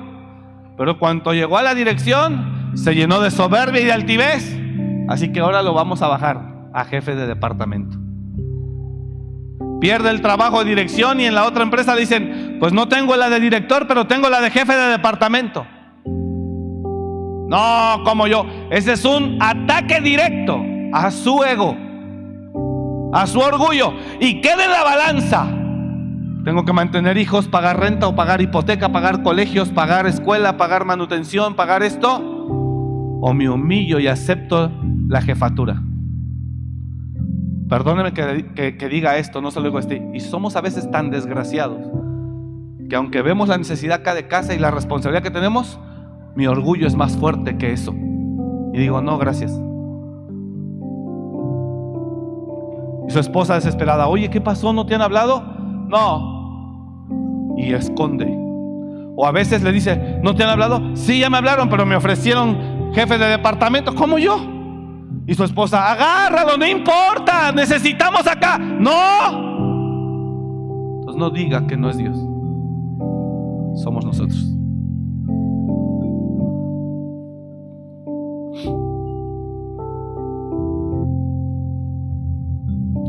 pero 0.78 1.00
cuando 1.00 1.34
llegó 1.34 1.58
a 1.58 1.64
la 1.64 1.74
dirección, 1.74 2.72
se 2.76 2.94
llenó 2.94 3.22
de 3.22 3.32
soberbia 3.32 3.82
y 3.82 3.86
de 3.86 3.94
altivez. 3.94 4.60
Así 5.08 5.32
que 5.32 5.40
ahora 5.40 5.62
lo 5.62 5.74
vamos 5.74 6.02
a 6.02 6.08
bajar 6.08 6.70
a 6.74 6.84
jefe 6.86 7.16
de 7.16 7.28
departamento. 7.28 7.98
Pierde 9.80 10.10
el 10.10 10.22
trabajo 10.22 10.60
de 10.60 10.70
dirección 10.70 11.20
y 11.20 11.26
en 11.26 11.36
la 11.36 11.46
otra 11.46 11.64
empresa 11.64 11.96
dicen, 11.96 12.58
pues 12.60 12.74
no 12.74 12.88
tengo 12.88 13.16
la 13.16 13.30
de 13.30 13.40
director, 13.40 13.88
pero 13.88 14.08
tengo 14.08 14.30
la 14.30 14.42
de 14.42 14.50
jefe 14.50 14.74
de 14.74 14.88
departamento. 14.90 15.66
No, 17.48 18.04
como 18.04 18.28
yo. 18.28 18.46
Ese 18.70 18.94
es 18.94 19.06
un 19.06 19.38
ataque 19.42 20.02
directo 20.02 20.60
a 20.94 21.12
su 21.12 21.44
ego, 21.44 21.76
a 23.14 23.28
su 23.28 23.40
orgullo. 23.40 23.94
Y 24.20 24.42
quede 24.42 24.68
la 24.68 24.84
balanza. 24.84 25.48
Tengo 26.44 26.64
que 26.64 26.74
mantener 26.74 27.18
hijos, 27.18 27.48
pagar 27.48 27.80
renta 27.80 28.08
o 28.08 28.16
pagar 28.16 28.42
hipoteca, 28.42 28.92
pagar 28.92 29.24
colegios, 29.24 29.70
pagar 29.70 30.06
escuela, 30.06 30.58
pagar 30.58 30.86
manutención, 30.86 31.56
pagar 31.56 31.84
esto. 31.84 32.18
O 32.18 33.34
me 33.34 33.50
humillo 33.50 34.00
y 34.00 34.08
acepto 34.08 34.72
la 35.08 35.22
jefatura. 35.22 35.82
Perdóneme 37.68 38.14
que, 38.14 38.78
que, 38.78 38.90
diga 38.90 39.18
esto, 39.18 39.42
no 39.42 39.50
se 39.50 39.60
lo 39.60 39.66
digo 39.66 39.78
a 39.78 39.80
este. 39.80 40.08
Y 40.14 40.20
somos 40.20 40.56
a 40.56 40.62
veces 40.62 40.90
tan 40.92 41.10
desgraciados 41.10 41.80
que 42.88 42.96
aunque 42.96 43.24
vemos 43.24 43.50
la 43.50 43.58
necesidad 43.58 44.02
acá 44.02 44.14
de 44.14 44.28
casa 44.28 44.54
y 44.54 44.60
la 44.60 44.70
responsabilidad 44.70 45.24
que 45.24 45.32
tenemos, 45.32 45.80
mi 46.36 46.48
orgullo 46.48 46.86
es 46.86 46.96
más 46.96 47.16
fuerte 47.18 47.58
que 47.58 47.72
eso. 47.72 47.94
Y 48.74 48.78
digo, 48.78 49.02
no, 49.02 49.18
gracias. 49.18 49.52
Y 53.08 53.12
su 53.12 53.20
esposa 53.20 53.56
desesperada, 53.56 54.08
oye, 54.08 54.30
¿qué 54.30 54.42
pasó? 54.42 54.74
¿No 54.74 54.86
te 54.86 54.96
han 54.96 55.02
hablado? 55.02 55.42
No. 55.88 57.56
Y 57.58 57.74
esconde. 57.74 58.28
O 59.16 59.26
a 59.26 59.32
veces 59.32 59.64
le 59.64 59.72
dice, 59.72 60.20
¿no 60.22 60.36
te 60.36 60.44
han 60.44 60.50
hablado? 60.50 60.82
Sí, 60.96 61.20
ya 61.20 61.30
me 61.30 61.38
hablaron, 61.38 61.70
pero 61.70 61.86
me 61.86 61.96
ofrecieron 61.96 62.92
jefe 62.94 63.18
de 63.18 63.28
departamento, 63.28 63.96
como 63.96 64.18
yo. 64.18 64.38
Y 65.28 65.34
su 65.34 65.44
esposa, 65.44 65.92
agárralo, 65.92 66.58
no 66.58 66.68
importa, 66.68 67.52
necesitamos 67.54 68.28
acá. 68.28 68.58
No. 68.58 69.46
Entonces 71.00 71.16
no 71.20 71.30
diga 71.30 71.66
que 71.66 71.78
no 71.78 71.90
es 71.90 71.98
Dios. 71.98 72.18
Somos 73.82 74.04
nosotros. 74.04 74.55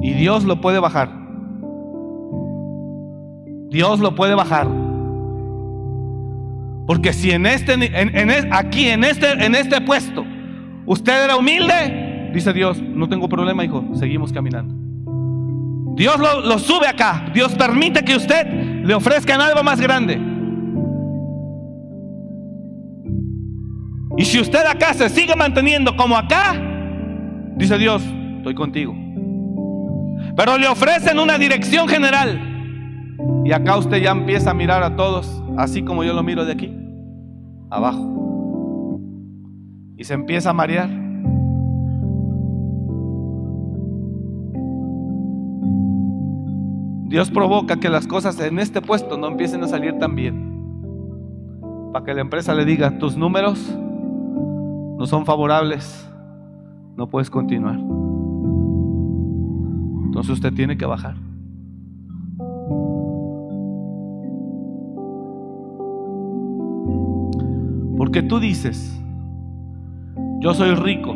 Y 0.06 0.12
Dios 0.12 0.44
lo 0.44 0.60
puede 0.60 0.78
bajar. 0.78 1.10
Dios 3.70 3.98
lo 3.98 4.14
puede 4.14 4.36
bajar. 4.36 4.68
Porque 6.86 7.12
si 7.12 7.32
en 7.32 7.44
este, 7.44 7.72
en, 7.72 8.54
aquí, 8.54 8.88
en 8.88 9.02
este, 9.02 9.32
en 9.32 9.56
este 9.56 9.80
puesto, 9.80 10.24
usted 10.86 11.24
era 11.24 11.36
humilde, 11.36 12.30
dice 12.32 12.52
Dios, 12.52 12.80
no 12.80 13.08
tengo 13.08 13.28
problema, 13.28 13.64
hijo, 13.64 13.84
seguimos 13.94 14.32
caminando. 14.32 14.76
Dios 15.96 16.20
lo, 16.20 16.46
lo 16.46 16.60
sube 16.60 16.86
acá. 16.86 17.26
Dios 17.34 17.56
permite 17.56 18.04
que 18.04 18.14
usted 18.14 18.46
le 18.84 18.94
ofrezcan 18.94 19.40
algo 19.40 19.64
más 19.64 19.80
grande. 19.80 20.20
Y 24.16 24.24
si 24.24 24.38
usted 24.38 24.64
acá 24.66 24.94
se 24.94 25.08
sigue 25.08 25.34
manteniendo 25.34 25.96
como 25.96 26.16
acá, 26.16 26.54
dice 27.56 27.76
Dios, 27.76 28.04
estoy 28.36 28.54
contigo. 28.54 29.05
Pero 30.36 30.58
le 30.58 30.68
ofrecen 30.68 31.18
una 31.18 31.38
dirección 31.38 31.88
general. 31.88 32.38
Y 33.44 33.52
acá 33.52 33.78
usted 33.78 34.02
ya 34.02 34.10
empieza 34.10 34.50
a 34.50 34.54
mirar 34.54 34.82
a 34.82 34.94
todos, 34.94 35.42
así 35.56 35.82
como 35.82 36.04
yo 36.04 36.12
lo 36.12 36.22
miro 36.22 36.44
de 36.44 36.52
aquí, 36.52 36.76
abajo. 37.70 39.00
Y 39.96 40.04
se 40.04 40.12
empieza 40.12 40.50
a 40.50 40.52
marear. 40.52 40.90
Dios 47.08 47.30
provoca 47.30 47.76
que 47.76 47.88
las 47.88 48.06
cosas 48.06 48.38
en 48.40 48.58
este 48.58 48.82
puesto 48.82 49.16
no 49.16 49.28
empiecen 49.28 49.62
a 49.64 49.68
salir 49.68 49.96
tan 49.98 50.14
bien. 50.14 50.52
Para 51.92 52.04
que 52.04 52.12
la 52.12 52.20
empresa 52.20 52.52
le 52.52 52.66
diga, 52.66 52.98
tus 52.98 53.16
números 53.16 53.74
no 54.98 55.06
son 55.06 55.24
favorables, 55.24 56.10
no 56.96 57.08
puedes 57.08 57.30
continuar. 57.30 57.78
Entonces 60.06 60.34
usted 60.34 60.52
tiene 60.54 60.78
que 60.78 60.86
bajar. 60.86 61.16
Porque 67.98 68.22
tú 68.22 68.38
dices, 68.38 68.98
yo 70.40 70.54
soy 70.54 70.74
rico, 70.74 71.14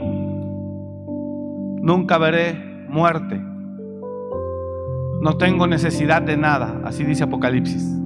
nunca 1.83 2.19
veré 2.19 2.87
muerte, 2.89 3.41
no 5.23 5.37
tengo 5.39 5.67
necesidad 5.67 6.21
de 6.21 6.37
nada, 6.37 6.81
así 6.85 7.05
dice 7.05 7.25
Apocalipsis. 7.25 7.97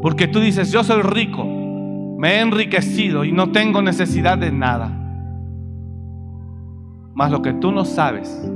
Porque 0.00 0.28
tú 0.28 0.40
dices, 0.40 0.72
yo 0.72 0.82
soy 0.82 1.02
rico, 1.02 1.44
me 1.44 2.36
he 2.36 2.40
enriquecido 2.40 3.24
y 3.24 3.32
no 3.32 3.52
tengo 3.52 3.82
necesidad 3.82 4.38
de 4.38 4.50
nada. 4.50 4.96
Más 7.14 7.30
lo 7.30 7.42
que 7.42 7.52
tú 7.52 7.70
no 7.70 7.84
sabes 7.84 8.50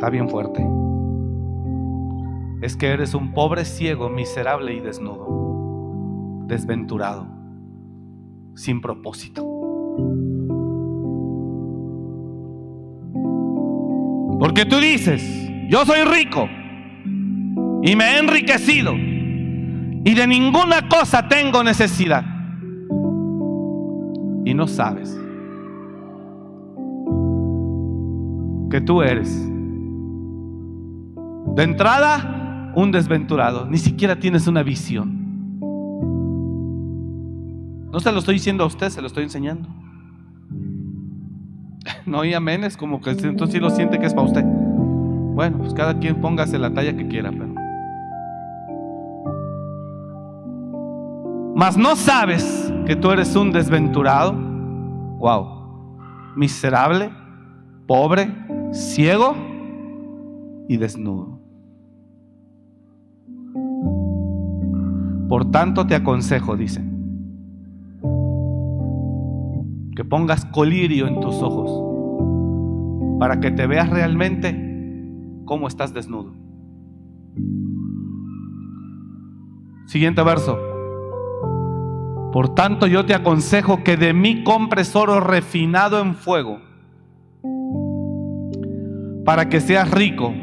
Está 0.00 0.08
bien 0.08 0.30
fuerte. 0.30 0.66
Es 2.62 2.74
que 2.74 2.86
eres 2.86 3.12
un 3.12 3.34
pobre 3.34 3.66
ciego, 3.66 4.08
miserable 4.08 4.72
y 4.72 4.80
desnudo, 4.80 6.46
desventurado, 6.46 7.26
sin 8.54 8.80
propósito. 8.80 9.42
Porque 14.38 14.64
tú 14.64 14.78
dices, 14.78 15.22
yo 15.68 15.84
soy 15.84 16.02
rico 16.04 16.48
y 17.82 17.94
me 17.94 18.04
he 18.04 18.18
enriquecido 18.20 18.94
y 18.94 20.14
de 20.14 20.26
ninguna 20.26 20.88
cosa 20.88 21.28
tengo 21.28 21.62
necesidad. 21.62 22.24
Y 24.46 24.54
no 24.54 24.66
sabes 24.66 25.14
que 28.70 28.80
tú 28.80 29.02
eres 29.02 29.49
de 31.54 31.62
entrada, 31.62 32.72
un 32.74 32.92
desventurado. 32.92 33.66
Ni 33.66 33.78
siquiera 33.78 34.18
tienes 34.18 34.46
una 34.46 34.62
visión. 34.62 35.20
No 37.92 37.98
se 37.98 38.12
lo 38.12 38.20
estoy 38.20 38.34
diciendo 38.34 38.64
a 38.64 38.66
usted, 38.66 38.88
se 38.88 39.00
lo 39.00 39.06
estoy 39.06 39.24
enseñando. 39.24 39.68
No, 42.06 42.24
y 42.24 42.34
amén, 42.34 42.64
es 42.64 42.76
como 42.76 43.00
que 43.00 43.10
entonces 43.10 43.52
sí 43.52 43.60
lo 43.60 43.70
siente 43.70 43.98
que 43.98 44.06
es 44.06 44.14
para 44.14 44.26
usted. 44.26 44.44
Bueno, 44.44 45.58
pues 45.58 45.74
cada 45.74 45.98
quien 45.98 46.20
póngase 46.20 46.58
la 46.58 46.72
talla 46.72 46.96
que 46.96 47.06
quiera, 47.06 47.30
pero. 47.30 47.54
Mas 51.54 51.76
no 51.76 51.96
sabes 51.96 52.72
que 52.86 52.96
tú 52.96 53.10
eres 53.10 53.34
un 53.36 53.52
desventurado. 53.52 54.32
Wow. 54.32 56.34
Miserable, 56.36 57.10
pobre, 57.86 58.30
ciego 58.72 59.34
y 60.68 60.76
desnudo. 60.76 61.39
Por 65.30 65.48
tanto 65.52 65.86
te 65.86 65.94
aconsejo, 65.94 66.56
dice, 66.56 66.82
que 69.94 70.04
pongas 70.04 70.44
colirio 70.44 71.06
en 71.06 71.20
tus 71.20 71.40
ojos 71.40 71.70
para 73.20 73.38
que 73.38 73.52
te 73.52 73.68
veas 73.68 73.88
realmente 73.88 74.50
cómo 75.44 75.68
estás 75.68 75.94
desnudo. 75.94 76.34
Siguiente 79.86 80.20
verso. 80.24 80.58
Por 82.32 82.52
tanto 82.56 82.88
yo 82.88 83.06
te 83.06 83.14
aconsejo 83.14 83.84
que 83.84 83.96
de 83.96 84.12
mí 84.12 84.42
compres 84.42 84.96
oro 84.96 85.20
refinado 85.20 86.00
en 86.00 86.16
fuego, 86.16 86.58
para 89.24 89.48
que 89.48 89.60
seas 89.60 89.92
rico 89.92 90.34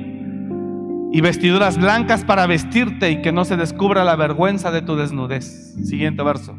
y 1.11 1.21
vestiduras 1.21 1.77
blancas 1.77 2.25
para 2.25 2.47
vestirte 2.47 3.11
y 3.11 3.21
que 3.21 3.31
no 3.31 3.45
se 3.45 3.57
descubra 3.57 4.03
la 4.03 4.15
vergüenza 4.15 4.71
de 4.71 4.81
tu 4.81 4.95
desnudez. 4.95 5.73
Siguiente 5.87 6.23
verso. 6.23 6.55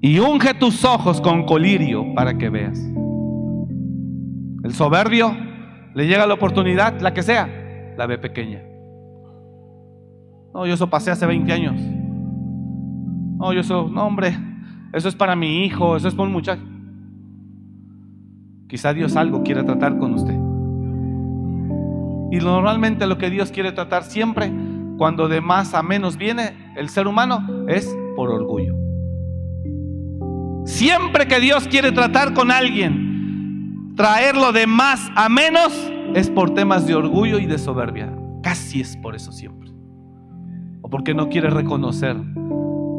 Y 0.00 0.18
unge 0.18 0.54
tus 0.54 0.84
ojos 0.84 1.20
con 1.20 1.44
colirio 1.44 2.14
para 2.14 2.36
que 2.36 2.50
veas. 2.50 2.78
El 4.62 4.72
soberbio 4.72 5.34
le 5.94 6.06
llega 6.06 6.26
la 6.26 6.34
oportunidad, 6.34 7.00
la 7.00 7.14
que 7.14 7.22
sea, 7.22 7.94
la 7.96 8.06
ve 8.06 8.18
pequeña. 8.18 8.62
No, 10.52 10.66
yo 10.66 10.74
eso 10.74 10.88
pasé 10.88 11.10
hace 11.10 11.26
20 11.26 11.52
años. 11.52 11.80
No, 13.38 13.52
yo 13.52 13.60
eso, 13.60 13.88
no 13.90 14.06
hombre, 14.06 14.36
eso 14.92 15.08
es 15.08 15.14
para 15.14 15.34
mi 15.34 15.64
hijo, 15.64 15.96
eso 15.96 16.08
es 16.08 16.14
para 16.14 16.28
un 16.28 16.32
muchacho. 16.32 16.62
Quizá 18.68 18.94
Dios 18.94 19.16
algo 19.16 19.42
quiere 19.42 19.62
tratar 19.64 19.98
con 19.98 20.14
usted. 20.14 20.33
Y 22.34 22.38
normalmente 22.38 23.06
lo 23.06 23.16
que 23.16 23.30
Dios 23.30 23.52
quiere 23.52 23.70
tratar 23.70 24.02
siempre, 24.02 24.52
cuando 24.98 25.28
de 25.28 25.40
más 25.40 25.72
a 25.72 25.84
menos 25.84 26.16
viene 26.16 26.72
el 26.74 26.88
ser 26.88 27.06
humano, 27.06 27.46
es 27.68 27.96
por 28.16 28.28
orgullo. 28.28 28.74
Siempre 30.64 31.28
que 31.28 31.38
Dios 31.38 31.68
quiere 31.68 31.92
tratar 31.92 32.34
con 32.34 32.50
alguien, 32.50 33.94
traerlo 33.94 34.50
de 34.50 34.66
más 34.66 35.12
a 35.14 35.28
menos, 35.28 35.72
es 36.16 36.28
por 36.28 36.54
temas 36.54 36.88
de 36.88 36.96
orgullo 36.96 37.38
y 37.38 37.46
de 37.46 37.56
soberbia. 37.56 38.12
Casi 38.42 38.80
es 38.80 38.96
por 38.96 39.14
eso 39.14 39.30
siempre. 39.30 39.70
O 40.82 40.90
porque 40.90 41.14
no 41.14 41.28
quiere 41.28 41.50
reconocer 41.50 42.16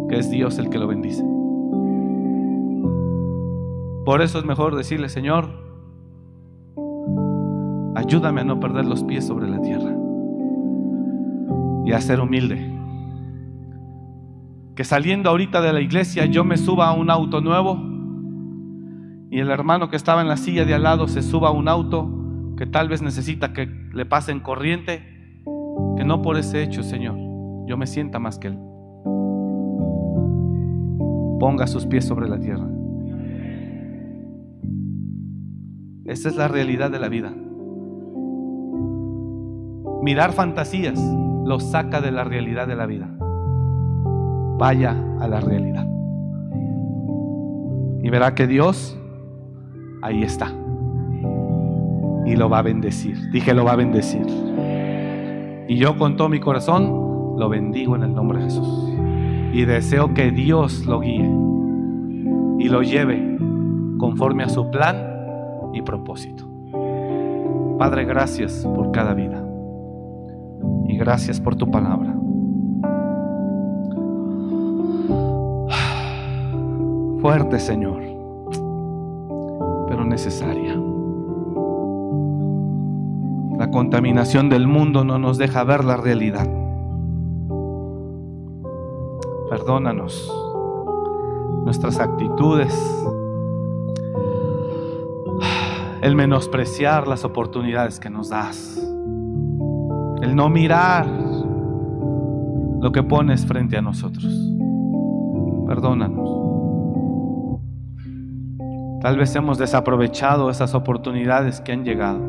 que 0.08 0.18
es 0.18 0.32
Dios 0.32 0.58
el 0.60 0.70
que 0.70 0.78
lo 0.78 0.88
bendice. 0.88 1.26
Por 4.06 4.22
eso 4.22 4.40
es 4.40 4.46
mejor 4.46 4.78
decirle, 4.78 5.10
Señor, 5.10 5.65
Ayúdame 7.96 8.42
a 8.42 8.44
no 8.44 8.60
perder 8.60 8.86
los 8.86 9.04
pies 9.04 9.26
sobre 9.26 9.48
la 9.48 9.62
tierra 9.62 9.96
y 11.86 11.92
a 11.94 12.02
ser 12.02 12.20
humilde. 12.20 12.74
Que 14.76 14.84
saliendo 14.84 15.30
ahorita 15.30 15.62
de 15.62 15.72
la 15.72 15.80
iglesia 15.80 16.26
yo 16.26 16.44
me 16.44 16.58
suba 16.58 16.90
a 16.90 16.94
un 16.94 17.10
auto 17.10 17.40
nuevo 17.40 17.80
y 19.32 19.40
el 19.40 19.50
hermano 19.50 19.90
que 19.90 19.96
estaba 19.96 20.22
en 20.22 20.28
la 20.28 20.38
silla 20.38 20.66
de 20.66 20.74
al 20.74 20.84
lado 20.84 21.08
se 21.08 21.22
suba 21.22 21.50
a 21.50 21.52
un 21.52 21.70
auto 21.70 22.10
que 22.58 22.66
tal 22.66 22.90
vez 22.90 23.02
necesita 23.02 23.54
que 23.54 23.66
le 23.66 24.06
pasen 24.06 24.40
corriente, 24.40 25.02
que 25.98 26.04
no 26.04 26.22
por 26.22 26.38
ese 26.38 26.64
hecho, 26.64 26.84
Señor, 26.84 27.16
yo 27.66 27.78
me 27.78 27.88
sienta 27.88 28.20
más 28.20 28.40
que 28.40 28.48
él. 28.48 28.58
Ponga 31.40 31.68
sus 31.68 31.86
pies 31.86 32.06
sobre 32.06 32.28
la 32.28 32.40
tierra. 32.40 32.68
Esa 36.06 36.30
es 36.30 36.36
la 36.36 36.48
realidad 36.48 36.92
de 36.92 37.00
la 37.00 37.10
vida. 37.10 37.34
Mirar 40.06 40.34
fantasías 40.34 41.00
lo 41.46 41.60
saca 41.60 42.00
de 42.00 42.12
la 42.12 42.24
realidad 42.24 42.68
de 42.68 42.76
la 42.76 42.86
vida. 42.86 43.10
Vaya 44.60 44.96
a 45.20 45.28
la 45.28 45.40
realidad. 45.40 45.88
Y 48.04 48.10
verá 48.12 48.36
que 48.36 48.46
Dios 48.46 48.96
ahí 50.04 50.22
está. 50.22 50.54
Y 52.24 52.36
lo 52.36 52.52
va 52.52 52.60
a 52.60 52.62
bendecir. 52.62 53.18
Dije, 53.32 53.56
lo 53.56 53.66
va 53.66 53.72
a 53.72 53.78
bendecir. 53.78 54.28
Y 55.68 55.76
yo 55.78 55.98
con 55.98 56.18
todo 56.18 56.30
mi 56.30 56.40
corazón 56.40 57.40
lo 57.40 57.50
bendigo 57.50 57.96
en 57.96 58.04
el 58.04 58.14
nombre 58.14 58.38
de 58.38 58.44
Jesús. 58.44 58.94
Y 59.54 59.66
deseo 59.66 60.14
que 60.14 60.30
Dios 60.30 60.86
lo 60.86 61.00
guíe 61.00 61.32
y 62.60 62.70
lo 62.70 62.84
lleve 62.84 63.40
conforme 63.98 64.44
a 64.44 64.50
su 64.50 64.70
plan 64.70 64.98
y 65.74 65.82
propósito. 65.82 66.48
Padre, 67.80 68.06
gracias 68.06 68.68
por 68.76 68.92
cada 68.92 69.16
vida 69.16 69.45
gracias 70.98 71.40
por 71.40 71.56
tu 71.56 71.70
palabra. 71.70 72.16
Fuerte, 77.22 77.60
Señor, 77.60 78.02
pero 79.88 80.06
necesaria. 80.06 80.80
La 83.58 83.72
contaminación 83.72 84.50
del 84.50 84.68
mundo 84.68 85.04
no 85.04 85.18
nos 85.18 85.38
deja 85.38 85.64
ver 85.64 85.84
la 85.86 85.98
realidad. 85.98 86.48
Perdónanos 89.50 90.32
nuestras 91.64 92.00
actitudes, 92.00 92.76
el 96.02 96.16
menospreciar 96.16 97.08
las 97.08 97.24
oportunidades 97.24 98.00
que 98.00 98.10
nos 98.10 98.30
das 98.30 98.95
el 100.22 100.36
no 100.36 100.50
mirar 100.50 101.06
lo 102.82 102.92
que 102.92 103.04
pones 103.04 103.46
frente 103.46 103.78
a 103.78 103.82
nosotros. 103.82 104.26
Perdónanos. 105.68 106.30
Tal 109.02 109.18
vez 109.18 109.36
hemos 109.36 109.58
desaprovechado 109.58 110.50
esas 110.50 110.74
oportunidades 110.74 111.62
que 111.62 111.72
han 111.72 111.84
llegado. 111.84 112.20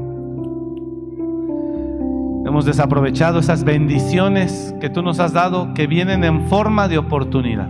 Hemos 2.47 2.64
desaprovechado 2.64 3.39
esas 3.39 3.64
bendiciones 3.64 4.74
que 4.80 4.89
tú 4.89 5.03
nos 5.03 5.18
has 5.18 5.32
dado 5.32 5.74
que 5.74 5.87
vienen 5.87 6.22
en 6.22 6.49
forma 6.49 6.87
de 6.87 6.99
oportunidad. 6.99 7.68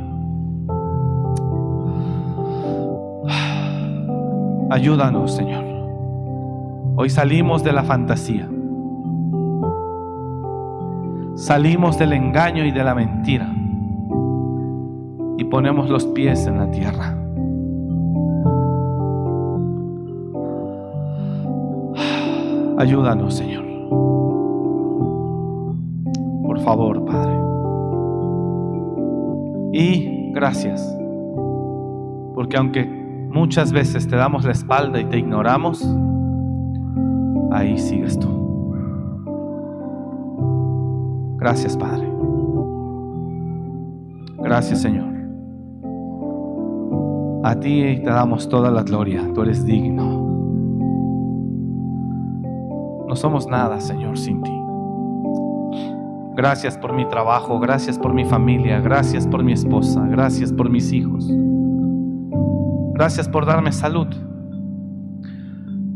Ayúdanos, 4.71 5.35
Señor. 5.35 5.65
Hoy 6.97 7.09
salimos 7.11 7.63
de 7.63 7.73
la 7.73 7.85
fantasía. 7.85 8.49
Salimos 11.37 11.99
del 11.99 12.15
engaño 12.15 12.65
y 12.65 12.71
de 12.71 12.83
la 12.83 12.95
mentira 12.95 13.47
y 15.37 15.45
ponemos 15.45 15.91
los 15.91 16.07
pies 16.07 16.47
en 16.47 16.57
la 16.57 16.71
tierra. 16.71 17.15
Ayúdanos, 22.79 23.35
Señor. 23.35 23.65
Por 26.43 26.59
favor, 26.61 27.05
Padre. 27.05 27.35
Y 29.75 30.33
gracias. 30.33 30.99
Porque 32.35 32.57
aunque 32.57 32.87
muchas 33.31 33.73
veces 33.73 34.09
te 34.09 34.17
damos 34.17 34.47
la 34.47 34.53
espalda 34.53 34.99
y 34.99 35.05
te 35.05 35.19
ignoramos, 35.19 35.87
ahí 37.53 37.77
sigues 37.77 38.19
tú. 38.19 38.46
Gracias, 41.47 41.77
Padre. 41.77 42.13
Gracias, 44.39 44.83
Señor. 44.83 45.15
A 47.45 47.55
ti 47.61 48.01
te 48.03 48.11
damos 48.11 48.49
toda 48.49 48.69
la 48.73 48.83
gloria. 48.83 49.33
Tú 49.33 49.43
eres 49.43 49.65
digno. 49.65 50.27
No 53.07 53.15
somos 53.15 53.47
nada, 53.47 53.81
Señor, 53.81 54.19
sin 54.19 54.43
ti. 54.43 54.51
Gracias 56.35 56.77
por 56.79 56.93
mi 56.93 57.07
trabajo, 57.07 57.61
gracias 57.61 57.97
por 57.97 58.13
mi 58.13 58.25
familia, 58.25 58.81
gracias 58.81 59.25
por 59.25 59.45
mi 59.45 59.53
esposa, 59.53 60.05
gracias 60.09 60.53
por 60.53 60.69
mis 60.69 60.93
hijos. 60.93 61.31
Gracias 62.95 63.29
por 63.29 63.47
darme 63.47 63.71
salud. 63.71 64.09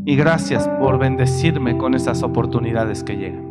Y 0.05 0.15
gracias 0.15 0.69
por 0.79 0.97
bendecirme 0.97 1.77
con 1.77 1.93
esas 1.93 2.23
oportunidades 2.23 3.03
que 3.03 3.17
llegan. 3.17 3.50